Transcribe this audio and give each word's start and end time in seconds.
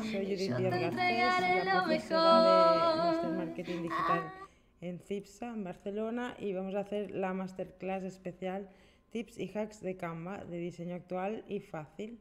soy 0.00 0.24
Judith 0.26 0.50
Yo 0.58 0.70
te 0.70 0.84
entregaré 0.84 1.64
la 1.64 1.74
lo 1.74 1.80
profesora 1.84 2.42
de 2.42 2.76
mejor. 2.76 2.96
Master 2.96 3.30
Marketing 3.46 3.82
Digital 3.82 4.32
en 4.80 4.98
CIPSA, 5.00 5.48
en 5.48 5.64
Barcelona, 5.64 6.34
y 6.38 6.52
vamos 6.52 6.74
a 6.74 6.80
hacer 6.80 7.10
la 7.10 7.32
masterclass 7.32 8.02
especial 8.04 8.68
Tips 9.10 9.38
y 9.38 9.50
Hacks 9.56 9.80
de 9.80 9.96
Canva, 9.96 10.44
de 10.44 10.58
diseño 10.58 10.94
actual 10.94 11.44
y 11.48 11.60
fácil. 11.60 12.18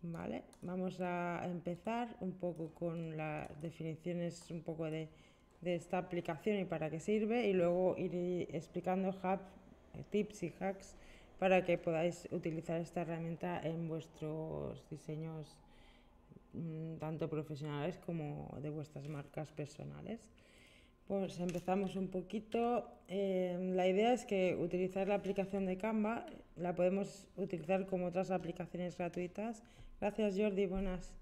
¿Vale? 0.00 0.44
Vamos 0.62 1.00
a 1.00 1.42
empezar 1.44 2.16
un 2.20 2.30
poco 2.32 2.72
con 2.72 3.16
las 3.16 3.48
definiciones 3.60 4.48
un 4.48 4.62
poco 4.62 4.84
de, 4.84 5.08
de 5.60 5.74
esta 5.74 5.98
aplicación 5.98 6.60
y 6.60 6.64
para 6.64 6.88
qué 6.88 7.00
sirve, 7.00 7.48
y 7.48 7.52
luego 7.52 7.96
ir 7.98 8.48
explicando 8.52 9.08
hub- 9.08 9.40
tips 10.10 10.44
y 10.44 10.52
hacks 10.60 10.94
para 11.40 11.64
que 11.64 11.78
podáis 11.78 12.28
utilizar 12.30 12.80
esta 12.80 13.00
herramienta 13.00 13.60
en 13.60 13.88
vuestros 13.88 14.88
diseños 14.88 15.56
tanto 16.98 17.28
profesionales 17.28 17.98
como 17.98 18.56
de 18.62 18.70
vuestras 18.70 19.08
marcas 19.08 19.52
personales. 19.52 20.30
Pues 21.06 21.40
empezamos 21.40 21.96
un 21.96 22.08
poquito. 22.08 22.86
Eh, 23.08 23.72
la 23.74 23.88
idea 23.88 24.12
es 24.12 24.26
que 24.26 24.54
utilizar 24.56 25.08
la 25.08 25.14
aplicación 25.14 25.64
de 25.64 25.78
Canva 25.78 26.26
la 26.56 26.74
podemos 26.74 27.26
utilizar 27.36 27.86
como 27.86 28.06
otras 28.06 28.30
aplicaciones 28.30 28.96
gratuitas. 28.96 29.62
Gracias 30.00 30.36
Jordi, 30.36 30.66
buenas. 30.66 31.14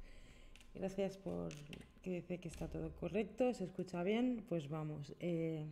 Gracias 0.74 1.16
por 1.18 1.52
que 2.02 2.10
dice 2.10 2.38
que 2.38 2.48
está 2.48 2.68
todo 2.68 2.92
correcto, 2.92 3.52
se 3.52 3.64
escucha 3.64 4.02
bien. 4.02 4.45
Pues 4.48 4.68
vamos. 4.68 5.14
Eh, 5.20 5.66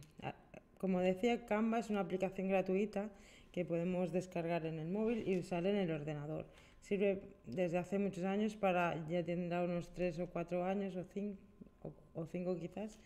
como 0.78 1.00
decía, 1.00 1.46
Canva 1.46 1.78
es 1.78 1.90
una 1.90 2.00
aplicación 2.00 2.48
gratuita 2.48 3.10
que 3.52 3.64
podemos 3.64 4.12
descargar 4.12 4.66
en 4.66 4.78
el 4.78 4.88
móvil 4.88 5.28
y 5.28 5.38
usar 5.38 5.64
en 5.66 5.76
el 5.76 5.90
ordenador. 5.90 6.46
Sirve 6.87 7.23
desde 7.47 7.79
hace 7.79 7.98
muchos 7.98 8.24
años 8.24 8.56
para, 8.56 8.83
ya 9.09 9.23
tendrá 9.24 9.62
unos 9.65 9.88
tres 9.97 10.19
o 10.19 10.27
cuatro 10.34 10.65
años 10.65 10.95
o 10.97 11.05
cinco, 11.15 11.38
o, 11.83 12.20
o 12.20 12.27
cinco 12.27 12.51
quizás, 12.62 12.98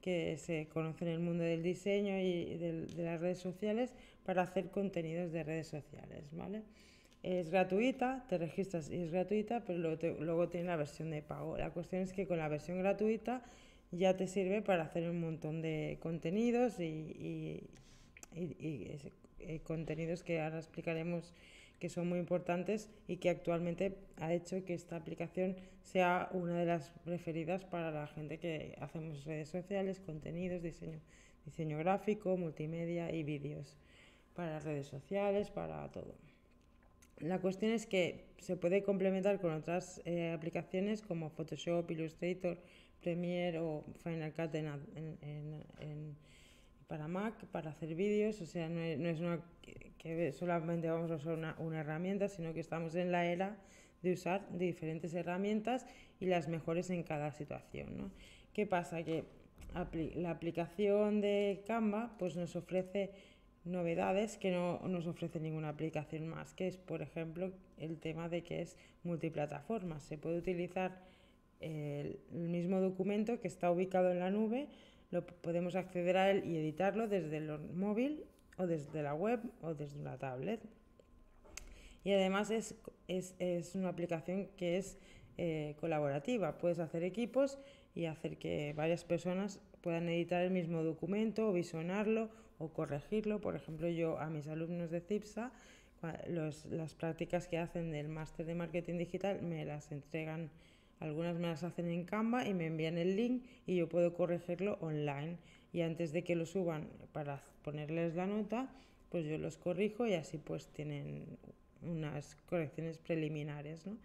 que 0.00 0.38
se 0.38 0.66
conoce 0.68 1.04
en 1.04 1.10
el 1.10 1.20
mundo 1.20 1.44
del 1.44 1.62
diseño 1.62 2.14
y 2.18 2.56
de 2.56 2.86
las 3.04 3.20
redes 3.20 3.38
sociales 3.38 3.94
para 4.24 4.42
hacer 4.42 4.70
contenidos 4.70 5.30
de 5.32 5.42
redes 5.44 5.66
sociales, 5.66 6.24
¿vale? 6.32 6.62
Es 7.22 7.50
gratuita, 7.50 8.24
te 8.30 8.38
registras 8.38 8.90
y 8.90 8.96
es 9.02 9.10
gratuita, 9.10 9.62
pero 9.66 9.78
luego, 9.78 9.98
te- 9.98 10.52
tiene 10.52 10.68
la 10.68 10.76
versión 10.76 11.10
de 11.10 11.20
pago. 11.20 11.58
La 11.58 11.70
cuestión 11.70 12.00
es 12.02 12.12
que 12.14 12.26
con 12.26 12.38
la 12.38 12.48
versión 12.48 12.78
gratuita 12.78 13.42
ya 13.90 14.16
te 14.16 14.26
sirve 14.26 14.62
para 14.62 14.84
hacer 14.84 15.10
un 15.10 15.20
montón 15.20 15.60
de 15.60 15.98
contenidos 16.00 16.80
y- 16.80 17.60
y- 18.34 18.56
y 18.58 18.98
eh, 19.40 19.60
contenidos 19.60 20.22
que 20.22 20.40
ahora 20.40 20.58
explicaremos 20.58 21.32
que 21.78 21.88
son 21.88 22.08
muy 22.08 22.18
importantes 22.18 22.90
y 23.06 23.18
que 23.18 23.30
actualmente 23.30 23.96
ha 24.16 24.32
hecho 24.34 24.64
que 24.64 24.74
esta 24.74 24.96
aplicación 24.96 25.56
sea 25.82 26.28
una 26.32 26.58
de 26.58 26.66
las 26.66 26.90
preferidas 27.04 27.64
para 27.64 27.90
la 27.92 28.06
gente 28.08 28.38
que 28.38 28.74
hacemos 28.80 29.24
redes 29.24 29.48
sociales, 29.48 30.00
contenidos, 30.00 30.62
diseño, 30.62 30.98
diseño 31.44 31.78
gráfico, 31.78 32.36
multimedia 32.36 33.12
y 33.14 33.22
vídeos 33.22 33.76
para 34.34 34.50
las 34.54 34.64
redes 34.64 34.86
sociales, 34.86 35.50
para 35.50 35.88
todo. 35.92 36.14
La 37.20 37.40
cuestión 37.40 37.72
es 37.72 37.86
que 37.86 38.24
se 38.38 38.56
puede 38.56 38.82
complementar 38.82 39.40
con 39.40 39.52
otras 39.52 40.00
eh, 40.04 40.30
aplicaciones 40.32 41.02
como 41.02 41.30
Photoshop, 41.30 41.90
Illustrator, 41.90 42.58
Premiere 43.00 43.58
o 43.60 43.84
Final 44.02 44.32
Cut 44.32 44.54
en, 44.56 44.66
en- 44.66 45.18
en- 45.22 45.64
en- 45.80 46.16
para 46.88 47.06
Mac, 47.06 47.46
para 47.52 47.70
hacer 47.70 47.94
vídeos. 47.94 48.40
O 48.40 48.46
sea, 48.46 48.68
no 48.68 48.80
es, 48.80 49.20
una 49.20 49.40
que, 49.98 50.32
solamente 50.32 50.90
vamos 50.90 51.10
a 51.10 51.16
usar 51.16 51.34
una, 51.34 51.54
una 51.58 51.80
herramienta, 51.80 52.28
sino 52.28 52.52
que 52.52 52.60
estamos 52.60 52.94
en 52.96 53.12
la 53.12 53.26
era 53.26 53.56
de 54.02 54.12
usar 54.12 54.46
diferentes 54.58 55.14
herramientas 55.14 55.86
y 56.18 56.26
las 56.26 56.48
mejores 56.48 56.90
en 56.90 57.02
cada 57.02 57.30
situación. 57.32 57.96
¿no? 57.96 58.10
¿Qué 58.52 58.66
pasa? 58.66 59.02
Que 59.04 59.24
la 60.16 60.30
aplicación 60.30 61.20
de 61.20 61.62
Canva 61.66 62.16
pues 62.18 62.36
nos 62.36 62.56
ofrece 62.56 63.12
novedades 63.64 64.38
que 64.38 64.50
no 64.50 64.80
nos 64.88 65.06
ofrece 65.06 65.40
ninguna 65.40 65.68
aplicación 65.68 66.26
más, 66.26 66.54
que 66.54 66.68
es, 66.68 66.78
por 66.78 67.02
ejemplo, 67.02 67.52
el 67.76 67.98
tema 67.98 68.28
de 68.28 68.42
que 68.42 68.62
es 68.62 68.76
multiplataforma. 69.04 70.00
Se 70.00 70.16
puede 70.16 70.38
utilizar 70.38 71.02
el 71.60 72.18
mismo 72.30 72.80
documento 72.80 73.40
que 73.40 73.48
está 73.48 73.70
ubicado 73.70 74.10
en 74.10 74.20
la 74.20 74.30
nube, 74.30 74.68
lo 75.10 75.24
podemos 75.26 75.74
acceder 75.74 76.16
a 76.16 76.30
él 76.30 76.44
y 76.44 76.56
editarlo 76.56 77.08
desde 77.08 77.38
el 77.38 77.58
móvil 77.74 78.24
o 78.56 78.66
desde 78.66 79.02
la 79.02 79.14
web 79.14 79.40
o 79.62 79.74
desde 79.74 79.98
una 80.00 80.18
tablet. 80.18 80.60
Y 82.04 82.12
además 82.12 82.50
es, 82.50 82.74
es, 83.08 83.34
es 83.38 83.74
una 83.74 83.88
aplicación 83.88 84.48
que 84.56 84.76
es 84.78 84.98
eh, 85.36 85.76
colaborativa. 85.80 86.58
Puedes 86.58 86.78
hacer 86.78 87.02
equipos 87.04 87.58
y 87.94 88.06
hacer 88.06 88.38
que 88.38 88.72
varias 88.76 89.04
personas 89.04 89.60
puedan 89.80 90.08
editar 90.08 90.42
el 90.42 90.50
mismo 90.50 90.82
documento 90.82 91.48
o 91.48 91.52
visionarlo 91.52 92.30
o 92.58 92.68
corregirlo. 92.72 93.40
Por 93.40 93.56
ejemplo, 93.56 93.88
yo 93.88 94.18
a 94.18 94.28
mis 94.30 94.46
alumnos 94.48 94.90
de 94.90 95.00
CIPSA, 95.00 95.52
los- 96.28 96.64
las 96.66 96.94
prácticas 96.94 97.48
que 97.48 97.58
hacen 97.58 97.90
del 97.90 98.08
máster 98.08 98.46
de 98.46 98.54
marketing 98.54 98.98
digital 98.98 99.42
me 99.42 99.64
las 99.64 99.90
entregan, 99.92 100.50
algunas 101.00 101.38
me 101.38 101.48
las 101.48 101.62
hacen 101.62 101.88
en 101.90 102.04
Canva 102.04 102.46
y 102.46 102.54
me 102.54 102.66
envían 102.66 102.98
el 102.98 103.16
link 103.16 103.44
y 103.66 103.76
yo 103.76 103.88
puedo 103.88 104.14
corregirlo 104.14 104.78
online. 104.80 105.36
Y 105.72 105.82
antes 105.82 106.12
de 106.12 106.24
que 106.24 106.34
lo 106.34 106.46
suban 106.46 106.88
para 107.12 107.42
ponerles 107.62 108.14
la 108.14 108.26
nota, 108.26 108.68
pues 109.10 109.26
yo 109.26 109.38
los 109.38 109.58
corrijo 109.58 110.06
y 110.06 110.14
así 110.14 110.38
pues 110.38 110.66
tienen 110.68 111.24
unas 111.82 112.36
correcciones 112.46 112.98
preliminares, 112.98 113.86
¿no? 113.86 113.96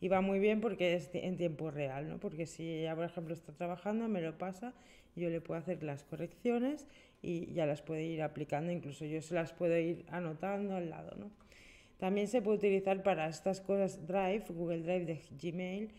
Y 0.00 0.08
va 0.08 0.20
muy 0.20 0.40
bien 0.40 0.60
porque 0.60 0.94
es 0.94 1.10
en 1.14 1.36
tiempo 1.36 1.70
real, 1.70 2.08
¿no? 2.08 2.18
Porque 2.18 2.46
si 2.46 2.68
ella, 2.68 2.94
por 2.96 3.04
ejemplo, 3.04 3.34
está 3.34 3.52
trabajando, 3.52 4.08
me 4.08 4.20
lo 4.20 4.36
pasa, 4.36 4.74
yo 5.14 5.30
le 5.30 5.40
puedo 5.40 5.60
hacer 5.60 5.82
las 5.84 6.02
correcciones 6.02 6.86
y 7.22 7.52
ya 7.52 7.66
las 7.66 7.82
puede 7.82 8.02
ir 8.04 8.20
aplicando, 8.22 8.72
incluso 8.72 9.04
yo 9.04 9.22
se 9.22 9.34
las 9.34 9.52
puedo 9.52 9.78
ir 9.78 10.04
anotando 10.08 10.74
al 10.74 10.90
lado, 10.90 11.16
¿no? 11.16 11.30
También 11.98 12.26
se 12.26 12.42
puede 12.42 12.58
utilizar 12.58 13.04
para 13.04 13.28
estas 13.28 13.60
cosas 13.60 14.04
Drive, 14.08 14.46
Google 14.48 14.82
Drive 14.82 15.04
de 15.04 15.20
Gmail, 15.40 15.92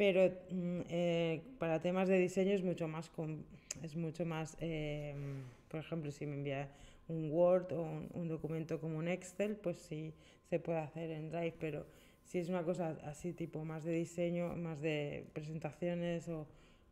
pero 0.00 0.30
mm, 0.50 0.80
eh, 0.88 1.42
para 1.58 1.78
temas 1.78 2.08
de 2.08 2.16
diseño 2.18 2.52
es 2.54 2.62
mucho 2.64 2.88
más, 2.88 3.10
com- 3.10 3.42
es 3.82 3.96
mucho 3.96 4.24
más 4.24 4.56
eh, 4.60 5.14
por 5.68 5.78
ejemplo, 5.80 6.10
si 6.10 6.24
me 6.24 6.36
envía 6.36 6.70
un 7.08 7.30
Word 7.30 7.72
o 7.72 7.82
un, 7.82 8.08
un 8.14 8.26
documento 8.26 8.80
como 8.80 8.96
un 8.96 9.08
Excel, 9.08 9.56
pues 9.56 9.76
sí 9.76 10.14
se 10.48 10.58
puede 10.58 10.78
hacer 10.78 11.10
en 11.10 11.28
Drive, 11.28 11.52
pero 11.60 11.84
si 12.24 12.38
es 12.38 12.48
una 12.48 12.62
cosa 12.62 12.96
así 13.04 13.34
tipo 13.34 13.62
más 13.66 13.84
de 13.84 13.92
diseño, 13.92 14.56
más 14.56 14.80
de 14.80 15.26
presentaciones 15.34 16.28
o 16.30 16.46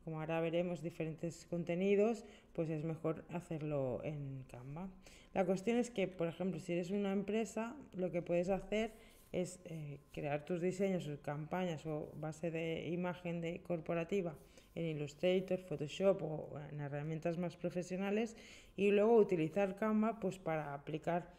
como 0.04 0.20
ahora 0.20 0.42
veremos 0.42 0.82
diferentes 0.82 1.46
contenidos, 1.46 2.26
pues 2.52 2.68
es 2.68 2.84
mejor 2.84 3.24
hacerlo 3.30 4.02
en 4.04 4.44
Canva. 4.50 4.90
La 5.32 5.46
cuestión 5.46 5.78
es 5.78 5.88
que, 5.90 6.08
por 6.08 6.28
ejemplo, 6.28 6.60
si 6.60 6.74
eres 6.74 6.90
una 6.90 7.12
empresa, 7.12 7.74
lo 7.96 8.10
que 8.10 8.20
puedes 8.20 8.50
hacer 8.50 8.90
es 9.32 9.60
eh, 9.64 10.00
crear 10.12 10.44
tus 10.44 10.60
diseños 10.60 11.06
o 11.08 11.20
campañas 11.20 11.84
o 11.86 12.12
base 12.16 12.50
de 12.50 12.88
imagen 12.88 13.40
de 13.40 13.60
corporativa 13.62 14.34
en 14.74 14.96
Illustrator, 14.96 15.58
Photoshop 15.60 16.22
o 16.22 16.60
en 16.70 16.80
herramientas 16.80 17.36
más 17.36 17.56
profesionales 17.56 18.36
y 18.76 18.90
luego 18.90 19.16
utilizar 19.16 19.76
Canva 19.76 20.20
pues 20.20 20.38
para 20.38 20.74
aplicar 20.74 21.36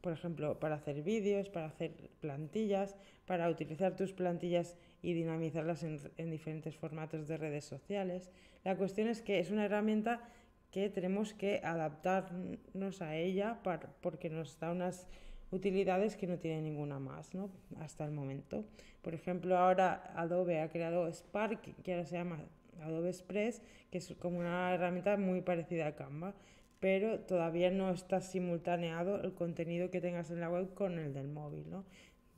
por 0.00 0.12
ejemplo, 0.12 0.60
para 0.60 0.76
hacer 0.76 1.02
vídeos, 1.02 1.48
para 1.48 1.66
hacer 1.66 1.92
plantillas, 2.20 2.94
para 3.26 3.48
utilizar 3.50 3.96
tus 3.96 4.12
plantillas 4.12 4.76
y 5.02 5.12
dinamizarlas 5.12 5.82
en, 5.82 5.98
en, 6.16 6.30
diferentes 6.30 6.76
formatos 6.76 7.26
de 7.26 7.36
redes 7.36 7.64
sociales. 7.64 8.30
La 8.64 8.76
cuestión 8.76 9.08
es 9.08 9.22
que 9.22 9.40
es 9.40 9.50
una 9.50 9.64
herramienta 9.64 10.22
que 10.70 10.88
tenemos 10.88 11.34
que 11.34 11.60
adaptarnos 11.64 13.02
a 13.02 13.16
ella 13.16 13.60
para, 13.62 13.90
porque 14.00 14.30
nos 14.30 14.58
da 14.60 14.70
unas 14.70 15.08
utilidades 15.50 16.16
que 16.16 16.26
no 16.26 16.38
tiene 16.38 16.62
ninguna 16.62 16.98
más 16.98 17.34
¿no? 17.34 17.50
hasta 17.80 18.04
el 18.04 18.10
momento. 18.10 18.64
Por 19.02 19.14
ejemplo, 19.14 19.56
ahora 19.56 20.12
Adobe 20.16 20.60
ha 20.60 20.70
creado 20.70 21.10
Spark, 21.12 21.82
que 21.82 21.92
ahora 21.92 22.04
se 22.04 22.16
llama 22.16 22.40
Adobe 22.82 23.08
Express, 23.08 23.62
que 23.90 23.98
es 23.98 24.14
como 24.18 24.38
una 24.38 24.74
herramienta 24.74 25.16
muy 25.16 25.40
parecida 25.40 25.86
a 25.86 25.94
Canva, 25.94 26.34
pero 26.80 27.20
todavía 27.20 27.70
no 27.70 27.90
está 27.90 28.20
simultaneado 28.20 29.20
el 29.22 29.34
contenido 29.34 29.90
que 29.90 30.00
tengas 30.00 30.30
en 30.30 30.40
la 30.40 30.50
web 30.50 30.74
con 30.74 30.98
el 30.98 31.12
del 31.12 31.28
móvil. 31.28 31.68
¿no? 31.70 31.84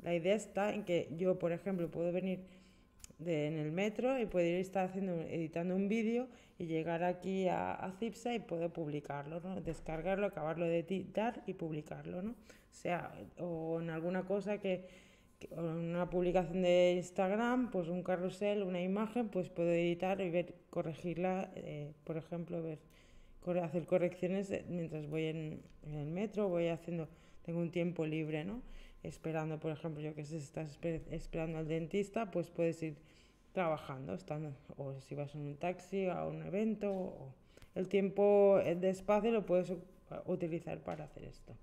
La 0.02 0.14
idea 0.14 0.34
está 0.34 0.72
en 0.72 0.84
que 0.84 1.08
yo, 1.16 1.38
por 1.38 1.52
ejemplo, 1.52 1.90
puedo 1.90 2.12
venir 2.12 2.40
de, 3.20 3.46
en 3.46 3.58
el 3.58 3.72
metro 3.72 4.18
y 4.18 4.22
ir 4.22 4.54
estar 4.56 4.88
haciendo, 4.88 5.20
editando 5.22 5.76
un 5.76 5.88
vídeo 5.88 6.28
y 6.58 6.66
llegar 6.66 7.04
aquí 7.04 7.48
a, 7.48 7.72
a 7.74 7.92
Cipsa 7.92 8.34
y 8.34 8.38
puedo 8.38 8.72
publicarlo, 8.72 9.40
¿no? 9.40 9.60
descargarlo, 9.60 10.26
acabarlo 10.26 10.66
de 10.66 10.80
editar 10.80 11.42
y 11.46 11.54
publicarlo. 11.54 12.22
¿no? 12.22 12.30
O 12.32 12.34
sea, 12.72 13.12
o 13.38 13.80
en 13.80 13.90
alguna 13.90 14.24
cosa 14.24 14.58
que, 14.58 14.86
que 15.38 15.54
o 15.54 15.60
en 15.60 15.94
una 15.94 16.10
publicación 16.10 16.62
de 16.62 16.94
Instagram, 16.96 17.70
pues 17.70 17.88
un 17.88 18.02
carrusel, 18.02 18.62
una 18.62 18.82
imagen, 18.82 19.28
pues 19.28 19.48
puedo 19.48 19.70
editar 19.70 20.20
y 20.20 20.30
ver, 20.30 20.54
corregirla, 20.70 21.50
eh, 21.56 21.92
por 22.04 22.16
ejemplo, 22.16 22.62
ver 22.62 22.78
hacer 23.62 23.86
correcciones 23.86 24.52
mientras 24.68 25.08
voy 25.08 25.24
en, 25.24 25.62
en, 25.82 25.94
el 25.94 26.10
metro, 26.10 26.48
voy 26.48 26.68
haciendo, 26.68 27.08
tengo 27.42 27.60
un 27.60 27.70
tiempo 27.70 28.06
libre, 28.06 28.44
¿no? 28.44 28.62
Esperando, 29.02 29.58
por 29.58 29.72
ejemplo, 29.72 30.02
yo 30.02 30.14
que 30.14 30.24
sé, 30.24 30.36
estás 30.36 30.78
esperando 31.10 31.58
al 31.58 31.68
dentista, 31.68 32.30
pues 32.30 32.50
puedes 32.50 32.82
ir 32.82 32.96
trabajando, 33.52 34.14
estando, 34.14 34.52
o 34.76 35.00
si 35.00 35.14
vas 35.14 35.34
en 35.34 35.40
un 35.42 35.56
taxi 35.56 36.06
a 36.06 36.24
un 36.26 36.44
evento, 36.44 36.92
o 36.92 37.34
el 37.74 37.88
tiempo 37.88 38.60
de 38.64 38.90
espacio 38.90 39.30
lo 39.30 39.46
puedes 39.46 39.72
utilizar 40.26 40.78
para 40.80 41.04
hacer 41.04 41.24
esto. 41.24 41.54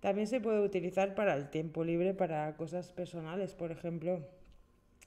También 0.00 0.26
se 0.26 0.40
puede 0.40 0.60
utilizar 0.60 1.14
para 1.14 1.34
el 1.34 1.48
tiempo 1.50 1.84
libre, 1.84 2.14
para 2.14 2.56
cosas 2.56 2.90
personales, 2.90 3.54
por 3.54 3.70
ejemplo, 3.70 4.26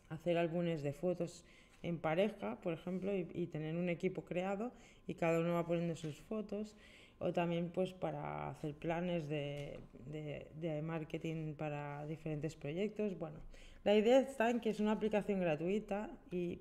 hacer 0.09 0.37
álbumes 0.37 0.83
de 0.83 0.93
fotos 0.93 1.43
en 1.83 1.99
pareja, 1.99 2.59
por 2.61 2.73
ejemplo, 2.73 3.11
y, 3.13 3.47
tener 3.47 3.75
un 3.75 3.89
equipo 3.89 4.23
creado 4.23 4.71
y 5.07 5.15
cada 5.15 5.39
uno 5.39 5.53
va 5.53 5.65
poniendo 5.65 5.95
sus 5.95 6.21
fotos, 6.21 6.75
o 7.19 7.31
también 7.31 7.69
pues 7.69 7.93
para 7.93 8.49
hacer 8.49 8.75
planes 8.75 9.27
de, 9.29 9.79
de 10.05 10.81
marketing 10.81 11.53
para 11.55 12.05
diferentes 12.05 12.55
proyectos. 12.55 13.17
Bueno, 13.17 13.39
la 13.83 13.95
idea 13.95 14.19
está 14.19 14.49
en 14.49 14.59
que 14.59 14.69
es 14.69 14.79
una 14.79 14.91
aplicación 14.91 15.39
gratuita 15.39 16.09
y 16.31 16.59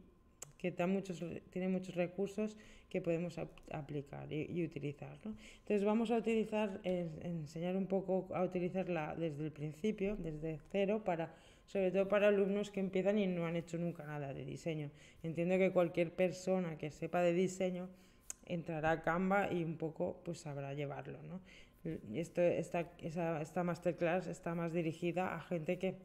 que 0.73 0.87
muchos, 0.87 1.23
tiene 1.51 1.69
muchos 1.69 1.95
recursos 1.95 2.57
que 2.89 3.03
podemos 3.03 3.39
aplicar 3.71 4.33
y, 4.33 4.65
utilizar. 4.65 5.19
Entonces 5.25 5.85
vamos 5.85 6.11
a 6.11 6.17
utilizar, 6.17 6.81
enseñar 6.85 7.77
un 7.77 7.87
poco 7.87 8.29
a 8.35 8.43
utilizarla 8.43 9.15
desde 9.15 9.45
el 9.45 9.53
principio, 9.53 10.17
desde 10.17 10.59
cero, 10.71 11.03
para 11.05 11.35
sobre 11.67 11.91
todo 11.91 12.09
para 12.09 12.29
alumnos 12.29 12.71
que 12.71 12.81
empiezan 12.81 13.19
y 13.19 13.27
no 13.27 13.47
han 13.47 13.57
hecho 13.57 13.79
nunca 13.79 14.05
nada 14.05 14.33
de 14.33 14.45
diseño. 14.45 14.91
Entiendo 15.23 15.59
que 15.59 15.73
cualquier 15.73 16.15
persona 16.15 16.79
que 16.79 16.91
sepa 16.91 17.21
de 17.21 17.33
diseño 17.33 17.89
entrará 18.47 18.91
a 18.93 19.03
Canva 19.03 19.53
y 19.53 19.65
un 19.65 19.77
poco 19.77 20.21
pues 20.25 20.41
sabrá 20.41 20.75
llevarlo. 20.75 21.19
¿no? 21.23 21.41
Esto, 22.15 22.41
esta, 22.41 22.91
esta 22.99 23.65
masterclass 23.65 24.27
está 24.27 24.55
más 24.55 24.73
dirigida 24.73 25.35
a 25.35 25.41
gente 25.41 25.79
que 25.79 25.97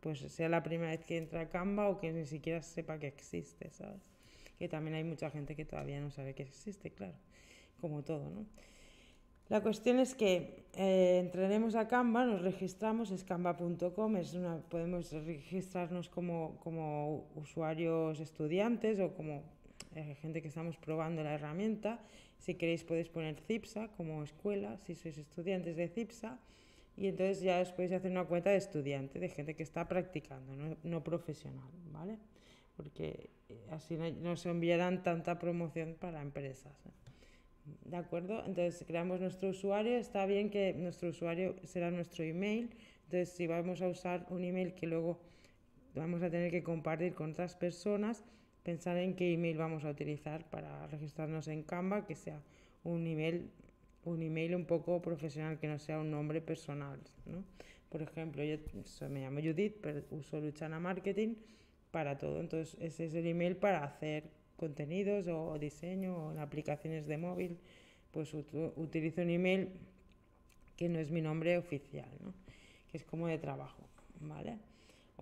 pues 0.00 0.20
sea 0.20 0.48
la 0.48 0.62
primera 0.62 0.90
vez 0.90 1.04
que 1.04 1.18
entra 1.18 1.42
a 1.42 1.48
Canva 1.48 1.88
o 1.88 1.98
que 1.98 2.12
ni 2.12 2.24
siquiera 2.24 2.62
sepa 2.62 2.98
que 2.98 3.06
existe, 3.06 3.70
¿sabes? 3.70 4.10
Que 4.58 4.68
también 4.68 4.96
hay 4.96 5.04
mucha 5.04 5.30
gente 5.30 5.54
que 5.54 5.64
todavía 5.64 6.00
no 6.00 6.10
sabe 6.10 6.34
que 6.34 6.42
existe, 6.42 6.90
claro, 6.90 7.14
como 7.80 8.02
todo, 8.02 8.30
¿no? 8.30 8.46
La 9.48 9.60
cuestión 9.60 9.98
es 9.98 10.14
que 10.14 10.64
eh, 10.74 11.18
entraremos 11.20 11.74
a 11.74 11.86
Canva, 11.86 12.24
nos 12.24 12.40
registramos, 12.40 13.10
es 13.10 13.22
canva.com, 13.22 14.16
es 14.16 14.32
una, 14.32 14.56
podemos 14.62 15.12
registrarnos 15.12 16.08
como, 16.08 16.58
como 16.60 17.28
usuarios 17.34 18.18
estudiantes 18.20 18.98
o 18.98 19.12
como 19.12 19.42
eh, 19.94 20.16
gente 20.20 20.42
que 20.42 20.48
estamos 20.48 20.76
probando 20.76 21.22
la 21.22 21.34
herramienta. 21.34 22.00
Si 22.38 22.54
queréis 22.54 22.84
podéis 22.84 23.08
poner 23.08 23.36
CIPSA 23.40 23.88
como 23.96 24.22
escuela, 24.22 24.76
si 24.78 24.94
sois 24.94 25.18
estudiantes 25.18 25.76
de 25.76 25.88
CIPSA 25.88 26.38
y 26.96 27.06
entonces 27.08 27.40
ya 27.40 27.60
os 27.60 27.72
podéis 27.72 27.92
hacer 27.92 28.10
una 28.10 28.24
cuenta 28.24 28.50
de 28.50 28.56
estudiante, 28.56 29.18
de 29.18 29.28
gente 29.28 29.54
que 29.54 29.62
está 29.62 29.88
practicando, 29.88 30.76
no, 30.82 31.04
profesional, 31.04 31.70
¿vale? 31.90 32.18
Porque 32.76 33.30
eh, 33.48 33.66
así 33.70 33.96
no, 33.96 34.36
se 34.36 34.50
enviarán 34.50 35.02
tanta 35.02 35.38
promoción 35.38 35.96
para 35.98 36.20
empresas. 36.20 36.74
¿eh? 36.86 36.90
¿De 37.84 37.96
acuerdo? 37.96 38.44
Entonces 38.44 38.84
creamos 38.86 39.20
nuestro 39.20 39.50
usuario, 39.50 39.96
está 39.96 40.26
bien 40.26 40.50
que 40.50 40.74
nuestro 40.74 41.10
usuario 41.10 41.54
será 41.64 41.90
nuestro 41.90 42.24
email, 42.24 42.70
entonces 43.04 43.30
si 43.30 43.46
vamos 43.46 43.80
a 43.82 43.88
usar 43.88 44.26
un 44.30 44.44
email 44.44 44.74
que 44.74 44.86
luego 44.86 45.20
vamos 45.94 46.22
a 46.22 46.30
tener 46.30 46.50
que 46.50 46.62
compartir 46.62 47.14
con 47.14 47.32
otras 47.32 47.54
personas, 47.54 48.24
pensar 48.62 48.96
en 48.96 49.14
qué 49.14 49.32
email 49.32 49.56
vamos 49.56 49.84
a 49.84 49.90
utilizar 49.90 50.48
para 50.50 50.86
registrarnos 50.86 51.48
en 51.48 51.62
Canva, 51.62 52.06
que 52.06 52.14
sea 52.14 52.40
un 52.84 53.06
email 53.06 53.50
un 54.04 54.22
email 54.22 54.54
un 54.54 54.64
poco 54.64 55.00
profesional, 55.00 55.58
que 55.58 55.68
no 55.68 55.78
sea 55.78 55.98
un 55.98 56.10
nombre 56.10 56.40
personal. 56.40 56.98
¿no? 57.26 57.44
Por 57.88 58.02
ejemplo, 58.02 58.42
yo 58.42 58.58
me 59.08 59.20
llamo 59.20 59.40
Judith, 59.40 59.76
pero 59.80 60.02
uso 60.10 60.40
Luchana 60.40 60.80
Marketing 60.80 61.34
para 61.90 62.18
todo. 62.18 62.40
Entonces, 62.40 62.76
ese 62.80 63.06
es 63.06 63.14
el 63.14 63.26
email 63.26 63.56
para 63.56 63.84
hacer 63.84 64.24
contenidos 64.56 65.28
o 65.28 65.58
diseño 65.58 66.16
o 66.16 66.40
aplicaciones 66.40 67.06
de 67.06 67.16
móvil. 67.16 67.58
Pues 68.10 68.34
utilizo 68.34 69.22
un 69.22 69.30
email 69.30 69.70
que 70.76 70.88
no 70.88 70.98
es 70.98 71.10
mi 71.10 71.22
nombre 71.22 71.56
oficial, 71.56 72.10
¿no? 72.20 72.34
que 72.90 72.96
es 72.96 73.04
como 73.04 73.28
de 73.28 73.38
trabajo. 73.38 73.88
¿vale? 74.20 74.58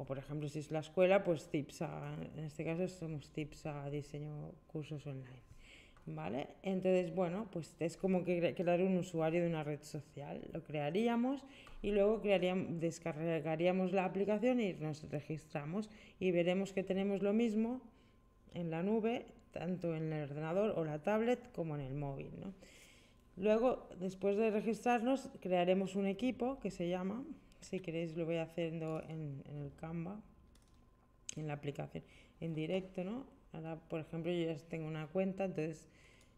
O 0.01 0.05
por 0.05 0.17
ejemplo, 0.17 0.49
si 0.49 0.61
es 0.61 0.71
la 0.71 0.79
escuela, 0.79 1.23
pues 1.23 1.51
TIPSA, 1.51 1.91
en 2.35 2.45
este 2.45 2.65
caso 2.65 2.89
somos 2.89 3.31
TIPSA 3.33 3.91
Diseño 3.91 4.53
Cursos 4.67 5.07
Online. 5.07 5.43
¿Vale? 6.07 6.49
Entonces, 6.63 7.15
bueno, 7.15 7.49
pues 7.53 7.77
es 7.79 7.99
como 7.99 8.25
que 8.25 8.55
crear 8.55 8.81
un 8.81 8.97
usuario 8.97 9.43
de 9.43 9.49
una 9.49 9.63
red 9.63 9.83
social. 9.83 10.41
Lo 10.55 10.65
crearíamos 10.65 11.45
y 11.83 11.91
luego 11.91 12.23
crearíamos, 12.23 12.81
descargaríamos 12.81 13.93
la 13.93 14.07
aplicación 14.07 14.63
y 14.63 14.73
nos 14.73 15.03
registramos 15.11 15.91
y 16.19 16.31
veremos 16.31 16.73
que 16.73 16.83
tenemos 16.83 17.21
lo 17.21 17.35
mismo 17.35 17.83
en 18.55 18.71
la 18.71 18.83
nube, 18.83 19.27
tanto 19.53 19.95
en 19.95 20.15
el 20.15 20.31
ordenador 20.31 20.79
o 20.79 20.85
la 20.87 21.03
tablet 21.03 21.53
como 21.53 21.75
en 21.75 21.83
el 21.83 21.95
móvil. 21.95 22.31
¿no? 22.41 22.55
Luego, 23.37 23.87
después 24.01 24.39
de 24.39 24.51
registrarnos, 24.51 25.29
crearemos 25.43 25.95
un 25.95 26.07
equipo 26.07 26.59
que 26.59 26.71
se 26.71 26.89
llama, 26.89 27.23
si 27.61 27.81
queréis 27.81 28.17
lo 28.17 28.27
voy 28.27 28.37
haciendo 28.37 29.03
en, 29.09 29.43
en 29.47 29.57
el 29.57 29.75
Canva, 29.75 30.21
en 31.37 31.47
la 31.47 31.55
aplicación, 31.55 32.05
en 32.41 32.55
directo, 32.55 33.05
¿no? 33.05 33.27
Ahora, 33.53 33.77
por 33.77 34.01
ejemplo, 34.01 34.33
yo 34.33 34.53
ya 34.53 34.57
tengo 34.69 34.87
una 34.87 35.07
cuenta, 35.09 35.45
entonces 35.45 35.89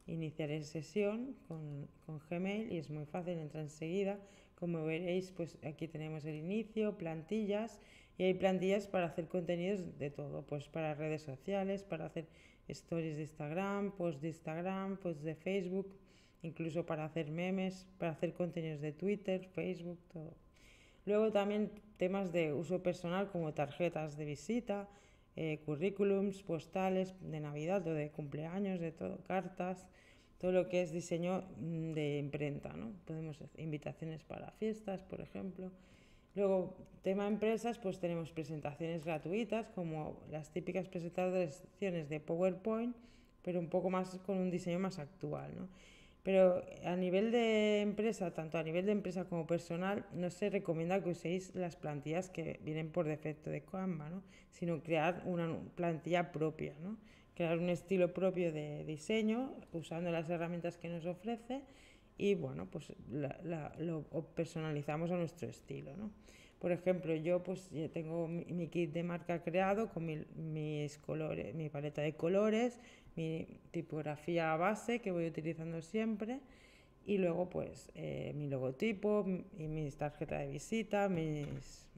iniciaré 0.06 0.62
sesión 0.62 1.36
con, 1.48 1.88
con 2.06 2.20
Gmail 2.28 2.72
y 2.72 2.78
es 2.78 2.90
muy 2.90 3.06
fácil, 3.06 3.38
entra 3.38 3.60
enseguida. 3.60 4.18
Como 4.54 4.84
veréis, 4.84 5.30
pues 5.32 5.58
aquí 5.64 5.88
tenemos 5.88 6.24
el 6.24 6.36
inicio, 6.36 6.96
plantillas 6.96 7.80
y 8.16 8.24
hay 8.24 8.34
plantillas 8.34 8.86
para 8.86 9.06
hacer 9.06 9.26
contenidos 9.26 9.98
de 9.98 10.10
todo, 10.10 10.42
pues 10.46 10.68
para 10.68 10.94
redes 10.94 11.22
sociales, 11.22 11.82
para 11.82 12.06
hacer 12.06 12.26
stories 12.68 13.16
de 13.16 13.22
Instagram, 13.22 13.92
posts 13.92 14.22
de 14.22 14.28
Instagram, 14.28 14.96
posts 14.98 15.24
de 15.24 15.34
Facebook, 15.34 15.96
incluso 16.42 16.86
para 16.86 17.04
hacer 17.04 17.30
memes, 17.30 17.86
para 17.98 18.12
hacer 18.12 18.32
contenidos 18.34 18.80
de 18.80 18.92
Twitter, 18.92 19.48
Facebook, 19.48 19.98
todo. 20.12 20.34
Luego 21.04 21.32
también 21.32 21.70
temas 21.96 22.32
de 22.32 22.52
uso 22.52 22.82
personal 22.82 23.30
como 23.30 23.54
tarjetas 23.54 24.16
de 24.16 24.24
visita, 24.24 24.88
eh, 25.34 25.60
currículums, 25.64 26.42
postales 26.42 27.14
de 27.20 27.40
Navidad 27.40 27.86
o 27.86 27.94
de 27.94 28.10
cumpleaños, 28.10 28.80
de 28.80 28.92
todo, 28.92 29.18
cartas, 29.26 29.86
todo 30.38 30.52
lo 30.52 30.68
que 30.68 30.82
es 30.82 30.92
diseño 30.92 31.44
mm, 31.58 31.92
de 31.92 32.18
imprenta, 32.18 32.72
¿no? 32.74 32.92
Podemos 33.06 33.40
hacer 33.40 33.60
invitaciones 33.60 34.22
para 34.24 34.50
fiestas, 34.52 35.02
por 35.02 35.20
ejemplo. 35.20 35.70
Luego, 36.34 36.76
tema 37.02 37.26
empresas, 37.26 37.78
pues 37.78 37.98
tenemos 37.98 38.30
presentaciones 38.30 39.04
gratuitas, 39.04 39.68
como 39.70 40.20
las 40.30 40.50
típicas 40.50 40.88
presentaciones 40.88 42.08
de 42.08 42.20
PowerPoint, 42.20 42.96
pero 43.42 43.58
un 43.58 43.68
poco 43.68 43.90
más 43.90 44.18
con 44.26 44.38
un 44.38 44.50
diseño 44.50 44.78
más 44.78 44.98
actual, 44.98 45.52
¿no? 45.56 45.68
Pero 46.22 46.64
a 46.84 46.94
nivel 46.94 47.32
de 47.32 47.80
empresa, 47.80 48.32
tanto 48.32 48.56
a 48.56 48.62
nivel 48.62 48.86
de 48.86 48.92
empresa 48.92 49.24
como 49.24 49.46
personal, 49.46 50.06
no 50.12 50.30
se 50.30 50.50
recomienda 50.50 51.02
que 51.02 51.10
uséis 51.10 51.52
las 51.54 51.74
plantillas 51.74 52.30
que 52.30 52.60
vienen 52.62 52.90
por 52.90 53.06
defecto 53.06 53.50
de 53.50 53.62
Canva, 53.62 54.08
¿no? 54.08 54.22
sino 54.52 54.82
crear 54.82 55.22
una 55.24 55.58
plantilla 55.74 56.30
propia, 56.30 56.74
¿no? 56.80 56.96
crear 57.34 57.58
un 57.58 57.70
estilo 57.70 58.14
propio 58.14 58.52
de 58.52 58.84
diseño 58.84 59.52
usando 59.72 60.12
las 60.12 60.30
herramientas 60.30 60.78
que 60.78 60.88
nos 60.88 61.06
ofrece 61.06 61.62
y 62.18 62.34
bueno, 62.34 62.68
pues 62.70 62.92
lo 63.78 64.04
personalizamos 64.36 65.10
a 65.10 65.16
nuestro 65.16 65.48
estilo. 65.48 65.96
¿no? 65.96 66.12
Por 66.62 66.70
ejemplo, 66.70 67.12
yo 67.16 67.42
pues 67.42 67.70
tengo 67.92 68.28
mi, 68.28 68.68
kit 68.68 68.92
de 68.92 69.02
marca 69.02 69.42
creado 69.42 69.88
con 69.88 70.06
mis 70.06 70.98
colores, 70.98 71.52
mi 71.56 71.68
paleta 71.68 72.02
de 72.02 72.14
colores, 72.14 72.78
mi 73.16 73.46
tipografía 73.70 74.56
base 74.56 75.00
que 75.00 75.10
voy 75.10 75.26
utilizando 75.26 75.82
siempre 75.82 76.40
y 77.04 77.18
luego 77.18 77.48
pues 77.48 77.90
eh, 77.94 78.32
mi 78.34 78.48
logotipo 78.48 79.26
y 79.58 79.68
mis 79.68 79.96
tarjetas 79.96 80.40
de 80.40 80.48
visita, 80.48 81.08
mis 81.08 81.88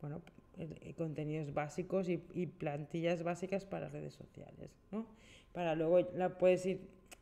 bueno, 0.00 0.22
eh, 0.58 0.94
contenidos 0.96 1.52
básicos 1.52 2.08
y, 2.08 2.18
plantillas 2.46 3.22
básicas 3.22 3.64
para 3.64 3.88
redes 3.88 4.14
sociales, 4.14 4.70
¿no? 4.92 5.06
Para 5.52 5.74
luego 5.74 6.00
la 6.14 6.38
puedes 6.38 6.64
ir 6.66 6.80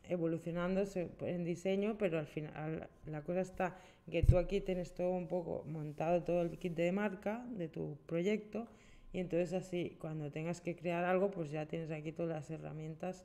evolucionando 0.09 0.85
en 1.21 1.45
diseño, 1.45 1.97
pero 1.99 2.19
al 2.19 2.27
final 2.27 2.89
la 3.07 3.23
cosa 3.23 3.41
está 3.41 3.77
que 4.11 4.23
tú 4.23 4.39
aquí 4.39 4.61
tienes 4.61 4.93
todo 4.93 5.11
un 5.11 5.29
poco 5.29 5.65
montado 5.67 6.23
todo 6.23 6.43
el 6.43 6.59
kit 6.59 6.75
de 6.75 6.93
marca 6.93 7.45
de 7.51 7.69
tu 7.69 7.97
proyecto 8.07 8.67
y 9.13 9.21
entonces 9.21 9.53
así 9.53 9.97
cuando 10.01 10.31
tengas 10.31 10.61
que 10.61 10.77
crear 10.77 11.05
algo 11.05 11.31
pues 11.31 11.51
ya 11.51 11.67
tienes 11.67 11.91
aquí 11.91 12.13
todas 12.13 12.31
las 12.31 12.51
herramientas 12.51 13.25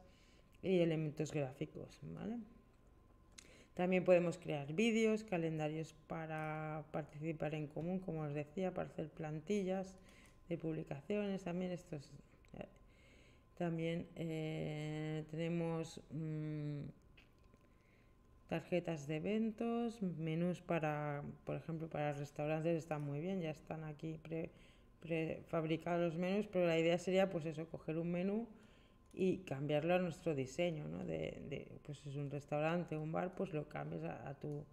y 0.62 0.80
elementos 0.80 1.32
gráficos, 1.32 2.00
¿vale? 2.04 2.38
También 3.74 4.04
podemos 4.04 4.38
crear 4.38 4.72
vídeos, 4.72 5.24
calendarios 5.24 5.94
para 6.08 6.86
participar 6.92 7.56
en 7.56 7.68
común, 7.68 8.00
como 8.00 8.22
os 8.22 8.34
decía, 8.34 8.72
para 8.74 8.88
hacer 8.88 9.10
plantillas 9.10 9.98
de 10.48 10.58
publicaciones, 10.58 11.44
también 11.44 11.72
estos 11.72 12.12
eh, 12.54 12.68
también 13.58 14.08
eh, 14.16 15.26
tenemos 15.32 16.00
mm, 16.12 16.82
tarjetas 18.48 19.08
de 19.08 19.16
eventos, 19.16 20.02
menús 20.02 20.62
para, 20.62 21.24
por 21.44 21.56
ejemplo, 21.56 21.90
para 21.90 22.14
restaurantes 22.14 22.78
están 22.78 23.02
muy 23.02 23.20
bien, 23.20 23.42
ya 23.42 23.50
están 23.50 23.84
aquí 23.84 24.20
prefabricados 25.04 26.14
los 26.14 26.16
menús, 26.18 26.48
pero 26.48 26.66
la 26.66 26.80
idea 26.80 26.98
sería 26.98 27.30
pues 27.30 27.46
eso, 27.46 27.68
coger 27.68 27.98
un 27.98 28.12
menú 28.12 28.48
y 29.14 29.40
cambiarlo 29.40 29.94
a 29.94 30.00
nuestro 30.00 30.34
diseño, 30.34 30.88
¿no? 30.88 31.04
De, 31.06 31.68
pues 31.84 32.06
es 32.06 32.16
un 32.16 32.32
restaurante, 32.32 32.98
un 32.98 33.12
bar, 33.12 33.36
pues 33.36 33.54
lo 33.54 33.68
cambias 33.68 34.04
a, 34.04 34.34
tu, 34.40 34.64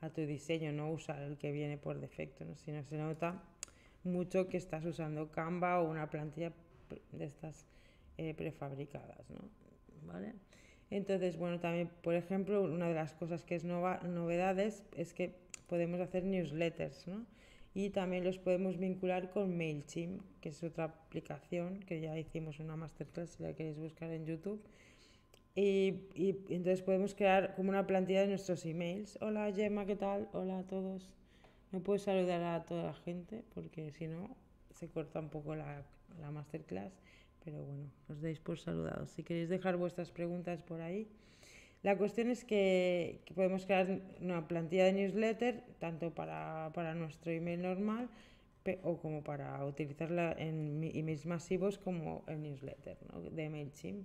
a 0.00 0.10
tu 0.10 0.22
diseño, 0.22 0.72
no 0.72 0.90
usar 0.90 1.22
el 1.22 1.38
que 1.38 1.52
viene 1.52 1.78
por 1.78 2.00
defecto, 2.00 2.44
¿no? 2.44 2.56
Si 2.56 2.72
no 2.72 2.82
se 2.82 2.98
nota 2.98 3.42
mucho 4.02 4.48
que 4.48 4.56
estás 4.56 4.84
usando 4.84 5.30
Canva 5.30 5.80
o 5.80 5.88
una 5.88 6.10
plantilla 6.10 6.52
de 7.12 7.24
estas 7.24 7.66
eh, 8.18 8.34
prefabricadas, 8.34 9.30
¿no? 9.30 9.48
¿Vale? 10.02 10.34
Entonces, 10.90 11.36
bueno, 11.36 11.58
también, 11.58 11.90
por 12.02 12.14
ejemplo, 12.14 12.62
una 12.62 12.88
de 12.88 12.94
las 12.94 13.14
cosas 13.14 13.44
que 13.44 13.54
es 13.54 13.64
novedades 13.64 14.84
es 14.96 15.14
que 15.14 15.34
podemos 15.68 16.00
hacer 16.00 16.24
newsletters, 16.24 17.06
¿no? 17.08 17.24
Y 17.76 17.90
también 17.90 18.24
los 18.24 18.38
podemos 18.38 18.78
vincular 18.78 19.28
con 19.28 19.54
MailChimp, 19.54 20.22
que 20.40 20.48
es 20.48 20.62
otra 20.62 20.84
aplicación 20.84 21.80
que 21.80 22.00
ya 22.00 22.18
hicimos 22.18 22.58
una 22.58 22.74
masterclass 22.74 23.32
si 23.32 23.42
la 23.42 23.52
queréis 23.52 23.76
buscar 23.76 24.10
en 24.12 24.24
YouTube. 24.24 24.64
Y, 25.54 26.08
y, 26.14 26.30
entonces 26.48 26.80
podemos 26.80 27.14
crear 27.14 27.54
como 27.54 27.68
una 27.68 27.86
plantilla 27.86 28.22
de 28.22 28.28
nuestros 28.28 28.64
emails. 28.64 29.18
Hola 29.20 29.52
Gemma, 29.52 29.84
¿qué 29.84 29.94
tal? 29.94 30.26
Hola 30.32 30.60
a 30.60 30.62
todos. 30.62 31.10
No 31.70 31.82
puedo 31.82 31.98
saludar 31.98 32.42
a 32.44 32.64
toda 32.64 32.82
la 32.82 32.94
gente 32.94 33.44
porque 33.54 33.92
si 33.92 34.06
no 34.06 34.34
se 34.70 34.88
corta 34.88 35.20
un 35.20 35.28
poco 35.28 35.54
la, 35.54 35.84
la 36.18 36.30
masterclass. 36.30 36.94
Pero 37.44 37.62
bueno, 37.62 37.90
os 38.08 38.22
deis 38.22 38.40
por 38.40 38.58
saludados. 38.58 39.10
Si 39.10 39.22
queréis 39.22 39.50
dejar 39.50 39.76
vuestras 39.76 40.10
preguntas 40.10 40.62
por 40.62 40.80
ahí. 40.80 41.10
La 41.86 41.96
cuestión 41.96 42.32
es 42.32 42.42
que, 42.42 43.20
podemos 43.36 43.64
crear 43.64 44.00
una 44.20 44.48
plantilla 44.48 44.86
de 44.86 44.92
newsletter 44.92 45.62
tanto 45.78 46.12
para, 46.12 46.72
para 46.74 46.96
nuestro 46.96 47.30
email 47.30 47.62
normal 47.62 48.08
o 48.82 48.98
como 48.98 49.22
para 49.22 49.64
utilizarla 49.64 50.34
en 50.36 50.82
emails 50.82 51.26
masivos 51.26 51.78
como 51.78 52.24
el 52.26 52.42
newsletter 52.42 52.96
¿no? 53.12 53.20
de 53.20 53.48
MailChimp. 53.48 54.04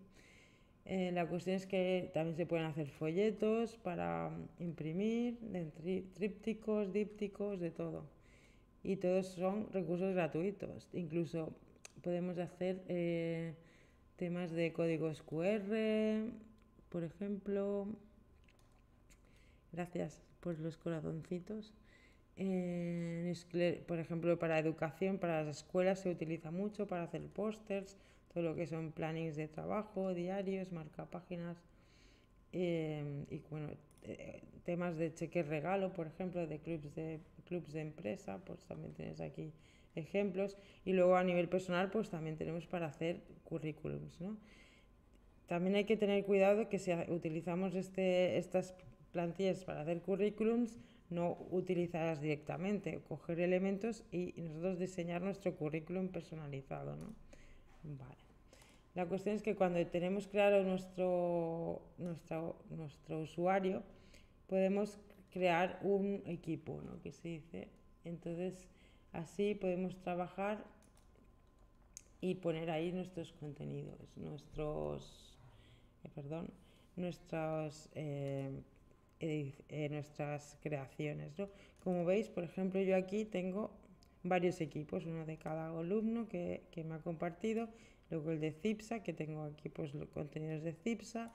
Eh, 0.85 1.09
la 1.11 1.27
cuestión 1.27 1.55
es 1.55 1.65
que 1.65 2.11
también 2.13 2.35
se 2.35 2.45
pueden 2.45 2.67
hacer 2.67 2.85
folletos 2.87 3.77
para 3.77 4.29
imprimir, 4.59 5.39
trípticos, 6.13 6.93
dípticos, 6.93 7.59
de 7.59 7.71
todo. 7.71 8.05
Y 8.83 8.97
todos 8.97 9.25
son 9.25 9.73
recursos 9.73 10.13
gratuitos. 10.13 10.87
Incluso 10.93 11.51
podemos 12.03 12.37
hacer 12.37 12.83
eh, 12.89 13.55
temas 14.17 14.51
de 14.51 14.71
códigos 14.71 15.23
QR, 15.23 16.29
por 16.91 17.03
ejemplo. 17.03 17.87
Gracias 19.71 20.21
por 20.41 20.59
los 20.59 20.77
corazoncitos. 20.77 21.73
Eh, 22.35 23.33
por 23.87 23.99
ejemplo, 23.99 24.37
para 24.37 24.59
educación, 24.59 25.17
para 25.17 25.43
las 25.43 25.57
escuelas 25.57 25.99
se 25.99 26.09
utiliza 26.09 26.51
mucho 26.51 26.87
para 26.87 27.03
hacer 27.03 27.27
pósters, 27.29 27.97
todo 28.33 28.43
lo 28.43 28.55
que 28.55 28.67
son 28.67 28.91
plannings 28.91 29.35
de 29.35 29.47
trabajo, 29.47 30.13
diarios, 30.13 30.71
marca 30.71 31.05
páginas 31.05 31.57
eh, 32.53 33.25
y 33.29 33.39
bueno, 33.49 33.69
temas 34.63 34.97
de 34.97 35.13
cheque 35.13 35.43
regalo, 35.43 35.93
por 35.93 36.07
ejemplo, 36.07 36.47
de 36.47 36.59
clubs 36.59 36.93
de 36.95 37.19
clubs 37.45 37.71
de 37.73 37.81
empresa, 37.81 38.39
pues 38.45 38.65
también 38.65 38.93
tienes 38.93 39.21
aquí 39.21 39.53
ejemplos. 39.95 40.57
Y 40.85 40.93
luego 40.93 41.15
a 41.15 41.23
nivel 41.23 41.49
personal, 41.49 41.91
pues 41.91 42.09
también 42.09 42.37
tenemos 42.37 42.65
para 42.65 42.87
hacer 42.87 43.21
currículums. 43.43 44.19
¿no? 44.21 44.37
También 45.51 45.75
hay 45.75 45.83
que 45.83 45.97
tener 45.97 46.23
cuidado 46.23 46.69
que 46.69 46.79
si 46.79 46.93
utilizamos 47.09 47.75
este, 47.75 48.37
estas 48.37 48.73
plantillas 49.11 49.65
para 49.65 49.81
hacer 49.81 50.01
currículums, 50.01 50.79
no 51.09 51.37
utilizarlas 51.51 52.21
directamente, 52.21 53.01
coger 53.09 53.41
elementos 53.41 54.05
y 54.13 54.33
nosotros 54.37 54.79
diseñar 54.79 55.21
nuestro 55.21 55.53
currículum 55.57 56.07
personalizado. 56.07 56.95
¿no? 56.95 57.13
Vale. 57.83 58.21
La 58.95 59.05
cuestión 59.07 59.35
es 59.35 59.43
que 59.43 59.57
cuando 59.57 59.85
tenemos 59.87 60.29
claro 60.29 60.63
nuestro, 60.63 61.81
nuestro, 61.97 62.55
nuestro 62.69 63.19
usuario, 63.19 63.83
podemos 64.47 65.01
crear 65.31 65.79
un 65.81 66.23
equipo, 66.27 66.81
¿no? 66.81 67.01
que 67.01 67.11
se 67.11 67.27
dice. 67.27 67.67
Entonces, 68.05 68.69
Así 69.13 69.55
podemos 69.55 69.97
trabajar 69.97 70.63
y 72.21 72.35
poner 72.35 72.69
ahí 72.71 72.93
nuestros 72.93 73.33
contenidos, 73.33 74.15
nuestros, 74.15 75.30
perdón, 76.09 76.49
nuestras, 76.95 77.89
eh, 77.95 78.49
eh, 79.19 79.89
nuestras 79.89 80.57
creaciones. 80.61 81.37
¿no? 81.37 81.49
Como 81.83 82.05
veis, 82.05 82.29
por 82.29 82.43
ejemplo, 82.43 82.81
yo 82.81 82.95
aquí 82.95 83.25
tengo 83.25 83.71
varios 84.23 84.61
equipos, 84.61 85.05
uno 85.05 85.25
de 85.25 85.37
cada 85.37 85.77
alumno 85.77 86.27
que, 86.27 86.63
que 86.71 86.83
me 86.83 86.95
ha 86.95 86.99
compartido, 86.99 87.69
luego 88.09 88.31
el 88.31 88.39
de 88.39 88.51
CIPSA, 88.51 89.03
que 89.03 89.13
tengo 89.13 89.43
aquí 89.43 89.69
pues 89.69 89.93
los 89.93 90.09
contenidos 90.09 90.63
de 90.63 90.73
CIPSA, 90.73 91.31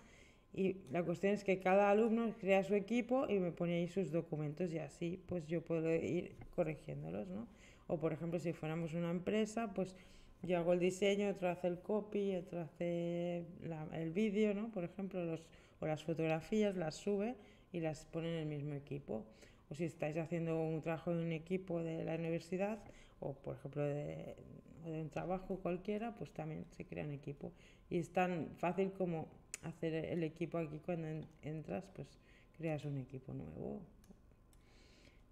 y 0.56 0.78
la 0.90 1.02
cuestión 1.02 1.35
es 1.35 1.44
que 1.44 1.58
cada 1.58 1.90
alumno 1.90 2.32
crea 2.40 2.64
su 2.64 2.75
equipo 2.75 3.26
y 3.28 3.38
me 3.38 3.52
pone 3.52 3.75
ahí 3.75 3.88
sus 3.88 4.11
documentos 4.11 4.73
y 4.73 4.78
así 4.78 5.20
pues 5.26 5.46
yo 5.46 5.62
puedo 5.62 5.94
ir 5.94 6.35
corrigiéndolos, 6.54 7.28
¿no? 7.28 7.46
O 7.88 7.99
por 7.99 8.12
ejemplo, 8.12 8.38
si 8.38 8.52
fuéramos 8.54 8.94
una 8.94 9.11
empresa, 9.11 9.75
pues 9.75 9.94
yo 10.43 10.59
hago 10.59 10.73
el 10.73 10.81
diseño, 10.81 11.28
otro 11.28 11.49
hace 11.49 11.69
el 11.69 11.81
copy, 11.81 12.37
otro 12.37 12.61
hace 12.61 13.45
el 13.93 14.12
vídeo, 14.12 14.55
¿no? 14.55 14.71
Por 14.71 14.85
ejemplo, 14.85 15.25
los, 15.25 15.43
o 15.81 15.87
las 15.87 16.05
fotografías 16.05 16.76
las 16.76 16.95
sube 16.95 17.37
y 17.73 17.81
las 17.81 18.05
pone 18.07 18.28
en 18.28 18.38
el 18.40 18.47
mismo 18.47 18.75
equipo. 18.75 19.25
O 19.71 19.75
si 19.75 19.85
estáis 19.85 20.16
haciendo 20.16 20.61
un 20.61 20.83
trabajo 20.83 21.11
en 21.11 21.19
un 21.19 21.33
equipo 21.33 21.83
de 21.83 22.05
la 22.05 22.14
universidad 22.14 22.78
o 23.21 23.35
por 23.35 23.57
ejemplo 23.57 23.83
de 23.83 24.37
un 24.85 25.11
trabajo 25.11 25.59
cualquiera, 25.59 26.14
pues 26.14 26.31
también 26.31 26.64
se 26.71 26.85
crea 26.85 27.05
un 27.05 27.12
equipo. 27.12 27.52
Y 27.90 27.99
es 27.99 28.12
tan 28.12 28.50
fácil 28.59 28.93
como 28.93 29.28
hacer 29.62 29.95
el 29.95 30.23
equipo 30.23 30.59
aquí 30.59 30.78
cuando 30.85 31.26
entras, 31.43 31.85
pues 31.95 32.09
creas 32.57 32.85
un 32.85 32.99
equipo 32.99 33.33
nuevo. 33.33 33.81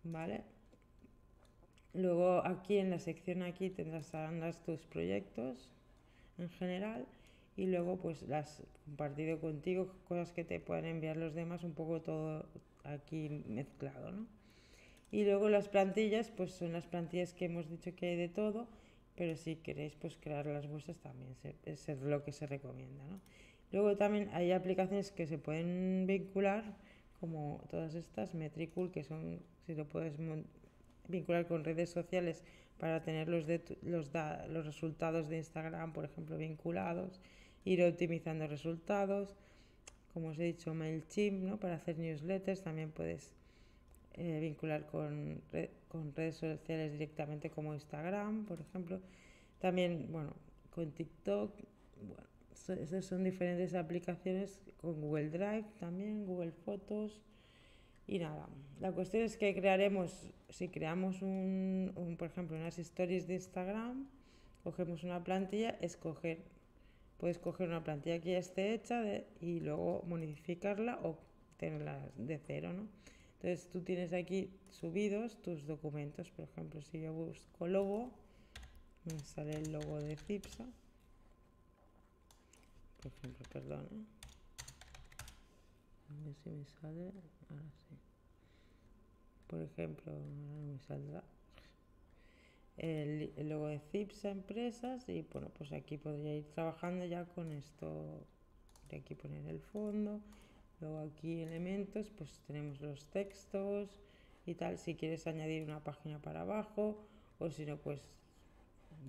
¿Vale? 0.03 0.54
Luego 1.95 2.45
aquí 2.45 2.79
en 2.79 2.91
la 2.91 2.99
sección 2.99 3.43
aquí 3.43 3.71
tendrás 3.71 4.13
tus 4.65 4.85
proyectos 4.85 5.71
en 6.39 6.51
general 6.51 7.07
y 7.57 7.67
luego 7.67 7.99
pues 7.99 8.23
las 8.23 8.63
compartido 8.85 9.41
contigo, 9.41 9.89
cosas 10.09 10.33
que 10.33 10.43
te 10.43 10.59
pueden 10.59 10.87
enviar 10.87 11.17
los 11.17 11.35
demás, 11.35 11.63
un 11.63 11.73
poco 11.73 12.01
todo 12.03 12.47
aquí 12.83 13.29
mezclado, 13.47 14.11
¿no? 14.11 14.27
Y 15.13 15.25
luego 15.25 15.49
las 15.49 15.69
plantillas, 15.69 16.31
pues 16.31 16.51
son 16.51 16.73
las 16.73 16.87
plantillas 16.87 17.33
que 17.33 17.45
hemos 17.45 17.71
dicho 17.71 17.95
que 17.95 18.07
hay 18.07 18.17
de 18.17 18.29
todo, 18.29 18.67
pero 19.15 19.37
si 19.37 19.55
queréis 19.55 19.95
pues 19.95 20.17
crear 20.17 20.47
las 20.47 20.67
vuestras 20.67 20.99
también 20.99 21.37
es 21.65 21.89
lo 22.03 22.25
que 22.25 22.33
se 22.33 22.49
recomienda, 22.49 23.05
¿no? 23.07 23.21
Luego 23.71 23.97
también 23.97 24.29
hay 24.33 24.51
aplicaciones 24.51 25.13
que 25.13 25.29
se 25.29 25.39
pueden 25.39 26.07
vincular, 26.09 26.65
como 27.21 27.63
todas 27.71 27.95
estas, 27.95 28.35
Metricool, 28.35 28.91
que 28.91 29.05
son, 29.05 29.41
si 29.65 29.75
lo 29.75 29.89
puedes 29.89 30.19
vincular 31.09 31.47
con 31.47 31.65
redes 31.65 31.91
sociales 31.91 32.45
para 32.79 33.03
tener 33.03 33.29
los, 33.29 33.47
de, 33.47 33.63
los, 33.83 34.11
los 34.49 34.67
resultados 34.67 35.29
de 35.29 35.39
Instagram, 35.39 35.93
por 35.93 36.05
ejemplo, 36.05 36.37
vinculados, 36.37 37.21
ir 37.65 37.83
optimizando 37.85 38.47
resultados. 38.47 39.37
Como 40.13 40.29
os 40.29 40.39
he 40.39 40.45
dicho, 40.45 40.75
MailChimp, 40.75 41.43
¿no? 41.43 41.59
para 41.59 41.75
hacer 41.75 41.99
newsletters, 41.99 42.63
también 42.63 42.93
puedes 42.93 43.33
eh, 44.15 44.39
vincular 44.41 44.87
con, 44.87 45.41
con 45.89 46.15
redes 46.15 46.37
sociales 46.37 46.93
directamente 46.93 47.51
como 47.51 47.75
Instagram, 47.75 48.45
por 48.47 48.61
ejemplo. 48.61 49.01
También, 49.59 50.09
bueno, 50.13 50.35
con 50.71 50.93
TikTok, 50.93 51.51
bueno, 52.07 52.23
esas 52.81 53.05
son 53.05 53.25
diferentes 53.25 53.75
aplicaciones 53.75 54.61
con 54.77 55.01
Google 55.01 55.31
Drive 55.31 55.67
también, 55.81 56.27
Google 56.27 56.53
Fotos 56.53 57.23
y 58.07 58.19
nada. 58.19 58.49
La 58.81 58.93
cuestión 58.93 59.25
es 59.25 59.37
que 59.37 59.55
crearemos, 59.55 60.29
si 60.55 60.69
creamos 60.69 61.21
un, 61.23 62.17
por 62.19 62.29
ejemplo, 62.29 62.57
unas 62.57 62.79
stories 62.79 63.27
de 63.27 63.35
Instagram, 63.35 64.07
cogemos 64.63 65.03
una 65.03 65.23
plantilla, 65.25 65.71
escoger, 65.81 66.39
puedes 67.19 67.39
coger 67.39 67.69
una 67.69 67.83
plantilla 67.83 68.21
que 68.21 68.33
ya 68.33 68.39
esté 68.39 68.73
hecha 68.75 69.03
y 69.41 69.61
luego 69.61 70.05
modificarla 70.07 70.99
o 71.03 71.19
tenerla 71.57 71.99
de 72.17 72.39
cero, 72.39 72.73
¿no? 72.73 72.87
Entonces 73.35 73.69
tú 73.69 73.83
tienes 73.83 74.13
aquí 74.13 74.51
subidos 74.71 75.43
tus 75.43 75.67
documentos, 75.67 76.31
por 76.31 76.47
ejemplo, 76.47 76.81
si 76.83 77.01
yo 77.01 77.13
busco 77.13 77.67
logo, 77.67 78.13
me 79.05 79.19
sale 79.19 79.55
el 79.55 79.73
logo 79.73 80.01
de 80.01 80.17
Cipsa 80.17 80.67
por 83.05 83.13
ejemplo, 83.13 83.47
perdón. 83.53 83.87
¿eh? 83.93 84.05
A 86.09 86.25
ver 86.25 86.35
si 86.43 86.49
me 86.51 86.65
sale. 86.65 87.13
Ahora 87.51 87.71
sí. 87.87 88.04
Por 89.55 89.63
ejemplo, 89.63 90.13
no 90.13 90.73
me 90.73 90.81
saldrá. 90.81 91.23
El, 92.77 93.33
el, 93.37 93.49
logo 93.49 93.69
de 93.69 93.79
CIPSA 93.79 94.31
Empresas 94.31 95.09
y 95.09 95.23
bueno, 95.33 95.49
pues 95.57 95.71
aquí 95.71 95.97
podría 95.97 96.35
ir 96.35 96.51
trabajando 96.51 97.05
ya 97.05 97.25
con 97.25 97.53
esto. 97.53 98.27
Aquí 98.93 99.15
poner 99.15 99.47
el 99.47 99.61
fondo. 99.61 100.21
Luego 100.81 100.99
aquí 100.99 101.43
elementos, 101.43 102.11
pues 102.11 102.41
tenemos 102.49 102.81
los 102.81 103.07
textos 103.07 104.03
y 104.45 104.55
tal. 104.55 104.77
Si 104.77 104.97
quieres 104.97 105.29
añadir 105.29 105.63
una 105.63 105.85
página 105.85 106.19
para 106.21 106.41
abajo 106.41 107.07
o 107.39 107.49
si 107.49 107.65
no, 107.65 107.77
pues 107.77 108.01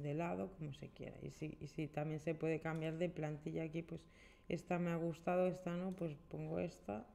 de 0.04 0.14
lado, 0.14 0.52
como 0.60 0.74
se 0.74 0.90
quiera. 0.90 1.18
Y 1.24 1.32
si, 1.32 1.58
y 1.60 1.68
si 1.70 1.88
también 1.88 2.20
se 2.20 2.36
puede 2.36 2.60
cambiar 2.60 3.00
de 3.00 3.10
plantilla 3.10 3.64
aquí, 3.64 3.82
pues 3.82 4.02
esta 4.48 4.78
me 4.78 4.92
ha 4.92 4.96
gustado, 4.96 5.48
esta 5.48 5.76
no, 5.76 5.94
pues 5.94 6.14
pongo 6.30 6.60
esta. 6.60 7.08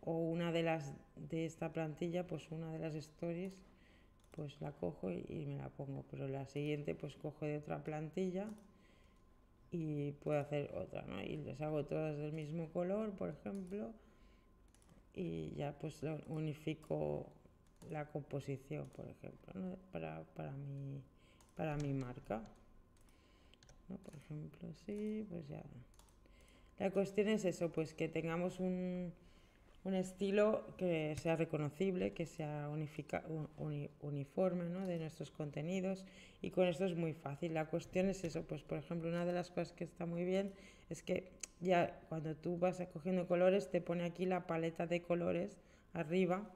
O 0.00 0.12
una 0.12 0.52
de 0.52 0.62
las 0.62 0.94
de 1.16 1.44
esta 1.44 1.72
plantilla, 1.72 2.26
pues 2.26 2.50
una 2.50 2.72
de 2.72 2.78
las 2.78 2.94
stories, 2.94 3.64
pues 4.30 4.60
la 4.60 4.72
cojo 4.72 5.10
y, 5.10 5.46
me 5.46 5.58
la 5.58 5.68
pongo. 5.68 6.04
Pero 6.10 6.28
la 6.28 6.46
siguiente, 6.46 6.94
pues 6.94 7.16
cojo 7.16 7.44
de 7.44 7.58
otra 7.58 7.82
plantilla 7.82 8.48
y 9.70 10.12
puedo 10.12 10.40
hacer 10.40 10.72
otra, 10.74 11.02
¿no? 11.02 11.22
Y 11.22 11.36
les 11.38 11.60
hago 11.60 11.84
todas 11.84 12.16
del 12.16 12.32
mismo 12.32 12.68
color, 12.72 13.12
por 13.12 13.30
ejemplo, 13.30 13.92
y 15.14 15.52
ya 15.56 15.76
pues 15.78 16.00
unifico 16.28 17.26
la 17.90 18.06
composición, 18.10 18.88
por 18.90 19.08
ejemplo, 19.08 19.78
para, 19.92 20.24
para, 20.34 20.52
mi, 20.52 21.02
para 21.54 21.76
mi 21.76 21.92
marca. 21.92 22.42
Por 23.88 24.14
ejemplo, 24.14 24.72
sí, 24.86 25.26
pues 25.28 25.48
ya. 25.48 25.62
La 26.78 26.90
cuestión 26.90 27.28
es 27.28 27.44
eso, 27.44 27.72
pues 27.72 27.94
que 27.94 28.08
tengamos 28.08 28.60
un, 28.60 29.12
un 29.84 29.94
estilo 29.94 30.64
que 30.76 31.16
sea 31.20 31.36
reconocible, 31.36 32.12
que 32.12 32.26
sea 32.26 32.68
uniforme 34.00 34.68
¿no? 34.68 34.86
de 34.86 34.98
nuestros 34.98 35.30
contenidos 35.30 36.04
y 36.42 36.50
con 36.50 36.66
esto 36.66 36.84
es 36.84 36.94
muy 36.94 37.14
fácil. 37.14 37.54
La 37.54 37.66
cuestión 37.66 38.08
es 38.08 38.24
eso, 38.24 38.42
pues 38.42 38.62
por 38.62 38.78
ejemplo 38.78 39.08
una 39.08 39.24
de 39.24 39.32
las 39.32 39.50
cosas 39.50 39.72
que 39.72 39.84
está 39.84 40.06
muy 40.06 40.24
bien 40.24 40.52
es 40.90 41.02
que 41.02 41.30
ya 41.60 42.00
cuando 42.08 42.34
tú 42.34 42.58
vas 42.58 42.82
cogiendo 42.92 43.26
colores 43.26 43.70
te 43.70 43.80
pone 43.80 44.04
aquí 44.04 44.26
la 44.26 44.46
paleta 44.46 44.86
de 44.86 45.02
colores 45.02 45.58
arriba 45.92 46.48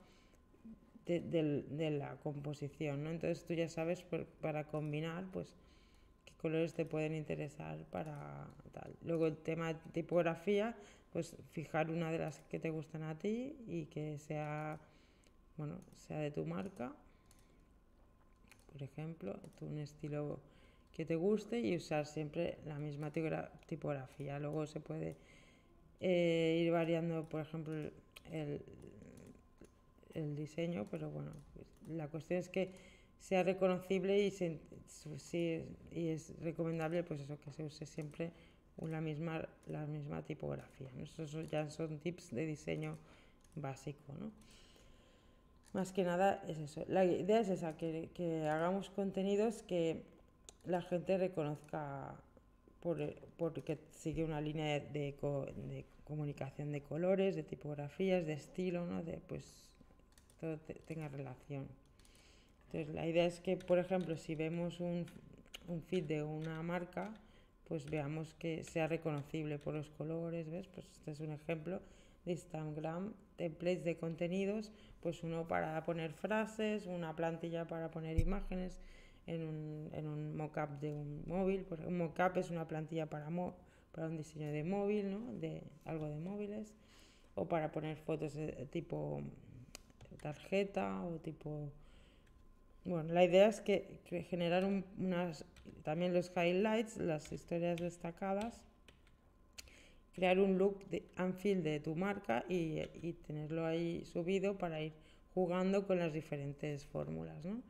de, 1.07 1.91
la 1.91 2.17
composición, 2.23 3.05
¿no? 3.05 3.11
Entonces 3.11 3.45
tú 3.45 3.55
ya 3.55 3.69
sabes 3.69 4.05
para 4.41 4.64
combinar, 4.64 5.25
pues 5.33 5.52
qué 6.25 6.33
colores 6.35 6.75
te 6.75 6.85
pueden 6.85 7.14
interesar 7.14 7.79
para 7.91 8.47
tal. 8.73 8.95
Luego 9.05 9.26
el 9.26 9.37
tema 9.37 9.73
de 9.73 9.81
tipografía, 9.93 10.76
pues 11.12 11.37
fijar 11.50 11.90
una 11.90 12.11
de 12.11 12.19
las 12.19 12.40
que 12.50 12.59
te 12.59 12.71
gustan 12.71 13.02
a 13.02 13.19
ti 13.19 13.57
y 13.66 13.87
que 13.87 14.19
sea, 14.19 14.81
bueno, 15.57 15.81
sea 15.95 16.19
de 16.19 16.31
tu 16.31 16.45
marca, 16.47 16.92
por 18.73 18.83
ejemplo, 18.83 19.38
un 19.61 19.78
estilo 19.78 20.40
que 20.92 21.04
te 21.04 21.16
guste 21.16 21.61
y 21.61 21.76
usar 21.76 22.07
siempre 22.07 22.59
la 22.66 22.78
misma 22.78 23.12
tipografía. 23.12 24.38
Luego 24.38 24.66
se 24.66 24.81
puede 24.81 25.16
eh, 26.00 26.62
ir 26.64 26.73
variando, 26.73 27.28
por 27.28 27.42
ejemplo, 27.42 27.75
el, 28.31 28.62
el 30.14 30.37
diseño, 30.37 30.87
pero 30.90 31.11
bueno, 31.11 31.33
pues, 31.54 31.66
la 31.88 32.09
cuestión 32.09 32.40
es 32.40 32.49
que 32.49 32.73
sea 33.19 33.42
reconocible 33.42 34.19
y, 34.19 34.33
y 35.92 36.09
es 36.09 36.35
recomendable 36.40 37.04
pues 37.04 37.21
eso, 37.21 37.38
que 37.38 37.52
se 37.52 37.64
use 37.64 37.87
siempre 37.87 38.33
la 38.79 39.00
misma, 39.00 39.47
la 39.67 39.87
misma 39.87 40.23
tipografía. 40.23 40.88
Esos 41.00 41.49
ya 41.50 41.69
son 41.71 41.99
tips 41.99 42.31
de 42.35 42.47
diseño 42.47 42.97
básico. 43.55 44.12
¿no? 44.19 44.31
Más 45.73 45.93
que 45.93 46.05
nada 46.05 46.43
es 46.49 46.59
eso. 46.59 46.85
La 46.88 47.05
idea 47.05 47.41
es 47.41 47.49
esa, 47.49 47.76
que, 47.76 48.11
que 48.14 48.49
hagamos 48.49 48.91
contenidos 48.91 49.62
que 49.62 50.02
la 50.64 50.83
gente 50.83 51.19
reconozca 51.19 52.14
por, 52.81 52.99
porque 53.37 53.79
sigue 53.93 54.25
una 54.25 54.41
línea 54.41 54.81
de, 54.81 54.91
de, 54.91 55.85
comunicación 56.05 56.73
de 56.73 56.83
colores, 56.83 57.37
de 57.37 57.43
tipografías, 57.43 58.26
de 58.26 58.35
estilo, 58.35 58.85
¿no? 58.87 59.02
de, 59.02 59.19
pues 59.19 59.71
todo 60.41 60.59
tenga 60.87 61.09
relación. 61.09 61.69
Entonces 62.67 62.95
la 62.95 63.07
idea 63.07 63.25
es 63.25 63.41
que, 63.41 63.57
por 63.57 63.79
ejemplo, 63.79 64.17
si 64.17 64.35
vemos 64.35 64.81
un, 64.81 65.07
un 65.69 65.83
feed 65.83 66.05
de 66.05 66.23
una 66.23 66.62
marca, 66.62 67.14
pues 67.69 67.87
veamos 67.87 68.35
que 68.35 68.64
sea 68.64 68.87
reconocible 68.87 69.59
por 69.59 69.75
los 69.75 69.90
colores, 69.90 70.50
¿ves? 70.50 70.69
Pues 70.69 70.87
este 70.92 71.11
es 71.11 71.21
un 71.21 71.33
ejemplo 71.33 71.81
de 72.25 72.33
Instagram, 72.33 73.14
templates 73.37 73.85
de 73.85 73.96
contenidos, 73.96 74.72
pues 75.01 75.22
uno 75.22 75.48
para 75.48 75.83
poner 75.85 76.12
frases, 76.12 76.87
una 76.87 77.16
plantilla 77.16 77.66
para 77.66 77.90
poner 77.90 78.20
imágenes 78.20 78.79
en 79.27 79.42
un, 79.42 79.90
en 79.92 80.07
un 80.07 80.37
mockup 80.37 80.81
de 80.81 80.92
un 80.92 81.22
móvil, 81.27 81.62
por 81.62 81.81
un 81.81 81.98
mockup 81.98 82.37
es 82.37 82.51
una 82.51 82.66
plantilla 82.68 83.07
para, 83.07 83.29
para 83.92 84.07
un 84.07 84.16
diseño 84.16 84.53
de 84.53 84.64
móvil, 84.64 85.11
¿no? 85.11 85.33
De 85.35 85.62
algo 85.85 86.09
de 86.09 86.18
móviles, 86.18 86.75
o 87.35 87.48
para 87.48 87.70
poner 87.72 87.96
fotos 87.96 88.35
de 88.35 88.66
tipo 88.70 89.22
tarjeta 90.22 91.03
o 91.05 91.18
tipo... 91.18 91.70
Bueno, 92.85 93.12
la 93.12 93.25
idea 93.25 93.47
es 93.47 93.61
que, 93.61 94.01
generar 94.29 94.64
unas, 94.64 95.45
también 95.85 96.12
los 96.12 96.33
highlights, 96.37 96.97
las 96.97 97.31
historias 97.33 97.79
destacadas, 97.79 98.66
crear 100.14 100.40
un 100.40 100.59
look 100.59 100.85
de 100.88 101.05
feel 101.38 101.62
de 101.62 101.79
tu 101.79 101.95
marca 101.95 102.45
y, 102.49 102.81
y, 103.03 103.12
tenerlo 103.27 103.66
ahí 103.66 104.05
subido 104.05 104.59
para 104.59 104.81
ir 104.81 104.92
jugando 105.33 105.87
con 105.87 105.99
las 105.99 106.12
diferentes 106.12 106.85
fórmulas, 106.87 107.45
¿no? 107.45 107.62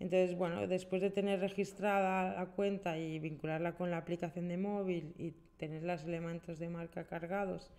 Entonces, 0.00 0.36
bueno, 0.36 0.66
después 0.66 1.02
de 1.02 1.10
tener 1.10 1.40
registrada 1.40 2.34
la 2.34 2.46
cuenta 2.46 2.98
y 2.98 3.18
vincularla 3.18 3.74
con 3.74 3.90
la 3.90 3.98
aplicación 3.98 4.48
de 4.48 4.56
móvil 4.56 5.14
y 5.18 5.32
tener 5.56 5.82
los 5.82 6.04
elementos 6.04 6.58
de 6.58 6.68
marca 6.68 7.04
cargados 7.04 7.70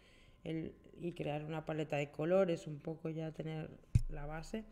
el, 0.43 0.73
y 0.99 1.13
crear 1.13 1.45
una 1.45 1.65
paleta 1.65 1.95
de 1.97 2.12
colores, 2.12 2.67
un 2.67 2.79
poco 2.79 3.10
ya 3.10 3.32
tener 3.32 3.69
la 4.10 4.25
base, 4.25 4.65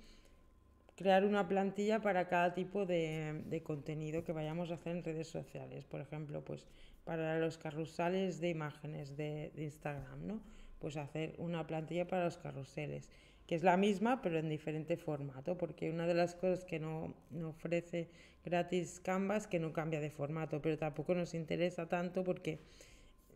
crear 0.98 1.24
una 1.24 1.48
plantilla 1.48 2.02
para 2.02 2.28
cada 2.28 2.56
tipo 2.56 2.86
de, 2.86 3.44
de, 3.46 3.62
contenido 3.62 4.24
que 4.24 4.34
vayamos 4.34 4.72
a 4.72 4.74
hacer 4.74 4.98
en 4.98 5.04
redes 5.04 5.28
sociales. 5.28 5.86
Por 5.86 6.02
ejemplo, 6.02 6.44
pues 6.44 6.66
para 7.06 7.40
los 7.40 7.58
carruseles 7.58 8.42
de 8.42 8.50
imágenes 8.50 9.16
de, 9.16 9.54
Instagram, 9.56 10.28
¿no? 10.28 10.42
Pues 10.80 10.98
hacer 10.98 11.36
una 11.38 11.66
plantilla 11.66 12.06
para 12.08 12.26
los 12.26 12.38
carruseles, 12.38 13.10
que 13.46 13.56
es 13.56 13.64
la 13.64 13.78
misma 13.78 14.22
pero 14.22 14.40
en 14.40 14.50
diferente 14.50 14.98
formato, 14.98 15.58
porque 15.58 15.90
una 15.92 16.08
de 16.08 16.16
las 16.16 16.36
cosas 16.36 16.66
que 16.66 16.80
no, 16.80 17.14
no 17.30 17.50
ofrece 17.50 18.10
gratis 18.44 19.00
Canvas 19.00 19.48
que 19.48 19.60
no 19.60 19.72
cambia 19.72 20.02
de 20.02 20.10
formato, 20.10 20.62
pero 20.62 20.78
tampoco 20.78 21.14
nos 21.14 21.34
interesa 21.34 21.88
tanto 21.88 22.24
porque 22.24 22.60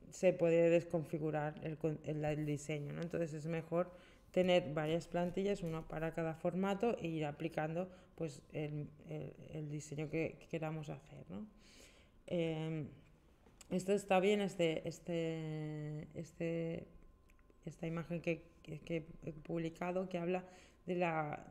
se 0.10 0.34
puede 0.34 0.70
desconfigurar 0.70 1.56
el, 1.64 1.78
el, 2.04 2.26
el 2.26 2.46
diseño, 2.46 2.92
¿no? 2.92 3.02
Entonces 3.02 3.34
es 3.34 3.46
mejor 3.46 3.92
tener 4.32 4.74
varias 4.74 5.08
plantillas, 5.08 5.62
una 5.62 5.88
para 5.88 6.14
cada 6.14 6.34
formato 6.34 6.98
e 6.98 7.08
ir 7.08 7.26
aplicando 7.26 7.90
pues, 8.16 8.42
el, 8.54 8.88
el, 9.54 9.70
diseño 9.70 10.10
que, 10.10 10.48
queramos 10.50 10.90
hacer. 10.90 11.30
¿no? 11.30 11.46
Eh, 12.28 12.88
esto 13.70 13.94
está 13.94 14.20
bien, 14.20 14.42
este, 14.42 14.88
este, 14.88 16.08
este, 16.16 16.88
esta 17.66 17.88
imagen 17.88 18.22
que, 18.22 18.44
que, 18.64 19.06
he 19.26 19.34
publicado 19.34 20.10
que 20.10 20.18
habla 20.18 20.44
de 20.86 20.96
la, 20.96 21.46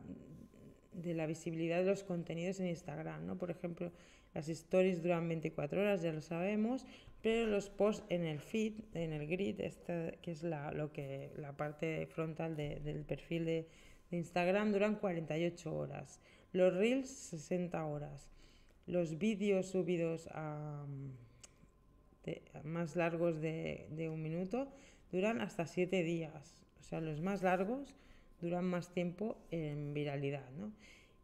de 0.93 1.13
la 1.13 1.25
visibilidad 1.25 1.79
de 1.79 1.85
los 1.85 2.03
contenidos 2.03 2.59
en 2.59 2.67
Instagram. 2.67 3.25
¿no? 3.25 3.37
Por 3.37 3.51
ejemplo, 3.51 3.91
las 4.33 4.47
stories 4.49 5.01
duran 5.01 5.27
24 5.27 5.81
horas, 5.81 6.01
ya 6.01 6.13
lo 6.13 6.21
sabemos, 6.21 6.85
pero 7.21 7.47
los 7.47 7.69
posts 7.69 8.03
en 8.09 8.25
el 8.25 8.39
feed, 8.39 8.73
en 8.93 9.13
el 9.13 9.27
grid, 9.27 9.59
esta, 9.61 10.11
que 10.21 10.31
es 10.31 10.43
la, 10.43 10.71
lo 10.71 10.91
que, 10.91 11.31
la 11.37 11.55
parte 11.55 12.07
frontal 12.07 12.55
de, 12.55 12.79
del 12.79 13.03
perfil 13.03 13.45
de, 13.45 13.67
Instagram, 14.11 14.73
duran 14.73 14.95
48 14.95 15.73
horas. 15.73 16.19
Los 16.51 16.73
reels, 16.73 17.07
60 17.07 17.85
horas. 17.85 18.29
Los 18.85 19.17
vídeos 19.17 19.67
subidos 19.67 20.27
a, 20.33 20.85
más 22.63 22.97
largos 22.97 23.39
de, 23.39 23.87
de, 23.91 24.09
un 24.09 24.21
minuto 24.21 24.67
duran 25.13 25.39
hasta 25.39 25.65
7 25.65 26.03
días. 26.03 26.59
O 26.81 26.83
sea, 26.83 26.99
los 26.99 27.21
más 27.21 27.41
largos 27.41 27.95
duran 28.41 28.65
más 28.65 28.91
tiempo 28.91 29.37
en 29.49 29.93
viralidad. 29.93 30.49
¿no? 30.57 30.73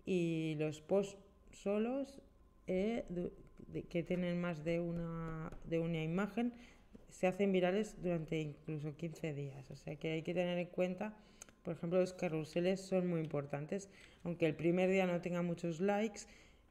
Y 0.06 0.56
los 0.58 0.80
posts 0.80 1.18
solos 1.52 2.22
eh, 2.68 3.06
que 3.90 4.04
tienen 4.04 4.40
más 4.40 4.64
de 4.64 4.80
una, 4.80 5.52
de 5.66 5.80
una 5.80 6.02
imagen 6.04 6.54
se 7.10 7.28
hacen 7.28 7.52
virales 7.52 7.96
durante 8.02 8.40
incluso 8.40 8.96
15 8.96 9.34
días. 9.34 9.70
O 9.72 9.76
sea 9.76 9.96
que 9.96 10.12
hay 10.12 10.22
que 10.22 10.34
tener 10.34 10.58
en 10.58 10.68
cuenta, 10.68 11.18
por 11.64 11.76
ejemplo, 11.76 12.00
los 12.00 12.14
carruseles 12.14 12.82
son 12.82 13.08
muy 13.08 13.20
importantes. 13.22 13.90
Aunque 14.24 14.46
el 14.46 14.56
primer 14.56 14.90
día 14.90 15.08
no 15.08 15.20
tenga 15.22 15.42
muchos 15.42 15.80
likes, 15.80 16.22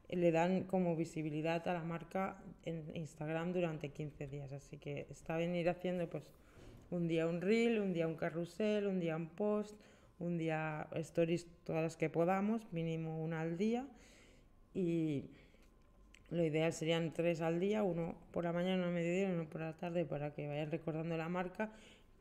le 0.09 0.31
dan 0.31 0.63
como 0.63 0.95
visibilidad 0.95 1.67
a 1.67 1.73
la 1.73 1.83
marca 1.83 2.41
en 2.63 2.83
Instagram 2.95 3.51
durante 3.51 3.89
15 3.89 4.27
días. 4.27 4.53
Así 4.53 4.77
que 4.77 5.05
está 5.09 5.37
bien 5.37 5.55
ir 5.55 5.69
haciendo 5.69 6.09
pues 6.09 6.33
un 6.91 7.07
día 7.07 7.27
un 7.27 7.41
reel, 7.41 7.79
un 7.79 7.93
día 7.93 8.07
un 8.07 8.15
carrusel, 8.15 8.87
un 8.87 8.99
día 8.99 9.15
un 9.15 9.27
post, 9.27 9.75
un 10.19 10.37
día 10.37 10.87
stories, 10.95 11.47
todas 11.65 11.83
las 11.83 11.97
que 11.97 12.09
podamos, 12.09 12.71
mínimo 12.71 13.21
una 13.21 13.41
al 13.41 13.57
día. 13.57 13.85
Y 14.73 15.25
lo 16.29 16.43
ideal 16.43 16.73
serían 16.73 17.13
tres 17.13 17.41
al 17.41 17.59
día, 17.59 17.83
uno 17.83 18.15
por 18.31 18.43
la 18.43 18.51
mañana, 18.51 18.77
uno 18.77 18.87
a 18.87 18.91
mediodía 18.91 19.29
uno 19.29 19.49
por 19.49 19.61
la 19.61 19.73
tarde 19.77 20.05
para 20.05 20.33
que 20.33 20.47
vayan 20.47 20.69
recordando 20.69 21.15
la 21.17 21.29
marca, 21.29 21.71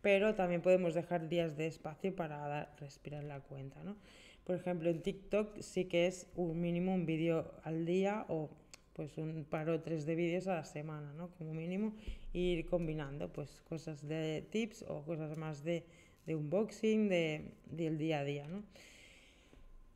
pero 0.00 0.34
también 0.34 0.62
podemos 0.62 0.94
dejar 0.94 1.28
días 1.28 1.56
de 1.56 1.66
espacio 1.66 2.14
para 2.14 2.38
dar, 2.38 2.76
respirar 2.78 3.24
la 3.24 3.40
cuenta. 3.40 3.82
¿no? 3.82 3.96
Por 4.44 4.54
ejemplo, 4.54 4.88
en 4.88 5.02
TikTok 5.02 5.60
sí 5.60 5.86
que 5.86 6.06
es 6.06 6.28
un 6.36 6.60
mínimo 6.60 6.94
un 6.94 7.04
vídeo 7.04 7.52
al 7.64 7.84
día 7.84 8.24
o 8.28 8.48
pues 8.92 9.18
un 9.18 9.44
par 9.44 9.68
o 9.68 9.80
tres 9.82 10.06
de 10.06 10.14
vídeos 10.14 10.46
a 10.46 10.54
la 10.54 10.64
semana, 10.64 11.12
¿no? 11.12 11.28
Como 11.36 11.52
mínimo, 11.52 11.92
e 12.32 12.38
ir 12.38 12.66
combinando 12.66 13.30
pues 13.30 13.60
cosas 13.68 14.08
de 14.08 14.46
tips 14.50 14.86
o 14.88 15.02
cosas 15.02 15.36
más 15.36 15.62
de, 15.62 15.84
de 16.24 16.34
unboxing, 16.34 17.06
de, 17.10 17.52
del 17.66 17.98
día 17.98 18.20
a 18.20 18.24
día, 18.24 18.48
¿no? 18.48 18.62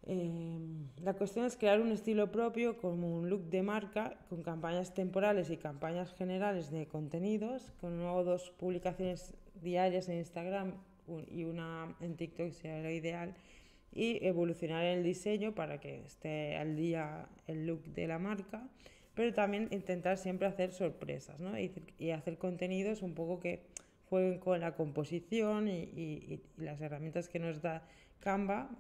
Eh, 0.07 0.59
la 1.03 1.15
cuestión 1.15 1.45
es 1.45 1.57
crear 1.57 1.81
un 1.81 1.93
estilo 1.93 2.31
propio 2.33 2.79
como 2.79 3.15
un 3.15 3.29
look 3.29 3.51
de 3.51 3.63
marca 3.63 4.17
con 4.29 4.43
campañas 4.43 4.95
temporales 4.95 5.51
y 5.51 5.57
campañas 5.57 6.15
generales 6.15 6.71
de 6.71 6.87
contenidos, 6.87 7.73
con 7.81 7.93
una 7.95 8.13
o 8.13 8.25
dos 8.25 8.51
publicaciones 8.59 9.35
diarias 9.61 10.09
en 10.09 10.19
Instagram 10.19 10.75
y 11.31 11.45
una 11.45 11.97
en 12.01 12.17
TikTok 12.17 12.53
sería 12.53 12.83
lo 12.83 12.91
ideal 12.91 13.35
y 13.93 14.25
evolucionar 14.25 14.85
el 14.85 15.03
diseño 15.03 15.55
para 15.55 15.81
que 15.81 16.05
esté 16.05 16.57
al 16.57 16.77
día 16.77 17.27
el 17.47 17.67
look 17.67 17.83
de 17.85 18.07
la 18.07 18.19
marca, 18.19 18.69
pero 19.15 19.35
también 19.35 19.69
intentar 19.73 20.17
siempre 20.17 20.47
hacer 20.47 20.73
sorpresas 20.73 21.41
¿no? 21.41 21.59
y, 21.59 21.73
y, 21.99 22.11
hacer 22.11 22.39
contenidos 22.39 23.03
un 23.03 23.15
poco 23.15 23.41
que 23.41 23.63
jueguen 24.09 24.39
con 24.39 24.61
la 24.61 24.75
composición 24.77 25.69
y, 25.69 25.83
y, 25.83 26.41
y 26.57 26.63
las 26.63 26.81
herramientas 26.81 27.29
que 27.29 27.39
nos 27.39 27.61
da 27.61 27.83
Canva, 28.21 28.71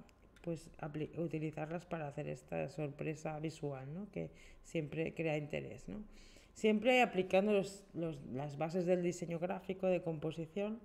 pues 0.40 0.70
utilizarlas 1.16 1.84
para 1.84 2.08
hacer 2.08 2.28
esta 2.28 2.68
sorpresa 2.68 3.38
visual, 3.38 3.92
¿no? 3.92 4.10
que 4.10 4.30
siempre 4.64 5.14
crea 5.14 5.36
interés. 5.36 5.88
¿no? 5.88 6.02
Siempre 6.54 7.02
aplicando 7.02 7.52
los, 7.52 7.84
los, 7.94 8.18
las 8.32 8.56
bases 8.56 8.86
del 8.86 9.02
diseño 9.02 9.38
gráfico, 9.38 9.86
de 9.86 10.02
composición, 10.02 10.80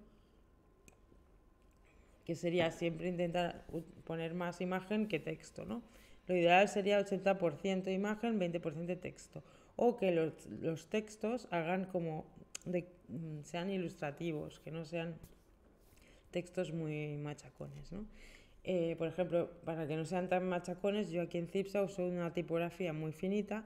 que 2.25 2.35
sería 2.35 2.71
siempre 2.71 3.07
intentar 3.07 3.65
poner 4.03 4.33
más 4.33 4.59
imagen 4.59 5.07
que 5.07 5.19
texto, 5.19 5.63
¿no? 5.63 5.83
Lo 6.27 6.35
ideal 6.35 6.67
sería 6.67 6.99
80% 6.99 7.93
imagen, 7.93 8.39
20% 8.39 8.99
texto. 8.99 9.43
O 9.75 9.95
que 9.97 10.11
los, 10.11 10.47
los, 10.47 10.87
textos 10.87 11.47
hagan 11.51 11.85
como 11.85 12.25
de, 12.65 12.87
mm, 13.09 13.41
sean 13.43 13.69
ilustrativos, 13.69 14.59
que 14.61 14.71
no 14.71 14.85
sean 14.85 15.15
textos 16.31 16.71
muy 16.71 17.17
machacones, 17.17 17.91
¿no? 17.91 18.05
Eh, 18.65 18.95
por 18.97 19.07
ejemplo, 19.07 19.51
para 19.63 19.87
que 19.87 19.95
no 19.95 20.05
sean 20.05 20.27
tan 20.27 20.47
machacones, 20.49 21.11
yo 21.11 21.21
aquí 21.21 21.37
en 21.37 21.47
Cipsa 21.47 21.83
uso 21.83 22.05
una 22.05 22.33
tipografía 22.33 22.93
muy 22.93 23.11
finita, 23.11 23.63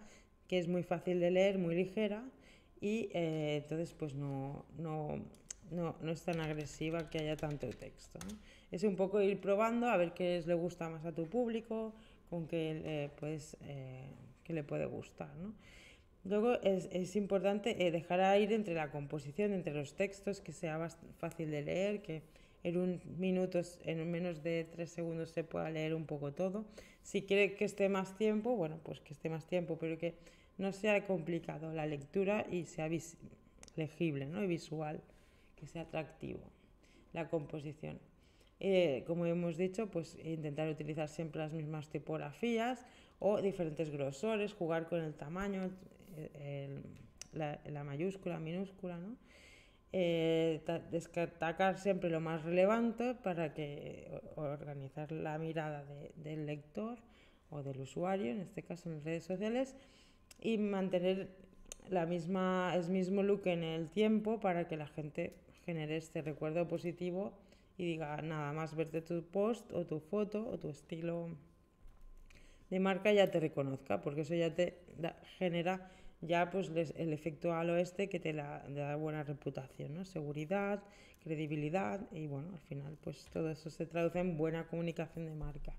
que 0.48 0.60
es 0.60 0.68
muy 0.68 0.84
fácil 0.84 1.20
de 1.20 1.32
leer, 1.32 1.58
muy 1.58 1.76
ligera, 1.76 2.24
y 2.82 3.10
eh, 3.14 3.62
entonces 3.64 3.94
pues 3.94 4.14
no, 4.14 4.66
no, 4.78 5.20
no, 5.72 5.96
no 6.02 6.12
es 6.12 6.22
tan 6.24 6.40
agresiva 6.40 7.10
que 7.10 7.20
haya 7.20 7.36
tanto 7.36 7.70
texto. 7.70 8.20
Es 8.72 8.84
un 8.84 8.96
poco 8.96 9.22
ir 9.22 9.40
probando 9.40 9.88
a 9.88 9.98
ver 9.98 10.14
qué 10.14 10.44
le 10.46 10.54
gusta 10.54 10.90
más 10.90 11.06
a 11.06 11.14
tu 11.14 11.28
público, 11.28 11.94
con 12.30 12.48
qué 12.48 12.82
eh, 12.86 13.10
pues, 13.20 13.58
eh, 13.62 14.06
que 14.44 14.54
le 14.54 14.64
puede 14.64 14.86
gustar. 14.86 15.34
¿no? 15.38 15.54
Luego 16.26 16.62
es, 16.62 16.90
es 16.92 17.16
importante 17.16 17.86
eh, 17.86 17.92
dejar 17.92 18.40
ir 18.40 18.54
entre 18.54 18.74
la 18.74 18.92
composición, 18.92 19.54
entre 19.54 19.74
los 19.74 19.96
textos, 19.96 20.42
que 20.42 20.52
sea 20.52 20.90
fácil 21.18 21.50
de 21.52 21.62
leer, 21.62 22.02
que 22.02 22.24
en 22.64 22.78
un 22.78 23.02
minuto, 23.18 23.62
en 23.86 24.12
menos 24.12 24.44
de 24.44 24.68
tres 24.72 24.92
segundos 24.92 25.30
se 25.30 25.44
pueda 25.44 25.70
leer 25.70 25.94
un 25.94 26.06
poco 26.06 26.34
todo. 26.34 26.66
Si 27.04 27.24
quiere 27.24 27.56
que 27.56 27.66
esté 27.66 27.90
más 27.90 28.18
tiempo, 28.18 28.56
bueno, 28.56 28.80
pues 28.84 29.00
que 29.00 29.14
esté 29.14 29.30
más 29.30 29.46
tiempo, 29.46 29.78
pero 29.80 29.98
que 29.98 30.16
no 30.58 30.72
sea 30.72 31.06
complicado 31.06 31.74
la 31.74 31.86
lectura 31.86 32.46
y 32.52 32.66
sea 32.66 32.90
legible 33.76 34.26
¿no? 34.26 34.44
y 34.44 34.48
visual 34.48 35.02
que 35.56 35.68
sea 35.68 35.84
atractivo 35.84 36.42
la 37.14 37.30
composición. 37.30 38.00
Eh, 38.60 39.04
como 39.08 39.26
hemos 39.26 39.58
dicho, 39.58 39.88
pues 39.88 40.18
intentar 40.24 40.68
utilizar 40.68 41.08
siempre 41.08 41.42
las 41.42 41.54
mismas 41.54 41.90
tipografías 41.90 42.86
o 43.20 43.42
diferentes 43.42 43.90
grosores, 43.90 44.54
jugar 44.54 44.88
con 44.88 45.02
el 45.02 45.14
tamaño, 45.14 45.72
el, 46.40 46.82
la, 47.34 47.60
la, 47.66 47.84
mayúscula, 47.84 48.40
minúscula, 48.40 48.98
¿no? 48.98 49.16
Eh, 49.92 50.62
destacar 50.92 51.80
siempre 51.80 52.12
lo 52.12 52.20
más 52.20 52.44
relevante 52.44 53.16
para 53.16 53.56
que 53.56 54.08
organizar 54.36 55.12
la 55.12 55.40
mirada 55.40 55.84
de, 55.84 56.12
del 56.16 56.46
lector 56.46 57.00
o 57.50 57.64
del 57.64 57.82
usuario, 57.82 58.32
en 58.32 58.42
este 58.42 58.62
caso 58.62 58.92
en 58.92 59.04
redes 59.04 59.24
sociales, 59.24 59.76
y 60.40 60.60
mantener 60.60 61.30
la 61.90 62.06
misma, 62.06 62.74
el 62.76 62.88
mismo 62.90 63.24
look 63.24 63.48
en 63.48 63.64
el 63.64 63.90
tiempo 63.90 64.40
para 64.40 64.68
que 64.68 64.78
la 64.78 64.88
gente 64.88 65.34
genere 65.66 65.98
este 65.98 66.22
recuerdo 66.22 66.68
positivo 66.68 67.34
y 67.78 67.86
diga 67.86 68.22
nada 68.22 68.54
más 68.54 68.76
verte 68.76 69.02
tu 69.02 69.24
post 69.24 69.72
o 69.72 69.86
tu 69.86 70.00
foto 70.00 70.48
o 70.48 70.60
tu 70.60 70.70
estilo 70.70 71.30
de 72.70 72.80
marca 72.80 73.12
ya 73.12 73.32
te 73.32 73.40
reconozca, 73.40 74.02
porque 74.02 74.22
eso 74.22 74.36
ya 74.36 74.54
te 74.54 74.78
da, 74.98 75.20
genera 75.38 75.90
ya 76.22 76.50
pues 76.52 76.70
les, 76.70 76.94
el 76.98 77.14
efecto 77.14 77.54
al 77.54 77.70
oeste 77.70 78.10
que 78.10 78.20
te 78.20 78.34
la, 78.34 78.64
da 78.70 78.96
buena 78.96 79.24
reputación, 79.24 79.94
¿no? 79.94 80.06
seguridad, 80.06 80.84
credibilidad 81.24 82.02
y 82.12 82.28
bueno, 82.28 82.50
al 82.54 82.60
final 82.60 82.98
pues 83.02 83.26
todo 83.32 83.50
eso 83.50 83.70
se 83.70 83.86
traduce 83.86 84.20
en 84.20 84.38
buena 84.38 84.68
comunicación 84.68 85.26
de 85.26 85.36
marca. 85.36 85.74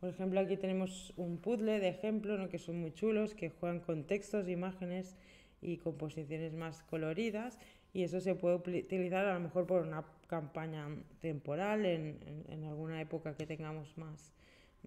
Por 0.00 0.10
ejemplo, 0.10 0.40
aquí 0.40 0.56
tenemos 0.56 1.12
un 1.16 1.38
puzzle 1.38 1.80
de 1.80 1.88
ejemplo 1.88 2.36
¿no? 2.36 2.48
que 2.48 2.58
son 2.58 2.80
muy 2.80 2.92
chulos, 2.92 3.34
que 3.34 3.50
juegan 3.50 3.80
con 3.80 4.04
textos, 4.04 4.48
imágenes 4.48 5.16
y 5.62 5.78
composiciones 5.78 6.52
más 6.52 6.82
coloridas 6.82 7.58
y 7.92 8.02
eso 8.02 8.20
se 8.20 8.34
puede 8.34 8.56
utilizar 8.56 9.24
a 9.24 9.34
lo 9.34 9.40
mejor 9.40 9.66
por 9.66 9.82
una 9.82 10.04
campaña 10.26 10.88
temporal 11.20 11.86
en, 11.86 12.18
en, 12.26 12.44
en 12.48 12.64
alguna 12.64 13.00
época 13.00 13.34
que 13.36 13.46
tengamos 13.46 13.96
más, 13.96 14.32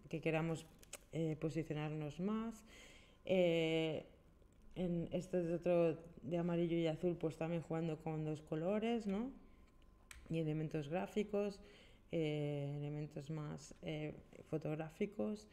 que 0.10 0.22
queramos 0.22 0.66
eh, 1.14 1.38
posicionarnos 1.40 2.20
más. 2.20 2.66
Eh, 3.26 4.06
en 4.78 5.10
este 5.12 5.42
es 5.42 5.52
otro 5.52 5.98
de 6.22 6.38
amarillo 6.38 6.78
y 6.78 6.88
azul, 6.88 7.18
pues 7.18 7.36
también 7.36 7.62
jugando 7.64 7.98
con 7.98 8.24
dos 8.24 8.42
colores, 8.42 9.08
¿no? 9.08 9.32
Y 10.30 10.40
elementos 10.40 10.90
gráficos, 10.90 11.60
eh, 12.12 12.74
elementos 12.78 13.30
más 13.30 13.76
eh, 13.82 14.14
fotográficos. 14.50 15.48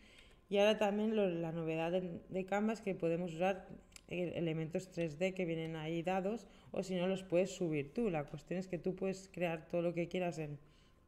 Y 0.48 0.58
ahora 0.58 0.78
también 0.78 1.16
la 1.40 1.52
novedad 1.52 1.90
de, 1.90 2.20
de 2.28 2.44
Canva 2.44 2.74
es 2.74 2.80
que 2.82 2.94
podemos 2.94 3.32
usar 3.32 3.66
elementos 4.08 4.94
3D 4.94 5.32
que 5.32 5.46
vienen 5.46 5.76
ahí 5.76 6.02
dados 6.02 6.46
o 6.70 6.82
si 6.82 6.94
no 6.94 7.06
los 7.06 7.22
puedes 7.22 7.50
subir 7.50 7.94
tú. 7.94 8.10
La 8.10 8.24
cuestión 8.24 8.60
es 8.60 8.68
que 8.68 8.78
tú 8.78 8.94
puedes 8.94 9.28
crear 9.32 9.66
todo 9.68 9.80
lo 9.80 9.94
que 9.94 10.08
quieras 10.08 10.38
en, 10.38 10.58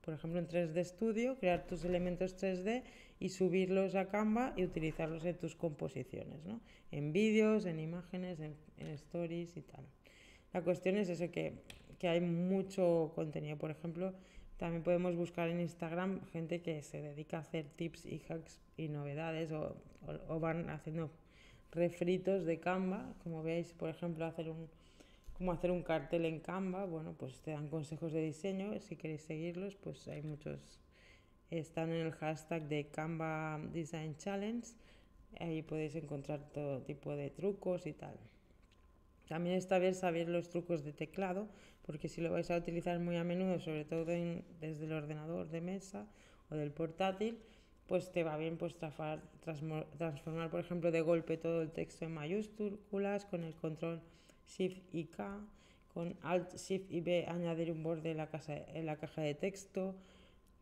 por 0.07 0.15
ejemplo, 0.15 0.39
en 0.39 0.47
3D 0.47 0.85
Studio, 0.85 1.37
crear 1.37 1.67
tus 1.67 1.85
elementos 1.85 2.37
3D 2.37 2.85
y 3.19 3.31
subirlos 3.31 3.97
a 3.97 4.07
Canva 4.07 4.55
y 4.57 4.63
utilizarlos 4.63 5.25
en 5.25 5.37
tus 5.37 5.57
composiciones, 5.57 6.45
¿no? 6.45 6.61
En 6.93 7.13
vídeos, 7.13 7.67
en 7.67 7.81
imágenes, 7.81 8.39
en, 8.39 8.55
en, 8.79 8.87
stories 8.91 9.57
y 9.57 9.63
tal. 9.63 9.85
La 10.53 10.63
cuestión 10.63 10.97
es 10.97 11.09
eso, 11.09 11.29
que, 11.33 11.55
que 11.99 12.07
hay 12.07 12.21
mucho 12.21 13.11
contenido. 13.17 13.59
Por 13.59 13.73
ejemplo, 13.73 14.15
también 14.59 14.85
podemos 14.85 15.17
buscar 15.17 15.49
en 15.49 15.59
Instagram 15.59 16.25
gente 16.27 16.63
que 16.63 16.85
se 16.85 17.03
dedica 17.03 17.39
a 17.39 17.41
hacer 17.41 17.67
tips 17.75 18.07
y 18.07 18.23
hacks 18.29 18.61
y 18.77 18.87
novedades 18.87 19.51
o, 19.51 19.77
o, 20.07 20.35
o 20.37 20.39
van 20.39 20.71
haciendo 20.71 21.11
refritos 21.73 22.45
de 22.45 22.61
Canva, 22.61 23.13
como 23.25 23.43
veis, 23.43 23.75
por 23.75 23.89
ejemplo, 23.89 24.25
hacer 24.25 24.51
un, 24.51 24.69
cómo 25.37 25.53
hacer 25.53 25.71
un 25.71 25.83
cartel 25.83 26.25
en 26.25 26.41
Canva, 26.41 26.87
bueno, 26.87 27.15
pues 27.19 27.41
te 27.41 27.51
dan 27.51 27.69
consejos 27.69 28.13
de 28.13 28.23
diseño, 28.23 28.79
si 28.81 28.97
queréis 28.97 29.23
seguirlos, 29.23 29.77
pues 29.77 30.09
hay 30.09 30.23
muchos, 30.23 30.81
están 31.51 31.91
en 31.91 32.07
el 32.07 32.13
hashtag 32.13 32.69
de 32.69 32.87
Canva 32.89 33.61
Design 33.73 34.17
Challenge, 34.17 34.67
ahí 35.39 35.63
podéis 35.63 35.95
encontrar 35.95 36.51
todo 36.53 36.83
tipo 36.83 37.15
de 37.15 37.31
trucos 37.31 37.87
y 37.87 37.93
tal. 37.93 38.17
También 39.29 39.57
está 39.57 39.79
bien 39.79 39.95
saber 39.95 40.29
los 40.29 40.49
trucos 40.49 40.85
de 40.85 40.93
teclado, 40.93 41.49
porque 41.83 42.09
si 42.09 42.21
lo 42.21 42.33
vais 42.33 42.51
a 42.51 42.57
utilizar 42.57 42.99
muy 42.99 43.17
a 43.17 43.25
menudo, 43.25 43.61
sobre 43.61 43.85
todo 43.85 44.13
en, 44.13 44.45
desde 44.61 44.87
el 44.87 44.93
ordenador 44.93 45.49
de 45.51 45.61
mesa 45.61 46.07
o 46.51 46.55
del 46.55 46.71
portátil, 46.71 47.39
pues 47.87 48.11
te 48.11 48.25
va 48.25 48.37
bien 48.37 48.57
pues 48.57 48.77
transformar, 48.77 49.87
transformar, 49.99 50.51
por 50.51 50.61
ejemplo, 50.61 50.91
de 50.91 51.03
golpe 51.03 51.37
todo 51.37 51.61
el 51.63 51.71
texto 51.71 52.05
en 52.05 52.15
mayúsculas 52.15 53.27
con 53.27 53.45
el 53.45 53.55
control 53.55 54.01
Shift 54.47 54.83
y 54.93 55.05
K, 55.07 55.41
con 55.93 56.17
Alt, 56.23 56.57
Shift 56.57 56.91
y 56.91 57.01
B 57.01 57.27
añadir 57.27 57.71
un 57.73 57.83
borde 57.83 58.11
en 58.11 58.17
la, 58.87 58.97
caja 58.97 59.23
de 59.23 59.35
texto, 59.35 59.95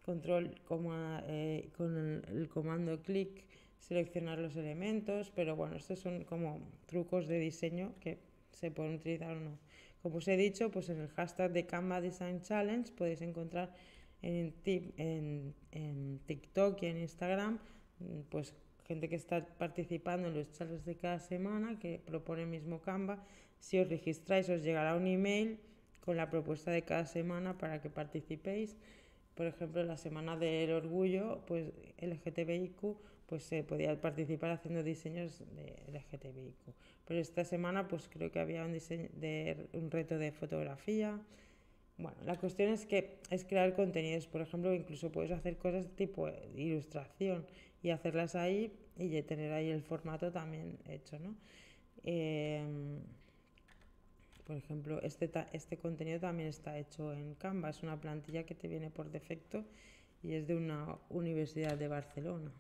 control 0.04 0.60
coma, 0.64 1.22
eh, 1.26 1.70
con 1.76 2.22
el, 2.28 2.48
comando 2.48 3.02
clic 3.02 3.44
seleccionar 3.78 4.38
los 4.38 4.56
elementos, 4.56 5.30
pero 5.34 5.56
bueno, 5.56 5.76
estos 5.76 5.98
son 5.98 6.24
como 6.24 6.60
trucos 6.86 7.28
de 7.28 7.38
diseño 7.38 7.94
que 8.00 8.18
se 8.52 8.70
pueden 8.70 8.94
utilizar 8.94 9.36
o 9.36 9.40
no. 9.40 9.58
Como 10.02 10.16
os 10.18 10.28
he 10.28 10.36
dicho, 10.36 10.70
pues 10.70 10.88
en 10.88 11.00
el 11.00 11.08
hashtag 11.08 11.52
de 11.52 11.66
Canva 11.66 12.00
Design 12.00 12.40
Challenge 12.42 12.92
podéis 12.92 13.20
encontrar 13.20 13.74
en, 14.22 14.54
en, 14.64 15.54
en 15.72 16.20
TikTok 16.26 16.82
y 16.82 16.86
en 16.86 16.98
Instagram, 16.98 17.58
pues 18.30 18.54
gente 18.84 19.08
que 19.08 19.16
está 19.16 19.44
participando 19.44 20.28
en 20.28 20.34
los 20.34 20.50
challenges 20.52 20.84
de 20.84 20.96
cada 20.96 21.18
semana, 21.18 21.78
que 21.78 22.00
propone 22.04 22.42
el 22.42 22.48
mismo 22.48 22.80
Canva. 22.80 23.24
Si 23.64 23.78
os 23.80 23.88
registráis, 23.88 24.46
os 24.50 24.60
llegará 24.62 24.92
un 24.94 25.06
email 25.06 25.56
con 26.04 26.18
la 26.18 26.28
propuesta 26.28 26.70
de 26.70 26.82
cada 26.82 27.06
semana 27.06 27.56
para 27.56 27.80
que 27.80 27.88
participéis. 27.88 28.76
por 29.34 29.46
ejemplo, 29.46 29.82
la 29.82 29.96
semana 29.96 30.36
del 30.36 30.70
orgullo, 30.70 31.40
pues 31.46 31.72
LGTBIQ, 31.98 32.80
pues 33.26 33.42
se 33.42 33.64
podía 33.64 33.98
participar 34.00 34.50
haciendo 34.50 34.82
diseños 34.82 35.42
de 35.56 35.64
LGTBIQ. 35.92 36.62
Pero 37.06 37.20
esta 37.20 37.42
semana, 37.44 37.88
pues 37.88 38.08
creo 38.08 38.30
que 38.30 38.38
había 38.38 38.64
un, 38.64 38.72
diseño 38.72 39.08
de, 39.14 39.66
un 39.72 39.90
reto 39.90 40.18
de 40.18 40.30
fotografía. 40.30 41.18
Bueno, 41.96 42.18
la 42.24 42.36
cuestión 42.36 42.68
es 42.70 42.84
que 42.84 43.16
es 43.30 43.44
crear 43.44 43.74
contenidos, 43.74 44.26
por 44.26 44.42
ejemplo, 44.42 44.74
incluso 44.74 45.10
puedes 45.10 45.32
hacer 45.32 45.56
cosas 45.56 45.88
tipo 45.96 46.28
ilustración 46.54 47.46
y 47.82 47.90
hacerlas 47.90 48.34
ahí 48.36 48.72
y 48.98 49.20
tener 49.22 49.52
ahí 49.52 49.70
el 49.70 49.82
formato 49.82 50.30
también 50.30 50.78
hecho, 50.86 51.18
¿no? 51.18 51.34
Em, 52.04 53.00
por 54.46 54.56
ejemplo, 54.56 55.00
este, 55.02 55.30
este 55.52 55.78
contenido 55.78 56.20
también 56.20 56.48
está 56.48 56.78
hecho 56.78 57.12
en 57.12 57.34
Canva, 57.34 57.70
es 57.70 57.82
una 57.82 58.00
plantilla 58.00 58.44
que 58.44 58.54
te 58.54 58.68
viene 58.68 58.90
por 58.90 59.10
defecto 59.10 59.64
y 60.22 60.34
es 60.34 60.46
de 60.46 60.54
una 60.54 60.98
universidad 61.10 61.76
de 61.78 61.88
Barcelona. 61.88 62.50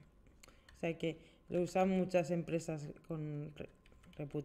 O 0.76 0.78
sea 0.78 0.96
que 0.96 1.18
lo 1.48 1.62
usan 1.62 1.90
muchas 1.90 2.30
empresas 2.30 2.88
con 3.06 3.52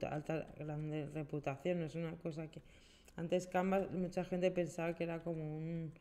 alta, 0.09 0.47
grande 0.57 1.07
reputación, 1.13 1.81
es 1.81 1.95
una 1.95 2.15
cosa 2.17 2.49
que... 2.49 2.61
Antes 3.15 3.47
Canva 3.47 3.87
mucha 3.91 4.23
gente 4.23 4.49
pensaba 4.51 4.95
que 4.95 5.03
era 5.03 5.21
como 5.21 5.57
un... 5.57 5.91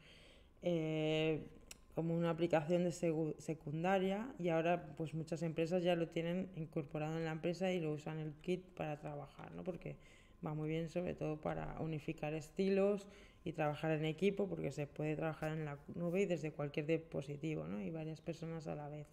Eh, 0.62 1.46
como 1.94 2.14
una 2.14 2.30
aplicación 2.30 2.84
de 2.84 2.92
secundaria 3.38 4.32
y 4.38 4.50
ahora 4.50 4.94
pues 4.96 5.14
muchas 5.14 5.42
empresas 5.42 5.82
ya 5.82 5.96
lo 5.96 6.06
tienen 6.06 6.48
incorporado 6.54 7.18
en 7.18 7.24
la 7.24 7.32
empresa 7.32 7.72
y 7.72 7.80
lo 7.80 7.92
usan 7.92 8.20
el 8.20 8.34
kit 8.34 8.64
para 8.76 9.00
trabajar, 9.00 9.50
¿no? 9.50 9.64
Porque 9.64 9.96
va 10.44 10.54
muy 10.54 10.68
bien 10.68 10.88
sobre 10.88 11.14
todo 11.14 11.40
para 11.40 11.76
unificar 11.80 12.34
estilos 12.34 13.06
y 13.44 13.52
trabajar 13.52 13.92
en 13.92 14.04
equipo 14.04 14.48
porque 14.48 14.70
se 14.70 14.86
puede 14.86 15.16
trabajar 15.16 15.52
en 15.52 15.64
la 15.64 15.78
nube 15.94 16.22
y 16.22 16.26
desde 16.26 16.52
cualquier 16.52 16.86
dispositivo, 16.86 17.66
¿no? 17.66 17.80
Y 17.80 17.90
varias 17.90 18.20
personas 18.20 18.66
a 18.66 18.74
la 18.74 18.88
vez. 18.88 19.06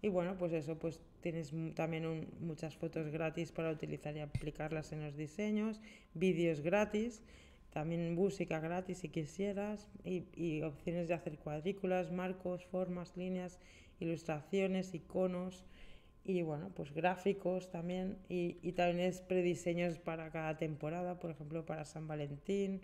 Y 0.00 0.08
bueno, 0.08 0.36
pues 0.36 0.52
eso, 0.52 0.78
pues 0.78 1.00
tienes 1.20 1.52
también 1.74 2.28
muchas 2.40 2.76
fotos 2.76 3.08
gratis 3.08 3.52
para 3.52 3.70
utilizar 3.70 4.16
y 4.16 4.20
aplicarlas 4.20 4.92
en 4.92 5.04
los 5.04 5.16
diseños, 5.16 5.80
vídeos 6.14 6.60
gratis 6.60 7.22
también 7.72 8.14
música 8.14 8.60
gratis 8.60 8.98
si 8.98 9.08
quisieras 9.08 9.88
y, 10.04 10.60
opciones 10.62 11.08
de 11.08 11.14
hacer 11.14 11.38
cuadrículas, 11.38 12.12
marcos, 12.12 12.66
formas, 12.66 13.16
líneas, 13.16 13.58
ilustraciones, 13.98 14.94
iconos 14.94 15.64
y 16.24 16.42
bueno, 16.42 16.70
pues 16.74 16.92
gráficos 16.92 17.70
también 17.70 18.18
y, 18.28 18.58
y 18.62 18.72
también 18.72 19.00
es 19.00 19.20
prediseños 19.20 19.98
para 19.98 20.30
cada 20.30 20.56
temporada, 20.56 21.18
por 21.18 21.30
ejemplo 21.30 21.66
para 21.66 21.84
San 21.84 22.06
Valentín 22.06 22.80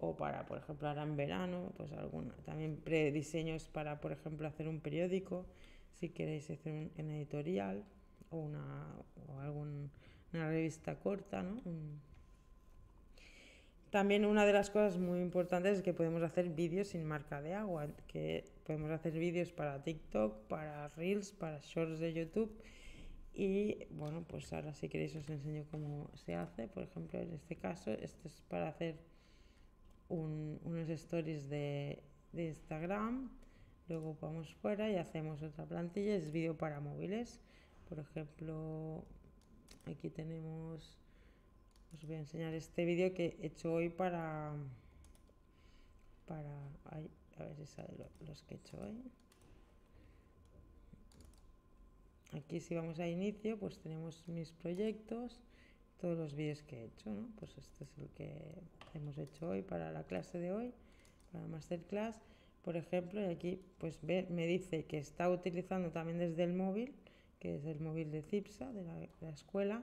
o 0.00 0.16
para, 0.16 0.46
por 0.46 0.58
ejemplo, 0.58 0.88
ahora 0.88 1.02
en 1.02 1.16
verano, 1.16 1.72
pues 1.76 1.92
alguna, 1.92 2.34
también 2.44 2.76
prediseños 2.76 3.68
para, 3.68 4.00
por 4.00 4.12
ejemplo, 4.12 4.48
hacer 4.48 4.66
un 4.66 4.80
periódico, 4.80 5.46
si 5.92 6.08
queréis 6.08 6.50
hacer 6.50 6.72
un, 6.72 7.10
editorial 7.10 7.84
o 8.30 8.38
una 8.38 8.86
o 9.28 9.38
algún, 9.40 9.90
una 10.32 10.48
revista 10.48 10.98
corta, 10.98 11.42
¿no? 11.42 11.60
También 13.90 14.24
una 14.24 14.46
de 14.46 14.52
las 14.52 14.70
cosas 14.70 14.98
muy 14.98 15.20
importantes 15.20 15.78
es 15.78 15.82
que 15.82 15.92
podemos 15.92 16.22
hacer 16.22 16.48
vídeos 16.50 16.88
sin 16.88 17.04
marca 17.04 17.42
de 17.42 17.54
agua, 17.54 17.88
que 18.06 18.44
podemos 18.64 18.90
hacer 18.92 19.12
vídeos 19.12 19.50
para 19.50 19.82
TikTok, 19.82 20.46
para 20.46 20.86
Reels, 20.88 21.32
para 21.32 21.58
Shorts 21.58 21.98
de 21.98 22.12
YouTube. 22.12 22.56
Y 23.34 23.86
bueno, 23.90 24.24
pues 24.28 24.52
ahora 24.52 24.74
si 24.74 24.88
queréis 24.88 25.16
os 25.16 25.28
enseño 25.28 25.64
cómo 25.72 26.08
se 26.14 26.36
hace. 26.36 26.68
Por 26.68 26.84
ejemplo, 26.84 27.18
en 27.18 27.32
este 27.32 27.56
caso, 27.56 27.90
esto 27.90 28.28
es 28.28 28.40
para 28.48 28.68
hacer 28.68 28.96
unos 30.08 30.88
stories 30.88 31.48
de, 31.48 32.04
de 32.32 32.46
Instagram. 32.46 33.28
Luego 33.88 34.16
vamos 34.20 34.54
fuera 34.54 34.88
y 34.88 34.96
hacemos 34.96 35.42
otra 35.42 35.64
plantilla, 35.66 36.14
es 36.14 36.30
vídeo 36.30 36.56
para 36.56 36.78
móviles. 36.78 37.40
Por 37.88 37.98
ejemplo, 37.98 39.04
aquí 39.86 40.10
tenemos 40.10 40.99
os 41.94 42.04
voy 42.04 42.16
a 42.16 42.20
enseñar 42.20 42.54
este 42.54 42.84
vídeo 42.84 43.12
que 43.14 43.36
he 43.40 43.46
hecho 43.46 43.72
hoy 43.72 43.88
para 43.88 44.52
para 46.26 46.54
a 46.90 47.44
ver 47.44 47.56
si 47.56 47.66
sale 47.66 47.88
los 48.26 48.42
que 48.42 48.54
he 48.54 48.58
hecho 48.58 48.78
hoy 48.80 48.96
aquí 52.32 52.60
si 52.60 52.74
vamos 52.74 53.00
a 53.00 53.08
inicio 53.08 53.58
pues 53.58 53.78
tenemos 53.78 54.22
mis 54.28 54.52
proyectos 54.52 55.40
todos 56.00 56.16
los 56.16 56.34
vídeos 56.34 56.62
que 56.62 56.76
he 56.76 56.84
hecho 56.84 57.10
¿no? 57.10 57.28
pues 57.38 57.56
este 57.58 57.84
es 57.84 57.98
el 57.98 58.08
que 58.10 58.32
hemos 58.94 59.18
hecho 59.18 59.48
hoy 59.48 59.62
para 59.62 59.90
la 59.90 60.04
clase 60.04 60.38
de 60.38 60.52
hoy 60.52 60.72
para 61.32 61.44
la 61.44 61.48
masterclass 61.48 62.16
por 62.62 62.76
ejemplo 62.76 63.20
y 63.20 63.24
aquí 63.24 63.60
pues 63.78 63.98
ve, 64.02 64.26
me 64.30 64.46
dice 64.46 64.84
que 64.84 64.98
está 64.98 65.28
utilizando 65.28 65.90
también 65.90 66.18
desde 66.18 66.44
el 66.44 66.52
móvil 66.52 66.94
que 67.40 67.56
es 67.56 67.64
el 67.64 67.80
móvil 67.80 68.12
de 68.12 68.22
CIPSA 68.22 68.72
de 68.72 68.84
la 68.84 69.30
escuela 69.30 69.82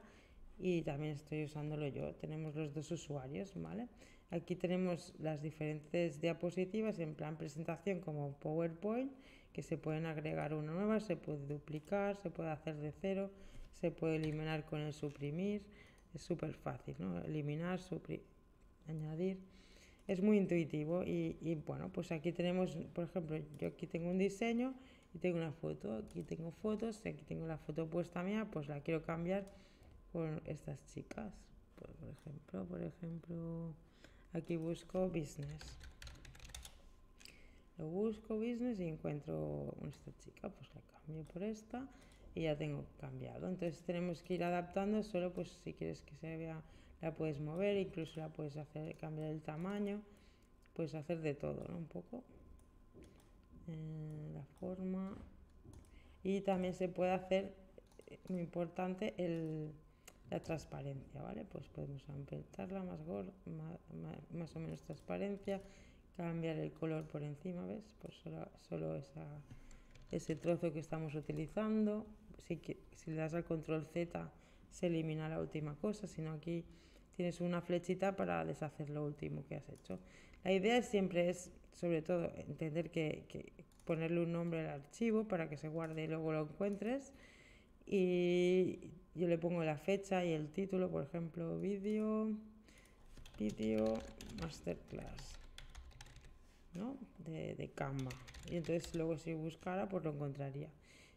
y 0.59 0.81
también 0.81 1.13
estoy 1.13 1.43
usándolo 1.43 1.87
yo. 1.87 2.15
Tenemos 2.15 2.55
los 2.55 2.73
dos 2.73 2.91
usuarios, 2.91 3.53
¿vale? 3.55 3.87
Aquí 4.29 4.55
tenemos 4.55 5.13
las 5.19 5.41
diferentes 5.41 6.19
diapositivas 6.19 6.99
en 6.99 7.15
plan 7.15 7.37
presentación 7.37 8.01
como 8.01 8.33
PowerPoint, 8.39 9.11
que 9.53 9.61
se 9.61 9.77
pueden 9.77 10.05
agregar 10.05 10.53
una 10.53 10.73
nueva, 10.73 10.99
se 10.99 11.15
puede 11.15 11.45
duplicar, 11.47 12.15
se 12.17 12.29
puede 12.29 12.49
hacer 12.49 12.75
de 12.77 12.91
cero, 12.91 13.31
se 13.71 13.91
puede 13.91 14.17
eliminar 14.17 14.65
con 14.65 14.81
el 14.81 14.93
suprimir. 14.93 15.63
Es 16.13 16.21
súper 16.21 16.53
fácil, 16.53 16.95
¿no? 16.99 17.19
Eliminar, 17.21 17.79
suprimir, 17.79 18.25
añadir. 18.87 19.39
Es 20.07 20.21
muy 20.21 20.37
intuitivo 20.37 21.03
y, 21.03 21.37
y 21.41 21.55
bueno, 21.55 21.89
pues 21.91 22.11
aquí 22.11 22.31
tenemos, 22.31 22.75
por 22.93 23.05
ejemplo, 23.05 23.37
yo 23.59 23.67
aquí 23.67 23.87
tengo 23.87 24.09
un 24.09 24.17
diseño 24.17 24.73
y 25.13 25.19
tengo 25.19 25.37
una 25.37 25.51
foto, 25.51 25.97
aquí 25.97 26.23
tengo 26.23 26.51
fotos, 26.51 27.05
aquí 27.05 27.23
tengo 27.25 27.45
la 27.45 27.57
foto 27.57 27.89
puesta 27.89 28.23
mía, 28.23 28.47
pues 28.51 28.67
la 28.67 28.79
quiero 28.81 29.03
cambiar 29.03 29.45
con 30.17 30.41
estas 30.45 30.83
chicas. 30.87 31.31
Por, 31.75 31.91
ejemplo, 32.09 32.65
por 32.65 32.81
ejemplo, 32.81 33.75
aquí 34.33 34.55
busco 34.55 35.09
business. 35.09 35.77
Lo 37.77 37.85
busco 37.85 38.35
business 38.35 38.79
y 38.79 38.87
encuentro 38.87 39.75
esta 39.87 40.11
chica, 40.17 40.49
pues 40.49 40.73
la 40.73 40.81
cambio 40.81 41.23
por 41.25 41.43
esta 41.43 41.87
y 42.33 42.41
ya 42.41 42.57
tengo 42.57 42.83
cambiado. 42.99 43.47
Entonces 43.47 43.83
tenemos 43.83 44.23
que 44.23 44.33
ir 44.33 44.43
adaptando, 44.43 45.03
solo 45.03 45.31
pues 45.33 45.49
si 45.63 45.73
quieres 45.73 46.01
que 46.01 46.15
se 46.15 46.35
vea, 46.35 46.63
la 46.99 47.13
puedes 47.13 47.39
mover, 47.39 47.77
incluso 47.77 48.19
la 48.19 48.29
puedes 48.29 48.57
hacer 48.57 48.97
cambiar 48.97 49.29
el 49.29 49.43
tamaño, 49.43 50.01
puedes 50.73 50.95
hacer 50.95 51.21
de 51.21 51.35
todo, 51.35 51.63
¿no? 51.69 51.77
Un 51.77 51.85
poco. 51.85 52.23
Eh, 53.67 54.31
la 54.33 54.43
forma. 54.59 55.15
Y 56.23 56.41
también 56.41 56.73
se 56.73 56.89
puede 56.89 57.11
hacer, 57.11 57.53
eh, 58.07 58.17
muy 58.29 58.41
importante, 58.41 59.13
el, 59.19 59.73
la 60.29 60.41
transparencia, 60.41 61.21
¿vale? 61.21 61.45
Pues 61.45 61.67
podemos 61.69 62.07
ampliarla 62.09 62.83
más, 62.83 62.99
más, 64.31 64.55
o 64.55 64.59
menos 64.59 64.81
transparencia, 64.81 65.61
cambiar 66.15 66.57
el 66.57 66.71
color 66.71 67.05
por 67.07 67.23
encima, 67.23 67.65
¿ves? 67.65 67.95
Pues 68.01 68.13
solo, 68.67 69.01
ese 70.11 70.35
trozo 70.35 70.73
que 70.73 70.79
estamos 70.79 71.15
utilizando. 71.15 72.05
Si, 72.39 72.59
si 72.91 73.11
le 73.11 73.17
das 73.17 73.33
al 73.33 73.43
control 73.43 73.85
Z 73.85 74.31
se 74.69 74.87
elimina 74.87 75.29
la 75.29 75.39
última 75.39 75.75
cosa, 75.75 76.07
sino 76.07 76.33
aquí 76.33 76.65
tienes 77.15 77.41
una 77.41 77.61
flechita 77.61 78.15
para 78.15 78.45
deshacer 78.45 78.89
lo 78.89 79.05
último 79.05 79.45
que 79.45 79.55
has 79.55 79.69
hecho. 79.69 79.99
La 80.43 80.51
idea 80.51 80.81
siempre 80.81 81.29
es, 81.29 81.51
sobre 81.71 82.01
todo, 82.01 82.31
entender 82.35 82.91
que 82.91 83.53
ponerle 83.87 84.21
un 84.21 84.33
nombre 84.33 84.59
al 84.59 84.81
archivo 84.81 85.27
para 85.27 85.49
que 85.49 85.57
se 85.57 85.69
guarde 85.69 86.03
y 86.03 86.07
luego 86.07 86.31
lo 86.33 86.41
encuentres. 86.41 87.13
Y 87.87 88.91
yo 89.15 89.27
le 89.27 89.37
pongo 89.37 89.63
la 89.63 89.77
fecha 89.77 90.25
y 90.25 90.33
el 90.33 90.49
título, 90.51 90.91
por 90.91 91.03
ejemplo, 91.03 91.57
vídeo, 91.59 92.37
vídeo 93.39 93.93
masterclass, 94.41 95.35
¿no? 96.73 96.97
De, 97.19 97.55
de 97.55 97.69
Canva. 97.69 98.11
Y 98.51 98.57
entonces 98.57 98.93
luego 98.93 99.17
si 99.17 99.33
buscara, 99.33 99.87
pues 99.87 100.03
lo 100.03 100.11
encontraría. 100.11 100.69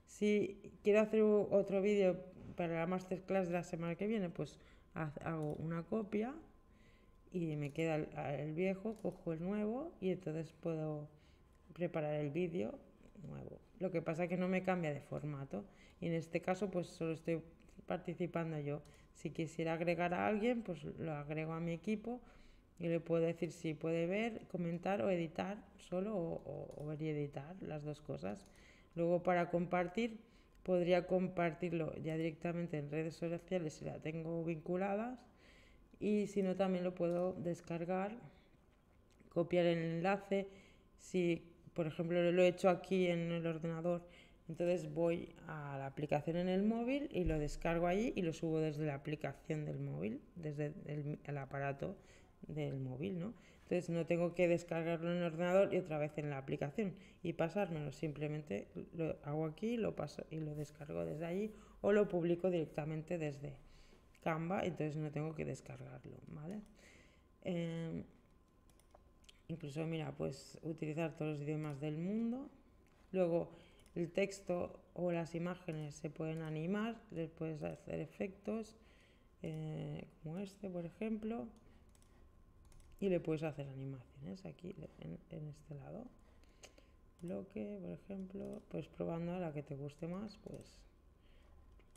Si 0.06 0.60
quiero 0.84 1.00
hacer 1.00 1.22
otro 1.22 1.82
vídeo 1.82 2.24
para 2.56 2.78
la 2.78 2.86
masterclass 2.86 3.48
de 3.48 3.54
la 3.54 3.64
semana 3.64 3.96
que 3.96 4.06
viene, 4.06 4.30
pues 4.30 4.58
hago 4.94 5.54
una 5.54 5.82
copia 5.82 6.34
y 7.32 7.56
me 7.56 7.72
queda 7.72 7.96
el, 7.96 8.08
el 8.40 8.54
viejo, 8.54 8.94
cojo 9.02 9.32
el 9.32 9.40
nuevo 9.42 9.92
y 10.00 10.10
entonces 10.10 10.52
puedo 10.60 11.08
preparar 11.72 12.14
el 12.14 12.30
vídeo 12.30 12.78
nuevo. 13.28 13.58
Lo 13.78 13.90
que 13.90 14.02
pasa 14.02 14.24
es 14.24 14.28
que 14.28 14.36
no 14.36 14.48
me 14.48 14.62
cambia 14.62 14.92
de 14.92 15.00
formato 15.00 15.64
y 16.00 16.06
en 16.06 16.14
este 16.14 16.40
caso 16.40 16.70
pues 16.70 16.86
solo 16.88 17.12
estoy 17.12 17.42
participando 17.86 18.58
yo. 18.58 18.82
Si 19.14 19.30
quisiera 19.30 19.74
agregar 19.74 20.14
a 20.14 20.26
alguien, 20.26 20.62
pues 20.62 20.84
lo 20.84 21.12
agrego 21.12 21.52
a 21.52 21.60
mi 21.60 21.72
equipo 21.72 22.20
y 22.78 22.88
le 22.88 23.00
puedo 23.00 23.22
decir 23.22 23.52
si 23.52 23.74
puede 23.74 24.06
ver, 24.06 24.46
comentar 24.48 25.02
o 25.02 25.10
editar 25.10 25.58
solo 25.76 26.16
o, 26.16 26.86
ver 26.86 27.02
y 27.02 27.08
editar, 27.08 27.54
las 27.60 27.84
dos 27.84 28.00
cosas. 28.00 28.46
Luego 28.94 29.22
para 29.22 29.50
compartir, 29.50 30.20
podría 30.62 31.06
compartirlo 31.06 31.94
ya 31.96 32.16
directamente 32.16 32.78
en 32.78 32.90
redes 32.90 33.14
sociales 33.16 33.74
si 33.74 33.84
la 33.84 33.98
tengo 33.98 34.44
vinculadas 34.44 35.18
y 35.98 36.26
si 36.28 36.42
no 36.42 36.56
también 36.56 36.84
lo 36.84 36.94
puedo 36.94 37.34
descargar, 37.34 38.16
copiar 39.28 39.66
el 39.66 39.78
enlace. 39.78 40.48
Si 40.96 41.50
por 41.74 41.86
ejemplo, 41.86 42.32
lo 42.32 42.42
he 42.42 42.48
hecho 42.48 42.68
aquí 42.68 43.06
en 43.06 43.30
el 43.30 43.46
ordenador, 43.46 44.02
entonces 44.50 44.92
voy 44.92 45.32
a 45.46 45.78
la 45.78 45.86
aplicación 45.86 46.36
en 46.36 46.48
el 46.48 46.64
móvil 46.64 47.08
y 47.12 47.22
lo 47.22 47.38
descargo 47.38 47.86
allí 47.86 48.12
y 48.16 48.22
lo 48.22 48.32
subo 48.32 48.58
desde 48.58 48.84
la 48.84 48.96
aplicación 48.96 49.64
del 49.64 49.78
móvil, 49.78 50.20
desde 50.34 50.74
el, 50.86 51.38
aparato 51.38 51.96
del 52.48 52.80
móvil, 52.80 53.20
¿no? 53.20 53.34
Entonces 53.62 53.90
no 53.90 54.06
tengo 54.06 54.34
que 54.34 54.48
descargarlo 54.48 55.12
en 55.12 55.18
el 55.18 55.22
ordenador 55.22 55.72
y 55.72 55.78
otra 55.78 55.98
vez 55.98 56.18
en 56.18 56.30
la 56.30 56.38
aplicación 56.38 56.94
y 57.22 57.34
pasármelo, 57.34 57.92
simplemente 57.92 58.66
lo 58.92 59.16
hago 59.22 59.46
aquí, 59.46 59.76
lo 59.76 59.94
paso 59.94 60.26
y 60.30 60.40
lo 60.40 60.56
descargo 60.56 61.04
desde 61.04 61.26
allí 61.26 61.52
o 61.80 61.92
lo 61.92 62.08
publico 62.08 62.50
directamente 62.50 63.18
desde 63.18 63.54
Canva, 64.20 64.64
entonces 64.64 64.96
no 64.96 65.12
tengo 65.12 65.32
que 65.36 65.44
descargarlo, 65.44 66.16
¿vale? 66.26 66.60
Em, 67.42 68.02
incluso, 69.46 69.86
mira, 69.86 70.10
pues 70.10 70.58
utilizar 70.62 71.16
todos 71.16 71.38
los 71.38 71.42
idiomas 71.42 71.80
del 71.80 71.96
mundo. 71.96 72.50
Luego, 73.12 73.52
el 74.00 74.10
texto 74.10 74.80
o 74.94 75.12
las 75.12 75.34
imágenes 75.34 75.94
se 75.94 76.10
pueden 76.10 76.42
animar, 76.42 77.00
les 77.10 77.30
puedes 77.30 77.62
hacer 77.62 78.00
efectos, 78.00 78.76
eh, 79.42 80.06
como 80.22 80.38
este, 80.38 80.68
por 80.68 80.84
ejemplo, 80.84 81.46
y 82.98 83.08
le 83.08 83.20
puedes 83.20 83.42
hacer 83.42 83.68
animaciones 83.68 84.44
aquí 84.46 84.74
en, 85.30 85.48
este 85.48 85.74
lado. 85.74 86.06
Bloque, 87.22 87.78
por 87.82 87.90
ejemplo, 87.90 88.62
pues 88.68 88.88
probando 88.88 89.34
a 89.34 89.38
la 89.38 89.52
que 89.52 89.62
te 89.62 89.76
guste 89.76 90.06
más, 90.06 90.38
pues 90.38 90.80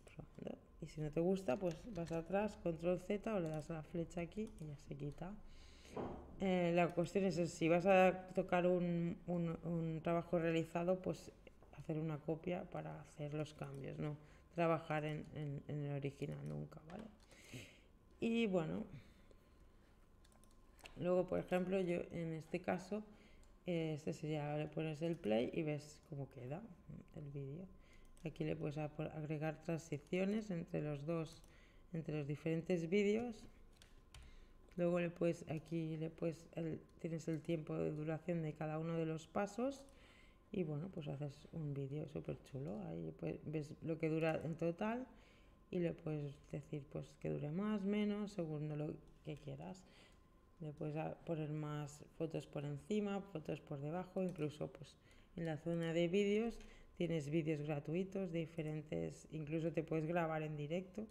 probando. 0.05 0.57
Y 0.81 0.87
si 0.87 0.99
no 0.99 1.11
te 1.11 1.21
gusta, 1.21 1.57
pues 1.57 1.77
vas 1.93 2.11
atrás, 2.11 2.57
control 2.57 2.99
Z 2.99 3.33
o 3.33 3.39
le 3.39 3.47
das 3.47 3.69
la 3.69 3.83
flecha 3.83 4.21
aquí 4.21 4.49
y 4.59 4.65
ya 4.65 4.75
se 4.75 4.95
quita. 4.95 5.33
Eh, 6.41 6.73
la 6.75 6.93
cuestión 6.93 7.23
es 7.23 7.35
si 7.51 7.69
vas 7.69 7.85
a 7.85 8.27
tocar 8.35 8.67
un, 8.67 10.01
trabajo 10.03 10.39
realizado, 10.39 10.99
pues 11.01 11.31
hacer 11.83 11.99
una 11.99 12.17
copia 12.17 12.63
para 12.71 13.01
hacer 13.01 13.33
los 13.33 13.53
cambios, 13.53 13.99
no 13.99 14.15
trabajar 14.55 15.03
en, 15.03 15.25
el 15.67 15.91
original 15.91 16.47
nunca, 16.47 16.79
¿vale? 16.89 17.03
Y 18.21 18.47
bueno, 18.47 18.85
luego 20.97 21.27
por 21.27 21.39
ejemplo 21.39 21.81
yo 21.81 22.01
en 22.11 22.33
este 22.33 22.61
caso, 22.61 23.03
eh, 23.65 23.93
este 23.95 24.13
sería, 24.13 24.55
le 24.57 24.67
pones 24.67 25.01
el 25.01 25.17
play 25.17 25.49
y 25.53 25.63
ves 25.63 25.99
cómo 26.09 26.29
queda 26.29 26.61
el 27.17 27.29
vídeo. 27.31 27.65
Aquí 28.25 28.45
le 28.45 28.55
puedes 28.55 28.77
agregar 28.77 29.61
transiciones 29.65 30.49
entre 30.51 30.81
los 30.81 31.05
dos, 31.05 31.43
entre 31.91 32.17
los 32.17 32.27
diferentes 32.27 32.89
vídeos. 32.89 33.43
Luego 34.77 35.01
le 35.01 35.09
puedes, 35.09 35.43
aquí 35.49 35.97
le 35.97 36.09
puedes, 36.09 36.47
tienes 36.99 37.27
el 37.27 37.41
tiempo 37.41 37.75
de 37.75 37.91
duración 37.91 38.41
de 38.41 38.53
cada 38.53 38.79
uno 38.79 38.95
de 38.95 39.05
los 39.05 39.27
pasos 39.27 39.83
y 40.53 40.63
bueno, 40.63 40.89
pues 40.93 41.09
haces 41.09 41.47
un 41.51 41.73
vídeo 41.73 42.07
súper 42.07 42.41
chulo. 42.43 42.79
Ahí 42.87 43.13
ves 43.45 43.73
lo 43.81 43.97
que 43.97 44.07
dura 44.07 44.39
en 44.43 44.55
total 44.55 45.05
y 45.69 45.79
le 45.79 45.91
puedes 45.91 46.33
decir 46.51 46.85
pues 46.89 47.13
que 47.19 47.29
dure 47.29 47.51
más, 47.51 47.83
menos, 47.83 48.31
según 48.31 48.69
lo 48.77 48.93
que 49.25 49.35
quieras. 49.35 49.83
Le 50.61 50.71
puedes 50.71 50.95
poner 51.25 51.51
más 51.51 52.05
fotos 52.17 52.47
por 52.47 52.63
encima, 52.63 53.19
fotos 53.19 53.59
por 53.59 53.81
debajo, 53.81 54.23
incluso 54.23 54.71
pues 54.71 54.95
en 55.35 55.45
la 55.45 55.57
zona 55.57 55.91
de 55.91 56.07
vídeos 56.07 56.57
Tienes 56.95 57.29
vídeos 57.29 57.61
gratuitos 57.63 58.31
de 58.31 58.39
diferentes, 58.39 59.27
incluso 59.31 59.71
te 59.71 59.81
puedes 59.81 60.05
grabar 60.05 60.43
en 60.43 60.55
directo 60.55 61.07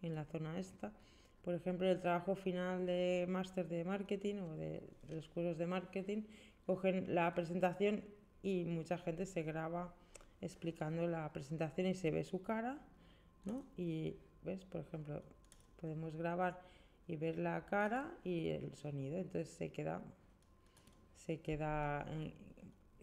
en 0.00 0.14
la 0.14 0.24
zona 0.24 0.58
esta. 0.58 0.90
Por 1.44 1.54
ejemplo, 1.54 1.86
el 1.86 2.00
trabajo 2.00 2.34
final 2.34 2.86
de 2.86 3.26
máster 3.28 3.68
de 3.68 3.84
marketing 3.84 4.36
o 4.36 4.56
de, 4.56 4.82
los 5.10 5.28
cursos 5.28 5.58
de 5.58 5.66
marketing, 5.66 6.22
cogen 6.64 7.14
la 7.14 7.34
presentación 7.34 8.04
y 8.42 8.64
mucha 8.64 8.98
gente 8.98 9.26
se 9.26 9.42
graba 9.42 9.94
explicando 10.40 11.06
la 11.06 11.32
presentación 11.32 11.86
y 11.86 11.94
se 11.94 12.10
ve 12.10 12.24
su 12.24 12.42
cara, 12.42 12.78
¿no? 13.44 13.64
Y 13.76 14.16
ves, 14.42 14.64
por 14.64 14.82
ejemplo, 14.82 15.22
podemos 15.80 16.16
grabar 16.16 16.60
y 17.06 17.16
ver 17.16 17.38
la 17.38 17.64
cara 17.66 18.14
y 18.22 18.48
el 18.48 18.74
sonido, 18.74 19.16
entonces 19.16 19.48
se 19.48 19.70
queda 19.70 20.02
se 21.16 21.40
queda 21.40 22.06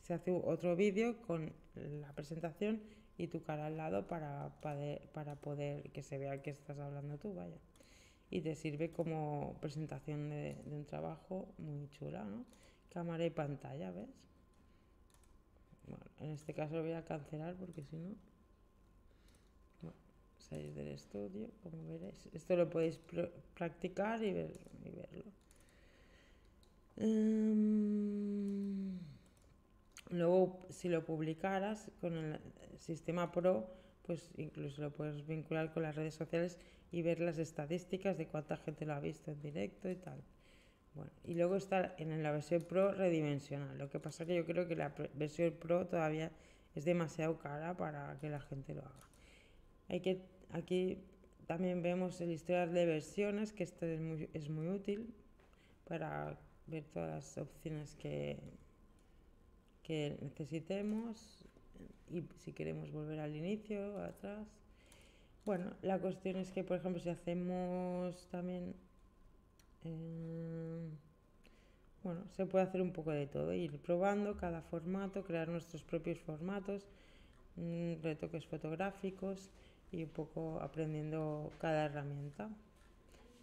se 0.01 0.13
hace 0.13 0.31
otro 0.31 0.75
vídeo 0.75 1.19
con 1.23 1.51
la 1.73 2.13
presentación 2.13 2.81
y 3.17 3.27
tu 3.27 3.41
cara 3.41 3.67
al 3.67 3.77
lado 3.77 4.07
para, 4.07 4.51
para, 4.61 5.35
poder 5.35 5.89
que 5.91 6.03
se 6.03 6.17
vea 6.17 6.41
que 6.41 6.51
estás 6.51 6.77
hablando 6.77 7.17
tú, 7.17 7.33
vaya. 7.33 7.57
Y 8.29 8.41
te 8.41 8.55
sirve 8.55 8.91
como 8.91 9.57
presentación 9.61 10.29
de, 10.29 10.61
un 10.65 10.85
trabajo 10.85 11.53
muy 11.57 11.87
chula, 11.89 12.23
¿no? 12.23 12.45
Cámara 12.89 13.25
y 13.25 13.29
pantalla, 13.29 13.91
¿ves? 13.91 14.09
Bueno, 15.87 16.05
en 16.19 16.31
este 16.31 16.53
caso 16.53 16.75
lo 16.75 16.83
voy 16.83 16.93
a 16.93 17.05
cancelar 17.05 17.55
porque 17.55 17.83
si 17.83 17.97
no... 17.97 18.15
Bueno, 19.81 19.97
salís 20.37 20.75
del 20.75 20.87
estudio, 20.89 21.49
como 21.63 21.87
veréis. 21.87 22.27
Esto 22.33 22.55
lo 22.55 22.69
podéis 22.69 22.99
practicar 23.53 24.23
y, 24.23 24.33
ver, 24.33 24.59
y 24.83 24.89
verlo. 24.89 25.23
Em, 26.97 28.35
Luego, 30.11 30.65
si 30.69 30.87
lo 30.87 31.03
publicaras 31.03 31.91
con 31.99 32.13
el 32.15 32.39
sistema 32.79 33.31
Pro, 33.31 33.67
pues 34.03 34.31
incluso 34.37 34.81
lo 34.81 34.91
puedes 34.91 35.25
vincular 35.25 35.73
con 35.73 35.83
las 35.83 35.95
redes 35.95 36.13
sociales 36.13 36.59
y 36.91 37.01
ver 37.01 37.19
las 37.19 37.39
estadísticas 37.39 38.17
de 38.17 38.27
cuánta 38.27 38.57
gente 38.57 38.85
lo 38.85 38.93
ha 38.93 38.99
visto 38.99 39.31
en 39.31 39.41
directo 39.41 39.89
y 39.89 39.95
tal. 39.95 40.23
Bueno, 40.95 41.11
y 41.25 41.33
luego 41.33 41.57
está 41.57 41.93
en 41.97 42.23
la 42.23 42.31
versión 42.31 42.63
Pro 42.63 42.93
redimensional. 42.93 43.77
Lo 43.77 43.89
que 43.89 43.99
pasa 43.99 44.23
es 44.23 44.27
que 44.27 44.35
yo 44.35 44.45
creo 44.45 44.67
que 44.67 44.75
la 44.75 44.93
versión 45.13 45.53
Pro 45.53 45.85
todavía 45.87 46.31
es 46.73 46.85
demasiado 46.85 47.37
cara 47.37 47.75
para 47.75 48.17
que 48.19 48.29
la 48.29 48.39
gente 48.39 48.73
lo 48.73 48.81
haga. 48.81 49.09
Hay 49.89 49.99
que, 49.99 50.21
aquí 50.51 51.03
también 51.47 51.81
vemos 51.81 52.19
el 52.21 52.31
historial 52.31 52.73
de 52.73 52.85
versiones, 52.85 53.51
que 53.51 53.63
esto 53.63 53.85
es 53.85 53.99
muy, 53.99 54.29
es 54.33 54.49
muy 54.49 54.67
útil 54.67 55.13
para 55.85 56.39
ver 56.67 56.85
todas 56.85 57.09
las 57.09 57.37
opciones 57.37 57.95
que, 57.95 58.39
que 59.83 60.17
necesitemos 60.21 61.45
y 62.09 62.23
si 62.37 62.53
queremos 62.53 62.91
volver 62.91 63.19
al 63.19 63.35
inicio, 63.35 63.99
atrás. 64.01 64.47
Bueno, 65.45 65.75
la 65.81 65.99
cuestión 65.99 66.37
es 66.37 66.51
que, 66.51 66.63
por 66.63 66.77
ejemplo, 66.77 67.01
si 67.01 67.09
hacemos 67.09 68.27
también... 68.29 68.75
Eh, 69.85 70.89
bueno, 72.03 72.21
se 72.35 72.45
puede 72.45 72.65
hacer 72.65 72.81
un 72.81 72.91
poco 72.91 73.11
de 73.11 73.27
todo, 73.27 73.53
ir 73.53 73.79
probando 73.79 74.35
cada 74.37 74.61
formato, 74.61 75.23
crear 75.23 75.47
nuestros 75.47 75.83
propios 75.83 76.19
formatos, 76.19 76.87
mm, 77.55 78.01
retoques 78.03 78.45
fotográficos 78.45 79.49
y 79.91 80.03
un 80.03 80.09
poco 80.09 80.59
aprendiendo 80.61 81.51
cada 81.59 81.85
herramienta 81.85 82.49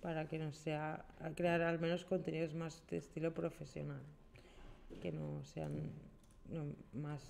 para 0.00 0.28
que 0.28 0.38
no 0.38 0.52
sea 0.52 1.04
crear 1.36 1.62
al 1.62 1.78
menos 1.78 2.04
contenidos 2.04 2.54
más 2.54 2.84
de 2.88 2.98
estilo 2.98 3.32
profesional, 3.32 4.02
que 5.00 5.12
no 5.12 5.42
sean 5.44 5.92
más 6.92 7.22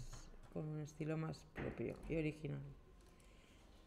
con 0.52 0.68
un 0.68 0.80
estilo 0.80 1.16
más 1.16 1.44
propio 1.54 1.96
y 2.08 2.16
original. 2.16 2.62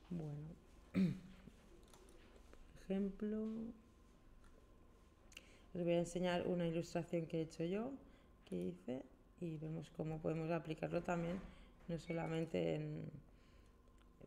Bueno, 0.10 0.56
por 0.94 2.84
ejemplo, 2.84 3.52
os 5.76 5.84
voy 5.84 5.94
a 5.94 6.00
enseñar 6.00 6.48
una 6.48 6.66
ilustración 6.68 7.26
que 7.26 7.40
he 7.40 7.42
hecho 7.42 7.64
yo, 7.66 7.92
que 8.46 8.56
hice, 8.56 9.04
y 9.42 9.58
vemos 9.58 9.92
cómo 9.92 10.20
podemos 10.20 10.50
aplicarlo 10.52 11.02
también, 11.02 11.40
no 11.88 12.00
solamente 12.00 12.76
en, 12.76 13.04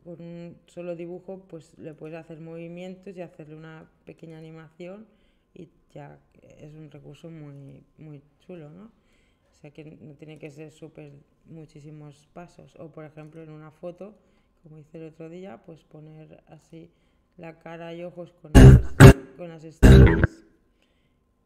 con 0.05 0.21
un 0.21 0.57
solo 0.67 0.95
dibujo, 0.95 1.47
pues 1.49 1.79
le 1.79 1.95
puedes 1.95 2.19
hacer 2.19 2.41
movimientos 2.41 3.17
y 3.17 3.23
hacerle 3.23 3.57
una 3.57 3.91
pequeña 4.05 4.39
animación 4.39 5.07
y 5.55 5.69
ya 5.93 6.19
es 6.59 6.75
un 6.75 6.91
recurso 6.91 7.31
muy, 7.31 7.83
muy 7.97 8.23
chulo, 8.41 8.71
¿no? 8.71 8.85
O 8.85 9.61
sea 9.61 9.71
que 9.71 9.85
no 9.85 10.15
tiene 10.15 10.39
que 10.39 10.51
ser 10.51 10.71
súper 10.71 11.13
muchísimos 11.47 12.29
pasos. 12.33 12.77
O 12.77 12.91
por 12.93 13.05
ejemplo 13.05 13.43
en 13.43 13.51
una 13.51 13.71
foto, 13.71 14.15
como 14.63 14.79
hice 14.79 14.99
el 14.99 15.09
otro 15.09 15.29
día, 15.29 15.63
pues 15.65 15.83
poner 15.83 16.45
así 16.47 16.91
la 17.37 17.59
cara 17.59 17.93
y 17.95 18.05
ojos 18.05 18.33
con 18.33 18.53
las, 18.53 18.95
con 19.37 19.49
las 19.49 19.64
estrellas. 19.64 20.47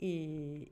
Y... 0.04 0.68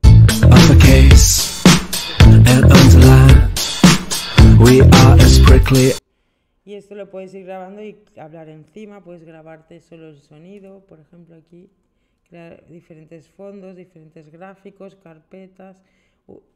Y 6.65 6.75
esto 6.75 6.97
lo 6.97 7.09
puedes 7.11 7.33
ir 7.35 7.45
grabando 7.45 7.81
y 7.81 7.97
hablar 8.17 8.49
encima, 8.49 9.05
puedes 9.05 9.23
grabarte 9.23 9.81
solo 9.81 10.09
el 10.09 10.19
sonido, 10.19 10.85
por 10.85 10.99
ejemplo 10.99 11.37
aquí, 11.37 11.71
crear 12.29 12.67
diferentes 12.67 13.29
fondos, 13.29 13.77
diferentes 13.77 14.31
gráficos, 14.33 14.97
carpetas, 14.97 15.81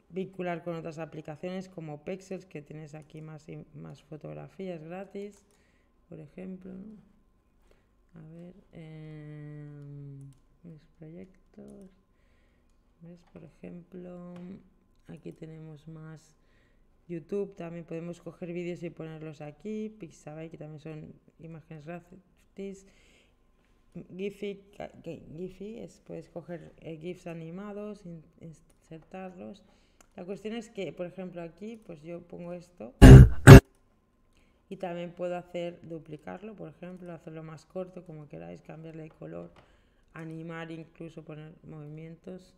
vincular 0.08 0.64
con 0.64 0.74
otras 0.74 0.98
aplicaciones 0.98 1.68
como 1.68 2.02
Pexels, 2.02 2.44
que 2.44 2.60
tienes 2.60 2.96
aquí 2.96 3.20
más, 3.20 3.46
más 3.74 4.02
fotografías 4.02 4.82
gratis, 4.82 5.44
por 6.08 6.18
ejemplo. 6.18 6.72
A 8.14 8.22
ver, 8.32 8.54
em, 8.72 10.32
mis 10.64 10.84
proyectos. 10.98 12.03
Por 13.32 13.44
ejemplo, 13.44 14.34
aquí 15.08 15.32
tenemos 15.32 15.86
más 15.88 16.36
YouTube 17.06 17.54
también 17.54 17.84
podemos 17.84 18.20
coger 18.20 18.52
vídeos 18.52 18.82
y 18.82 18.90
ponerlos 18.90 19.40
aquí, 19.40 19.94
Pixabay 19.98 20.48
que 20.48 20.56
también 20.56 20.80
son 20.80 21.14
imágenes 21.38 21.84
gratis, 21.84 22.86
Giphy, 24.16 24.64
Giphy 25.36 25.78
es, 25.78 26.00
puedes 26.06 26.28
coger 26.28 26.72
eh, 26.78 26.96
GIFs 26.96 27.26
animados, 27.26 28.04
insertarlos. 28.40 29.62
La 30.16 30.24
cuestión 30.24 30.54
es 30.54 30.68
que, 30.70 30.92
por 30.92 31.06
ejemplo, 31.06 31.42
aquí 31.42 31.76
pues 31.76 32.02
yo 32.02 32.22
pongo 32.22 32.54
esto 32.54 32.94
y 34.70 34.76
también 34.76 35.12
puedo 35.12 35.36
hacer 35.36 35.78
duplicarlo, 35.82 36.54
por 36.54 36.70
ejemplo, 36.70 37.12
hacerlo 37.12 37.42
más 37.42 37.66
corto, 37.66 38.04
como 38.04 38.28
queráis, 38.28 38.62
cambiarle 38.62 39.04
de 39.04 39.10
color, 39.10 39.52
animar, 40.14 40.70
incluso 40.70 41.22
poner 41.22 41.52
movimientos 41.64 42.54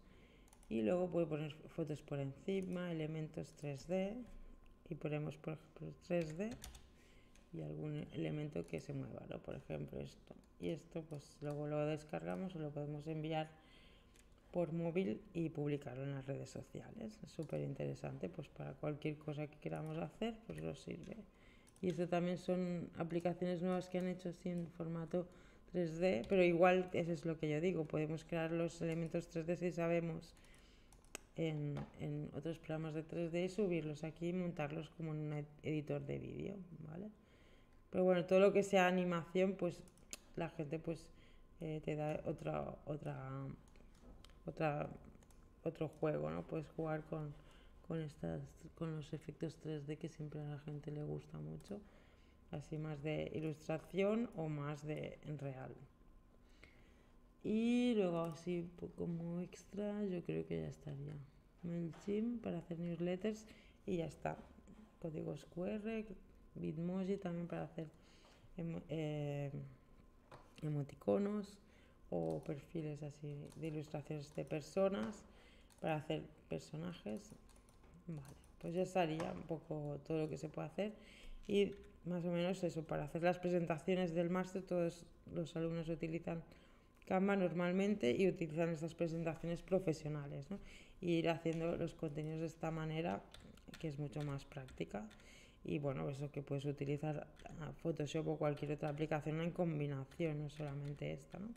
y 0.68 0.82
luego 0.82 1.08
puedo 1.08 1.28
poner 1.28 1.52
fotos 1.68 2.02
por 2.02 2.18
encima, 2.18 2.90
elementos 2.90 3.54
3D 3.62 4.14
y 4.88 4.94
ponemos 4.96 5.36
por 5.36 5.54
ejemplo 5.54 5.92
3D 6.08 6.56
y 7.52 7.62
algún 7.62 8.06
elemento 8.12 8.66
que 8.66 8.80
se 8.80 8.92
mueva, 8.92 9.22
¿no? 9.28 9.38
por 9.38 9.54
ejemplo 9.54 10.00
esto. 10.00 10.34
Y 10.58 10.68
esto 10.70 11.02
pues 11.08 11.36
luego 11.40 11.66
lo 11.66 11.86
descargamos 11.86 12.54
o 12.56 12.58
lo 12.58 12.70
podemos 12.70 13.06
enviar 13.06 13.48
por 14.50 14.72
móvil 14.72 15.20
y 15.34 15.50
publicarlo 15.50 16.02
en 16.02 16.12
las 16.12 16.26
redes 16.26 16.50
sociales. 16.50 17.18
Es 17.22 17.30
súper 17.30 17.60
interesante 17.60 18.28
pues 18.28 18.48
para 18.48 18.72
cualquier 18.72 19.18
cosa 19.18 19.46
que 19.46 19.58
queramos 19.58 19.98
hacer 19.98 20.34
pues 20.46 20.60
nos 20.62 20.80
sirve. 20.80 21.16
Y 21.80 21.88
esto 21.88 22.08
también 22.08 22.38
son 22.38 22.90
aplicaciones 22.96 23.62
nuevas 23.62 23.88
que 23.88 23.98
han 23.98 24.08
hecho 24.08 24.30
así 24.30 24.48
en 24.48 24.66
formato 24.66 25.28
3D, 25.72 26.26
pero 26.28 26.42
igual 26.42 26.88
eso 26.92 27.12
es 27.12 27.24
lo 27.26 27.38
que 27.38 27.50
yo 27.50 27.60
digo, 27.60 27.84
podemos 27.84 28.24
crear 28.24 28.50
los 28.50 28.80
elementos 28.80 29.30
3D 29.30 29.56
si 29.56 29.72
sabemos 29.72 30.34
en, 31.36 31.78
en 32.00 32.30
otros 32.34 32.58
programas 32.58 32.94
de 32.94 33.06
3D 33.06 33.44
y 33.44 33.48
subirlos 33.48 34.04
aquí 34.04 34.28
y 34.28 34.32
montarlos 34.32 34.90
como 34.90 35.12
en 35.12 35.18
un 35.20 35.46
editor 35.62 36.04
de 36.04 36.18
vídeo, 36.18 36.56
¿vale? 36.90 37.10
Pero 37.90 38.04
bueno, 38.04 38.24
todo 38.24 38.40
lo 38.40 38.52
que 38.52 38.62
sea 38.62 38.86
animación, 38.86 39.54
pues 39.54 39.82
la 40.34 40.48
gente 40.50 40.78
pues 40.78 41.06
eh, 41.60 41.80
te 41.84 41.94
da 41.94 42.20
otra, 42.24 42.74
otra, 42.86 43.46
otra, 44.44 44.88
otro 45.62 45.88
juego, 45.88 46.30
¿no? 46.30 46.42
Puedes 46.42 46.68
jugar 46.70 47.04
con, 47.04 47.34
con, 47.86 48.00
estas, 48.00 48.42
con 48.74 48.96
los 48.96 49.12
efectos 49.12 49.58
3D 49.62 49.98
que 49.98 50.08
siempre 50.08 50.40
a 50.40 50.48
la 50.48 50.58
gente 50.60 50.90
le 50.90 51.04
gusta 51.04 51.38
mucho, 51.38 51.80
así 52.50 52.78
más 52.78 53.02
de 53.02 53.30
ilustración 53.34 54.30
o 54.36 54.48
más 54.48 54.86
de 54.86 55.18
en 55.24 55.38
real. 55.38 55.74
Y 57.46 57.94
luego 57.94 58.22
así 58.22 58.68
como 58.96 59.40
extra 59.40 60.04
yo 60.04 60.20
creo 60.24 60.44
que 60.48 60.62
ya 60.62 60.68
estaría. 60.68 61.14
MailChimp 61.62 62.42
para 62.42 62.58
hacer 62.58 62.80
newsletters 62.80 63.46
y 63.86 63.98
ya 63.98 64.06
está. 64.06 64.36
Códigos 65.00 65.44
QR, 65.54 66.04
Bitmoji 66.56 67.18
también 67.18 67.46
para 67.46 67.62
hacer 67.62 67.86
eh, 68.88 69.52
emoticonos 70.60 71.56
o 72.10 72.42
perfiles 72.44 73.04
así 73.04 73.36
de 73.54 73.68
ilustraciones 73.68 74.34
de 74.34 74.44
personas 74.44 75.22
para 75.80 75.94
hacer 75.94 76.24
personajes. 76.48 77.30
Vale, 78.08 78.36
pues 78.58 78.74
ya 78.74 78.82
estaría 78.82 79.30
un 79.30 79.42
poco 79.42 80.00
todo 80.04 80.22
lo 80.22 80.28
que 80.28 80.36
se 80.36 80.48
puede 80.48 80.66
hacer 80.66 80.94
y 81.46 81.76
más 82.06 82.24
o 82.24 82.32
menos 82.32 82.64
eso, 82.64 82.82
para 82.82 83.04
hacer 83.04 83.22
las 83.22 83.38
presentaciones 83.38 84.14
del 84.14 84.30
máster 84.30 84.62
todos 84.62 85.06
los 85.32 85.54
alumnos 85.54 85.88
utilizan 85.88 86.42
Canva 87.06 87.36
normalmente 87.36 88.10
y 88.10 88.28
utilizan 88.28 88.70
estas 88.70 88.94
presentaciones 88.94 89.62
profesionales 89.62 90.50
¿no? 90.50 90.58
y 91.00 91.12
ir 91.12 91.28
haciendo 91.28 91.76
los 91.76 91.94
contenidos 91.94 92.40
de 92.40 92.46
esta 92.46 92.70
manera 92.70 93.22
que 93.78 93.88
es 93.88 93.98
mucho 93.98 94.22
más 94.22 94.44
práctica 94.44 95.08
y 95.66 95.80
bueno, 95.80 96.08
eso 96.08 96.30
que 96.30 96.42
puedes 96.42 96.64
utilizar 96.64 97.26
Photoshop 97.82 98.28
o 98.28 98.36
cualquier 98.36 98.72
otra 98.72 98.88
aplicación 98.88 99.40
en 99.40 99.50
combinación, 99.50 100.38
no 100.38 100.48
solamente 100.48 101.12
esta, 101.12 101.40
¿no? 101.40 101.48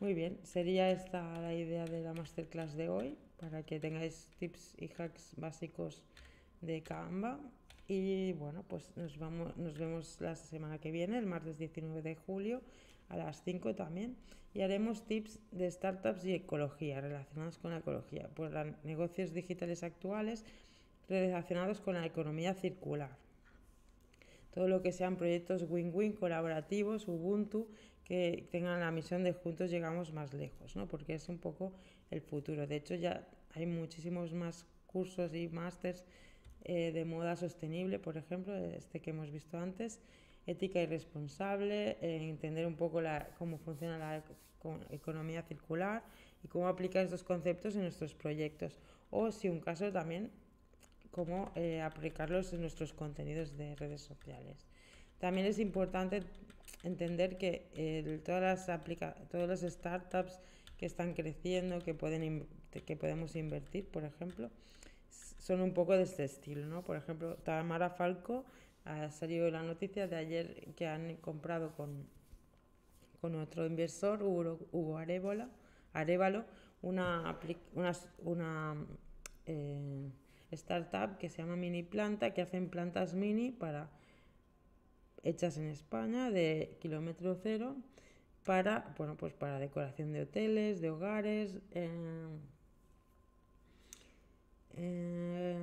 Muy 0.00 0.14
bien, 0.14 0.38
sería 0.44 0.90
esta 0.90 1.38
la 1.40 1.52
idea 1.52 1.84
de 1.84 2.00
la 2.00 2.14
masterclass 2.14 2.74
de 2.74 2.88
hoy, 2.88 3.18
para 3.38 3.64
que 3.64 3.80
tengáis 3.80 4.28
tips 4.38 4.74
y 4.78 4.88
hacks 4.96 5.34
básicos 5.36 6.02
de 6.62 6.82
Canva. 6.82 7.38
Y 7.90 8.34
bueno, 8.34 8.64
pues 8.68 8.94
nos, 8.96 9.18
vamos, 9.18 9.56
nos 9.56 9.78
vemos 9.78 10.20
la 10.20 10.36
semana 10.36 10.78
que 10.78 10.90
viene, 10.90 11.16
el 11.16 11.24
martes 11.24 11.56
19 11.56 12.02
de 12.02 12.16
julio, 12.16 12.60
a 13.08 13.16
las 13.16 13.42
5 13.42 13.74
también. 13.74 14.14
Y 14.52 14.60
haremos 14.60 15.06
tips 15.06 15.40
de 15.52 15.70
startups 15.70 16.22
y 16.26 16.34
ecología, 16.34 17.00
relacionados 17.00 17.56
con 17.58 17.70
la 17.70 17.78
ecología, 17.78 18.28
los 18.36 18.84
negocios 18.84 19.32
digitales 19.32 19.82
actuales 19.82 20.44
relacionados 21.08 21.80
con 21.80 21.94
la 21.94 22.04
economía 22.04 22.52
circular. 22.52 23.16
Todo 24.52 24.68
lo 24.68 24.82
que 24.82 24.92
sean 24.92 25.16
proyectos 25.16 25.64
win-win, 25.66 26.12
colaborativos, 26.12 27.08
Ubuntu, 27.08 27.68
que 28.04 28.48
tengan 28.50 28.80
la 28.80 28.90
misión 28.90 29.24
de 29.24 29.32
juntos 29.32 29.70
llegamos 29.70 30.12
más 30.12 30.34
lejos, 30.34 30.76
¿no? 30.76 30.88
porque 30.88 31.14
es 31.14 31.28
un 31.28 31.38
poco 31.38 31.72
el 32.10 32.20
futuro. 32.20 32.66
De 32.66 32.76
hecho, 32.76 32.94
ya 32.94 33.26
hay 33.54 33.64
muchísimos 33.64 34.34
más 34.34 34.66
cursos 34.86 35.34
y 35.34 35.48
másters 35.48 36.04
eh, 36.68 36.92
de 36.92 37.06
moda 37.06 37.34
sostenible, 37.34 37.98
por 37.98 38.18
ejemplo, 38.18 38.54
este 38.54 39.00
que 39.00 39.08
hemos 39.08 39.30
visto 39.30 39.56
antes, 39.56 40.00
ética 40.46 40.82
y 40.82 40.86
responsable, 40.86 41.96
eh, 42.02 42.28
entender 42.28 42.66
un 42.66 42.76
poco 42.76 43.00
la, 43.00 43.30
cómo 43.38 43.56
funciona 43.56 43.96
la 43.96 44.22
economía 44.90 45.40
circular 45.42 46.02
y 46.44 46.48
cómo 46.48 46.68
aplicar 46.68 47.06
estos 47.06 47.24
conceptos 47.24 47.74
en 47.74 47.82
nuestros 47.84 48.12
proyectos. 48.14 48.78
O 49.10 49.32
si 49.32 49.48
un 49.48 49.60
caso 49.60 49.90
también 49.90 50.30
cómo 51.10 51.50
eh, 51.54 51.80
aplicarlos 51.80 52.52
en 52.52 52.60
nuestros 52.60 52.92
contenidos 52.92 53.56
de 53.56 53.74
redes 53.76 54.02
sociales. 54.02 54.66
También 55.18 55.46
es 55.46 55.58
importante 55.58 56.22
entender 56.82 57.38
que 57.38 58.20
todas, 58.26 58.68
las 58.68 58.84
todas 59.30 59.48
las 59.48 59.72
startups 59.72 60.38
que 60.76 60.84
están 60.84 61.14
creciendo, 61.14 61.80
que, 61.80 61.94
pueden 61.94 62.46
que 62.70 62.94
podemos 62.94 63.36
invertir, 63.36 63.86
por 63.88 64.04
ejemplo, 64.04 64.50
son 65.48 65.62
un 65.62 65.72
poco 65.72 65.94
de 65.94 66.02
este 66.02 66.24
estilo. 66.24 66.66
¿no? 66.66 66.82
Por 66.82 66.98
ejemplo, 66.98 67.36
Tamara 67.36 67.88
Falco 67.88 68.44
ha 68.84 69.10
salido 69.10 69.50
la 69.50 69.62
noticia 69.62 70.06
de 70.06 70.16
ayer 70.16 70.74
que 70.76 70.86
han 70.86 71.16
comprado 71.16 71.74
con, 71.74 72.06
con 73.22 73.34
otro 73.34 73.64
inversor, 73.64 74.22
Hugo, 74.22 74.58
Hugo 74.72 74.98
Arevalo, 74.98 76.44
una, 76.82 77.38
una, 78.24 78.76
eh, 79.46 80.10
startup 80.50 81.16
que 81.16 81.30
se 81.30 81.38
llama 81.38 81.56
Mini 81.56 81.82
Planta, 81.82 82.34
que 82.34 82.42
hacen 82.42 82.68
plantas 82.68 83.14
mini 83.14 83.50
para 83.50 83.88
hechas 85.22 85.56
en 85.56 85.68
España 85.68 86.30
de 86.30 86.76
kilómetro 86.80 87.34
cero 87.34 87.74
para, 88.44 88.94
bueno, 88.98 89.16
pues 89.16 89.32
para 89.32 89.58
decoración 89.58 90.12
de 90.12 90.22
hoteles, 90.22 90.82
de 90.82 90.90
hogares. 90.90 91.58
Eh, 91.70 91.88
eh, 94.78 95.58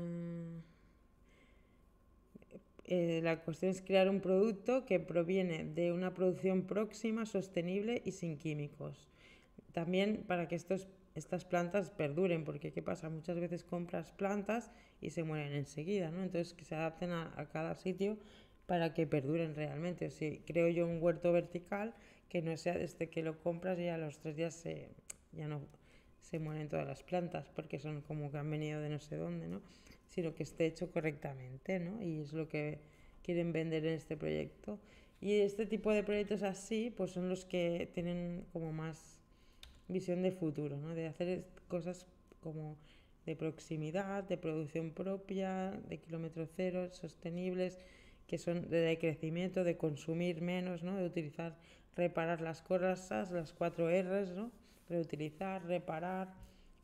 eh, 2.86 3.22
la 3.24 3.42
cuestión 3.44 3.72
es 3.72 3.82
crear 3.82 4.10
un 4.10 4.22
producto 4.22 4.86
que 4.86 5.00
proviene 5.00 5.66
de 5.66 5.92
una 5.92 6.14
producción 6.14 6.64
próxima, 6.68 7.26
sostenible 7.26 8.02
y 8.06 8.12
sin 8.12 8.38
químicos. 8.38 9.10
También 9.74 10.24
para 10.28 10.48
que 10.48 10.56
estos 10.56 10.88
estas 11.16 11.46
plantas 11.46 11.90
perduren, 11.90 12.44
porque 12.44 12.72
¿qué 12.74 12.82
pasa? 12.82 13.10
Muchas 13.10 13.40
veces 13.40 13.64
compras 13.64 14.12
plantas 14.12 14.72
y 15.02 15.12
se 15.12 15.24
mueren 15.24 15.54
enseguida, 15.54 16.12
¿no? 16.12 16.22
Entonces 16.22 16.54
que 16.54 16.66
se 16.66 16.76
adapten 16.76 17.12
a, 17.12 17.50
cada 17.52 17.76
sitio 17.76 18.18
para 18.66 18.94
que 18.94 19.08
perduren 19.08 19.56
realmente. 19.56 20.08
O 20.08 20.12
si 20.12 20.40
creo 20.46 20.68
yo 20.68 20.86
un 20.86 21.02
huerto 21.02 21.32
vertical 21.32 21.96
que 22.28 22.42
no 22.42 22.56
sea 22.58 22.78
desde 22.78 23.10
que 23.10 23.24
lo 23.24 23.40
compras 23.40 23.80
y 23.80 23.88
a 23.88 23.98
los 23.98 24.20
tres 24.20 24.36
días 24.36 24.54
se, 24.54 24.90
ya 25.32 25.48
no 25.48 25.62
se 26.26 26.40
mueren 26.40 26.70
todas 26.70 26.88
las 26.88 27.04
plantas 27.04 27.48
porque 27.56 27.80
son 27.80 28.02
como 28.02 28.32
que 28.32 28.38
han 28.40 28.50
venido 28.50 28.82
de 28.82 28.90
no 28.90 29.00
sé 29.00 29.16
dónde, 29.16 29.48
¿no? 29.48 29.62
Sino 30.10 30.34
que 30.34 30.44
esté 30.44 30.66
hecho 30.66 30.92
correctamente, 30.92 31.80
¿no? 31.80 32.02
Y 32.02 32.22
es 32.22 32.34
lo 32.34 32.48
que 32.48 32.80
quieren 33.22 33.54
vender 33.54 33.86
en 33.86 33.94
este 33.94 34.18
proyecto. 34.18 34.80
Y 35.22 35.34
este 35.34 35.66
tipo 35.68 35.92
de 35.92 36.04
proyectos 36.04 36.42
así, 36.42 36.92
pues 36.96 37.12
son 37.12 37.30
los 37.30 37.46
que 37.46 37.90
tienen 37.94 38.46
como 38.52 38.74
más 38.74 39.20
visión 39.88 40.24
de 40.24 40.32
futuro, 40.32 40.78
¿no? 40.78 40.96
de 40.96 41.08
hacer 41.08 41.46
cosas 41.68 42.08
como 42.42 42.78
de 43.26 43.36
proximidad, 43.36 44.24
de 44.24 44.38
producción 44.38 44.92
propia, 44.92 45.72
de 45.88 46.00
kilómetro 46.00 46.48
cero, 46.48 46.90
sostenibles, 46.92 47.80
que 48.28 48.38
son 48.38 48.70
de 48.70 48.98
crecimiento, 49.00 49.64
de 49.64 49.78
consumir 49.78 50.42
menos, 50.42 50.84
¿no? 50.84 50.96
de 50.96 51.06
utilizar, 51.06 51.56
reparar 51.96 52.42
las 52.42 52.62
cosas, 52.62 53.32
las 53.32 53.54
cuatro 53.54 53.90
R's, 53.90 54.36
¿no? 54.36 54.52
Reutilizar, 54.90 55.66
reparar 55.66 56.34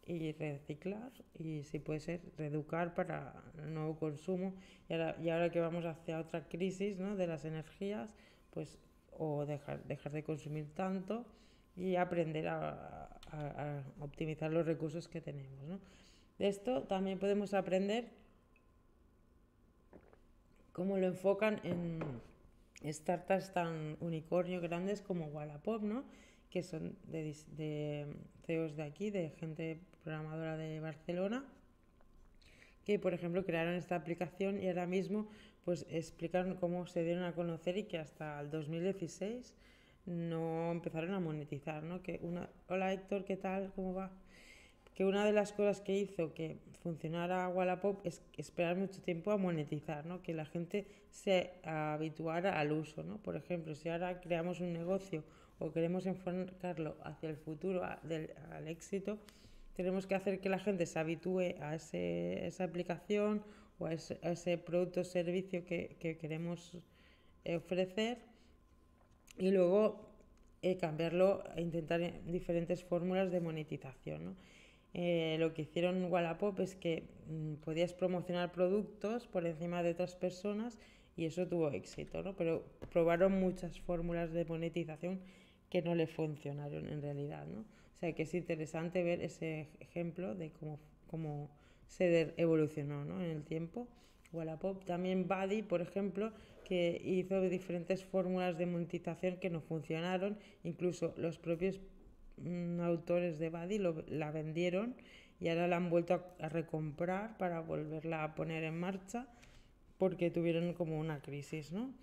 y 0.05 0.31
reciclar 0.33 1.11
y 1.37 1.63
si 1.63 1.79
puede 1.79 1.99
ser 1.99 2.21
reeducar 2.37 2.93
para 2.95 3.43
nuevo 3.67 3.97
consumo 3.97 4.53
y 4.89 4.93
ahora, 4.93 5.15
y 5.21 5.29
ahora 5.29 5.51
que 5.51 5.59
vamos 5.59 5.85
hacia 5.85 6.19
otra 6.19 6.47
crisis 6.47 6.97
¿no? 6.97 7.15
de 7.15 7.27
las 7.27 7.45
energías 7.45 8.15
pues 8.49 8.79
o 9.17 9.45
dejar, 9.45 9.83
dejar 9.83 10.11
de 10.11 10.23
consumir 10.23 10.73
tanto 10.73 11.25
y 11.75 11.95
aprender 11.95 12.47
a, 12.47 13.07
optimizar 14.01 14.51
los 14.51 14.65
recursos 14.65 15.07
que 15.07 15.21
tenemos. 15.21 15.79
De 16.37 16.49
esto 16.49 16.83
también 16.83 17.17
podemos 17.17 17.53
aprender 17.53 18.09
cómo 20.73 20.97
lo 20.97 21.07
enfocan 21.07 21.61
en 21.63 22.01
startups 22.91 23.53
tan 23.53 23.95
unicornio 24.01 24.59
grandes 24.59 25.01
como 25.01 25.27
Wallapop, 25.27 25.81
¿no? 25.81 26.03
Que 26.51 26.63
son 26.63 26.97
de, 27.07 27.35
de 27.57 28.05
CEOs 28.45 28.75
de 28.75 28.83
aquí, 28.83 29.09
de 29.09 29.31
gente 29.31 29.79
programadora 30.03 30.57
de 30.57 30.79
Barcelona, 30.79 31.45
que 32.85 32.99
por 32.99 33.13
ejemplo 33.13 33.45
crearon 33.45 33.73
esta 33.75 33.95
aplicación 33.95 34.61
y 34.61 34.67
ahora 34.67 34.85
mismo 34.85 35.27
pues 35.63 35.85
explicaron 35.89 36.55
cómo 36.55 36.87
se 36.87 37.03
dieron 37.03 37.23
a 37.23 37.33
conocer 37.33 37.77
y 37.77 37.83
que 37.83 37.97
hasta 37.97 38.39
el 38.39 38.49
2016 38.49 39.55
no 40.05 40.71
empezaron 40.71 41.13
a 41.13 41.19
monetizar, 41.19 41.83
¿no? 41.83 42.01
Que 42.01 42.19
una, 42.23 42.49
hola 42.67 42.91
Héctor, 42.91 43.23
¿qué 43.23 43.37
tal? 43.37 43.71
¿Cómo 43.75 43.93
va? 43.93 44.11
Que 44.95 45.05
una 45.05 45.23
de 45.23 45.31
las 45.31 45.53
cosas 45.53 45.79
que 45.79 45.97
hizo 45.97 46.33
que 46.33 46.57
funcionara 46.81 47.47
Wallapop 47.47 48.05
es 48.05 48.23
esperar 48.35 48.75
mucho 48.75 49.01
tiempo 49.01 49.31
a 49.31 49.37
monetizar, 49.37 50.05
¿no? 50.05 50.21
Que 50.21 50.33
la 50.33 50.45
gente 50.45 50.87
se 51.11 51.51
habituara 51.63 52.59
al 52.59 52.71
uso, 52.71 53.03
¿no? 53.03 53.17
Por 53.17 53.35
ejemplo, 53.35 53.75
si 53.75 53.89
ahora 53.89 54.19
creamos 54.19 54.59
un 54.59 54.73
negocio 54.73 55.23
o 55.61 55.71
queremos 55.71 56.05
enfocarlo 56.05 56.97
hacia 57.03 57.29
el 57.29 57.37
futuro, 57.37 57.81
del, 58.03 58.33
al 58.51 58.67
éxito, 58.67 59.19
tenemos 59.75 60.07
que 60.07 60.15
hacer 60.15 60.39
que 60.41 60.49
la 60.49 60.59
gente 60.59 60.85
se 60.85 60.99
habitúe 60.99 61.55
a 61.61 61.75
ese, 61.75 62.45
esa 62.47 62.63
aplicación 62.65 63.43
o 63.79 63.85
a 63.85 63.93
ese, 63.93 64.57
producto 64.57 65.01
o 65.01 65.03
servicio 65.03 65.63
que, 65.65 65.95
que 65.99 66.17
queremos 66.17 66.77
ofrecer 67.45 68.19
y 69.37 69.51
luego 69.51 70.11
eh, 70.61 70.77
cambiarlo 70.77 71.43
e 71.55 71.61
intentar 71.61 71.99
diferentes 72.25 72.83
fórmulas 72.83 73.31
de 73.31 73.39
monetización. 73.39 74.25
¿no? 74.25 74.35
Eh, 74.93 75.37
lo 75.39 75.53
que 75.53 75.63
hicieron 75.63 76.11
Wallapop 76.11 76.59
es 76.59 76.75
que 76.75 77.07
mm, 77.27 77.55
podías 77.65 77.93
promocionar 77.93 78.51
productos 78.51 79.27
por 79.27 79.45
encima 79.47 79.81
de 79.81 79.91
otras 79.91 80.15
personas 80.15 80.77
y 81.17 81.25
eso 81.25 81.47
tuvo 81.47 81.69
éxito, 81.71 82.21
¿no? 82.21 82.35
pero 82.35 82.63
probaron 82.91 83.39
muchas 83.39 83.79
fórmulas 83.79 84.31
de 84.33 84.45
monetización 84.45 85.21
que 85.71 85.81
no 85.81 85.95
le 85.95 86.05
funcionaron 86.05 86.87
en 86.87 87.01
realidad. 87.01 87.47
¿no? 87.47 87.61
O 87.61 87.99
sea 87.99 88.13
que 88.13 88.23
es 88.23 88.33
interesante 88.35 89.01
ver 89.01 89.21
ese 89.21 89.69
ejemplo 89.79 90.35
de 90.35 90.51
cómo, 90.51 90.79
cómo 91.07 91.49
se 91.87 92.33
evolucionó 92.37 93.03
¿no? 93.05 93.23
en 93.23 93.31
el 93.31 93.43
tiempo. 93.43 93.87
Wallapop, 94.31 94.85
también 94.85 95.27
Buddy, 95.27 95.63
por 95.63 95.81
ejemplo, 95.81 96.31
que 96.63 97.01
hizo 97.03 97.41
diferentes 97.41 98.05
fórmulas 98.05 98.57
de 98.57 98.65
monetización 98.65 99.37
que 99.37 99.49
no 99.49 99.59
funcionaron, 99.59 100.37
incluso 100.63 101.13
los 101.17 101.39
propios 101.39 101.81
mm, 102.37 102.79
autores 102.79 103.39
de 103.39 103.49
Buddy 103.49 103.79
la 104.07 104.31
vendieron 104.31 104.95
y 105.41 105.49
ahora 105.49 105.67
la 105.67 105.77
han 105.77 105.89
vuelto 105.89 106.23
a, 106.39 106.49
recomprar 106.49 107.37
para 107.37 107.59
volverla 107.61 108.23
a 108.23 108.35
poner 108.35 108.63
en 108.63 108.79
marcha 108.79 109.27
porque 109.97 110.29
tuvieron 110.29 110.73
como 110.73 110.99
una 110.99 111.21
crisis, 111.21 111.71
¿no? 111.71 111.93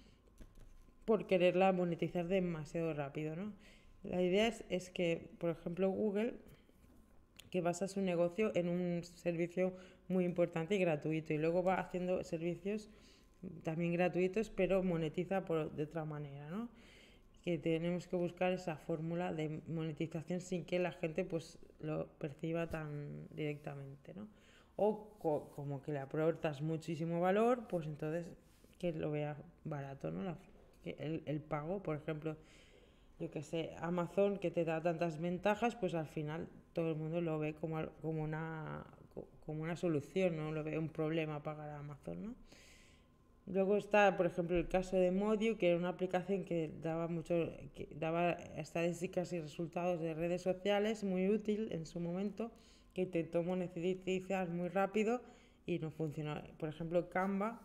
Por 1.09 1.27
quererla 1.27 1.73
monetizar 1.73 2.29
demasiado 2.29 2.93
rápido, 2.93 3.35
¿no? 3.35 3.55
La 4.03 4.21
idea 4.21 4.47
es, 4.47 4.63
es 4.69 4.91
que, 4.91 5.31
por 5.39 5.49
ejemplo, 5.49 5.89
Google, 5.89 6.35
que 7.51 7.63
basa 7.63 7.89
su 7.89 8.03
negocio 8.03 8.53
en 8.55 8.69
un 8.69 9.03
servicio 9.03 9.73
muy 10.09 10.27
importante 10.27 10.77
y 10.77 10.79
gratuito 10.79 11.33
y 11.33 11.39
luego 11.39 11.63
va 11.63 11.81
haciendo 11.81 12.23
servicios 12.25 12.91
también 13.63 13.95
gratuitos, 13.95 14.51
pero 14.51 14.83
monetiza 14.83 15.47
por, 15.47 15.73
de 15.73 15.85
otra 15.85 16.05
manera, 16.05 16.51
¿no? 16.51 16.69
Que 17.43 17.57
tenemos 17.57 18.07
que 18.07 18.17
buscar 18.17 18.53
esa 18.53 18.77
fórmula 18.77 19.33
de 19.33 19.63
monetización 19.67 20.43
sin 20.43 20.67
que 20.67 20.79
la 20.79 20.93
gente 20.93 21.25
pues 21.25 21.59
lo 21.81 22.09
perciba 22.19 22.69
tan 22.69 23.29
directamente, 23.31 24.13
¿no? 24.13 24.29
O 24.77 25.17
como 25.57 25.81
que 25.81 25.93
le 25.93 26.01
aportas 26.01 26.61
muchísimo 26.61 27.19
valor, 27.19 27.67
pues 27.67 27.87
entonces 27.87 28.27
que 28.79 28.93
lo 28.93 29.11
vea 29.11 29.39
barato, 29.65 30.11
¿no? 30.11 30.37
El, 30.85 31.23
el 31.27 31.41
pago, 31.41 31.83
por 31.83 31.97
ejemplo, 31.97 32.37
yo 33.19 33.31
que 33.31 33.43
sé, 33.43 33.75
Amazon 33.81 34.39
que 34.39 34.51
te 34.51 34.65
da 34.65 34.81
tantas 34.81 35.19
ventajas, 35.21 35.75
pues 35.75 35.95
al 35.95 36.07
final 36.07 36.49
todo 36.73 36.91
el 36.91 36.97
mundo 36.97 37.21
lo 37.21 37.39
ve 37.39 37.55
como, 37.55 37.85
como, 38.01 38.23
una, 38.23 38.85
como 39.45 39.63
una 39.63 39.77
solución, 39.77 40.37
no 40.37 40.53
lo 40.53 40.63
ve 40.63 40.79
un 40.79 40.89
problema 40.89 41.43
pagar 41.43 41.71
a 41.71 41.79
Amazon, 41.79 42.23
¿no? 42.23 42.35
Luego 43.47 43.79
está, 43.79 44.15
por 44.19 44.27
ejemplo, 44.27 44.59
el 44.59 44.69
caso 44.69 44.97
de 44.97 45.11
Modio, 45.11 45.57
que 45.57 45.71
era 45.71 45.79
una 45.79 45.89
aplicación 45.89 46.45
que 46.45 46.71
daba 46.83 47.09
mucho, 47.09 47.51
que 47.75 47.89
daba 47.97 48.33
estadísticas 48.33 49.33
y 49.33 49.41
resultados 49.41 50.01
de 50.01 50.13
redes 50.13 50.43
sociales, 50.43 51.03
muy 51.03 51.31
útil 51.31 51.73
en 51.73 51.87
su 51.87 51.99
momento, 51.99 52.53
que 52.93 53.03
intentó 53.03 53.43
monetizar 53.43 54.51
muy 54.51 54.69
rápido 54.69 55.23
y 55.65 55.79
no 55.79 55.91
funcionó. 55.91 56.43
Por 56.59 56.69
ejemplo, 56.69 57.09
Canva 57.09 57.63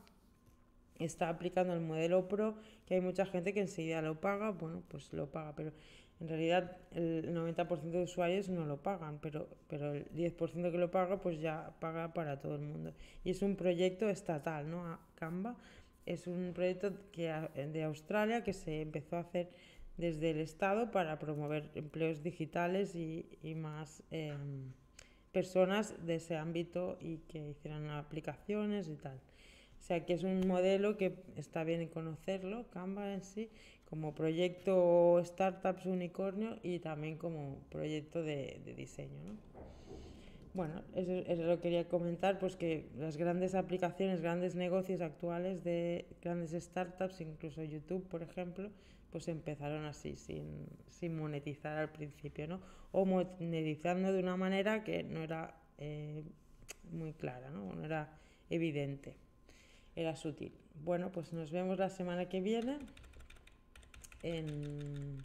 está 1.00 1.28
aplicando 1.28 1.74
el 1.74 1.82
modelo 1.82 2.30
Pro, 2.30 2.56
que 2.86 2.96
hay 2.96 3.02
mucha 3.02 3.26
gente 3.26 3.54
que 3.54 3.62
enseguida 3.62 4.02
lo 4.02 4.20
paga, 4.20 4.52
bueno, 4.52 4.84
pues 4.88 5.12
lo 5.14 5.32
paga, 5.32 5.56
pero 5.56 5.72
en 6.20 6.28
realidad 6.28 6.78
el 6.92 7.34
90% 7.34 7.82
de 7.82 8.04
usuarios 8.04 8.50
no 8.50 8.66
lo 8.66 8.82
pagan, 8.82 9.20
pero, 9.22 9.48
pero 9.68 9.94
el 9.94 10.10
10% 10.12 10.72
que 10.72 10.78
lo 10.78 10.92
paga 10.92 11.22
pues 11.22 11.40
ya 11.42 11.74
paga 11.80 12.14
para 12.14 12.40
todo 12.40 12.56
el 12.56 12.62
mundo. 12.62 12.94
Y 13.24 13.32
es 13.32 13.42
un 13.42 13.56
proyecto 13.56 14.10
estatal, 14.10 14.70
¿no? 14.70 15.00
Canva 15.16 15.58
es 16.06 16.28
un 16.28 16.52
proyecto 16.54 16.94
que, 17.12 17.32
de 17.56 17.84
Australia 17.84 18.44
que 18.44 18.54
se 18.54 18.82
empezó 18.82 19.18
a 19.18 19.22
hacer 19.22 19.50
desde 19.98 20.32
el 20.32 20.40
Estado 20.40 20.92
para 20.92 21.20
promover 21.20 21.70
empleos 21.76 22.24
digitales 22.24 22.96
y, 22.96 23.38
y 23.42 23.56
más 23.56 24.04
em, 24.12 24.72
personas 25.32 26.06
de 26.06 26.16
ese 26.16 26.36
ámbito 26.36 26.98
y 27.00 27.18
que 27.20 27.50
hicieran 27.50 27.90
aplicaciones 27.90 28.88
y 28.88 28.96
tal. 28.96 29.20
O 29.84 29.86
sea 29.86 30.06
que 30.06 30.14
es 30.14 30.24
un 30.24 30.48
modelo 30.48 30.96
que 30.96 31.14
está 31.36 31.66
bien 31.66 31.86
conocerlo, 31.90 32.70
Canva 32.70 33.14
en 33.14 33.22
sí, 33.22 33.50
como 33.84 34.16
proyecto 34.16 35.22
Startups 35.26 35.86
Unicornio 35.86 36.58
y 36.64 36.80
también 36.80 37.18
como 37.18 37.58
proyecto 37.70 38.24
de, 38.24 38.62
diseño. 38.78 39.22
¿no? 39.26 39.36
Bueno, 40.54 40.82
eso, 40.96 41.12
eso, 41.12 41.44
lo 41.44 41.60
quería 41.60 41.90
comentar, 41.90 42.40
pues 42.40 42.56
que 42.56 42.88
las 42.98 43.18
grandes 43.18 43.56
aplicaciones, 43.56 44.22
grandes 44.22 44.56
negocios 44.56 45.02
actuales 45.02 45.66
de 45.66 46.06
grandes 46.22 46.52
startups, 46.52 47.20
incluso 47.20 47.62
YouTube, 47.62 48.08
por 48.08 48.24
ejemplo, 48.24 48.72
pues 49.12 49.28
empezaron 49.28 49.84
así, 49.84 50.16
sin, 50.16 51.18
monetizar 51.18 51.78
al 51.78 51.92
principio, 51.92 52.48
¿no? 52.48 52.62
O 52.94 53.04
monetizando 53.04 54.14
de 54.14 54.20
una 54.22 54.38
manera 54.38 54.86
que 54.86 55.04
no 55.04 55.22
era 55.22 55.58
eh, 55.78 56.24
muy 56.90 57.12
clara, 57.12 57.50
¿no? 57.50 57.74
No 57.76 57.84
era 57.84 58.18
evidente, 58.50 59.18
era 59.96 60.16
sutil. 60.16 60.54
Bueno, 60.84 61.12
pues 61.12 61.34
nos 61.34 61.52
vemos 61.52 61.78
la 61.78 61.90
semana 61.90 62.28
que 62.28 62.42
viene 62.42 62.80
en, 64.24 65.24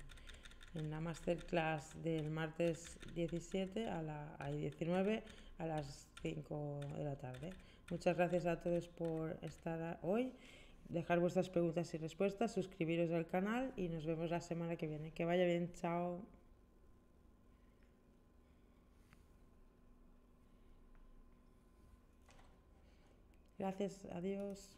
la 0.74 1.00
masterclass 1.00 2.00
del 2.02 2.30
martes 2.30 2.98
17 3.14 3.88
a 3.88 4.02
la 4.02 4.50
19 4.52 5.24
a 5.58 5.66
las 5.66 6.08
5 6.22 6.80
de 6.96 7.04
la 7.04 7.16
tarde. 7.16 7.50
Muchas 7.90 8.16
gracias 8.16 8.46
a 8.46 8.60
todos 8.60 8.88
por 8.88 9.38
estar 9.42 9.98
hoy. 10.02 10.32
Dejar 10.88 11.20
vuestras 11.20 11.50
preguntas 11.50 11.92
y 11.94 11.98
respuestas, 11.98 12.52
suscribiros 12.52 13.10
al 13.10 13.26
canal 13.26 13.72
y 13.76 13.88
nos 13.88 14.06
vemos 14.06 14.30
la 14.30 14.40
semana 14.40 14.76
que 14.76 14.86
viene. 14.86 15.10
Que 15.12 15.24
vaya 15.24 15.44
bien, 15.44 15.72
chao. 15.74 16.37
Gracias, 23.58 24.06
adiós. 24.12 24.77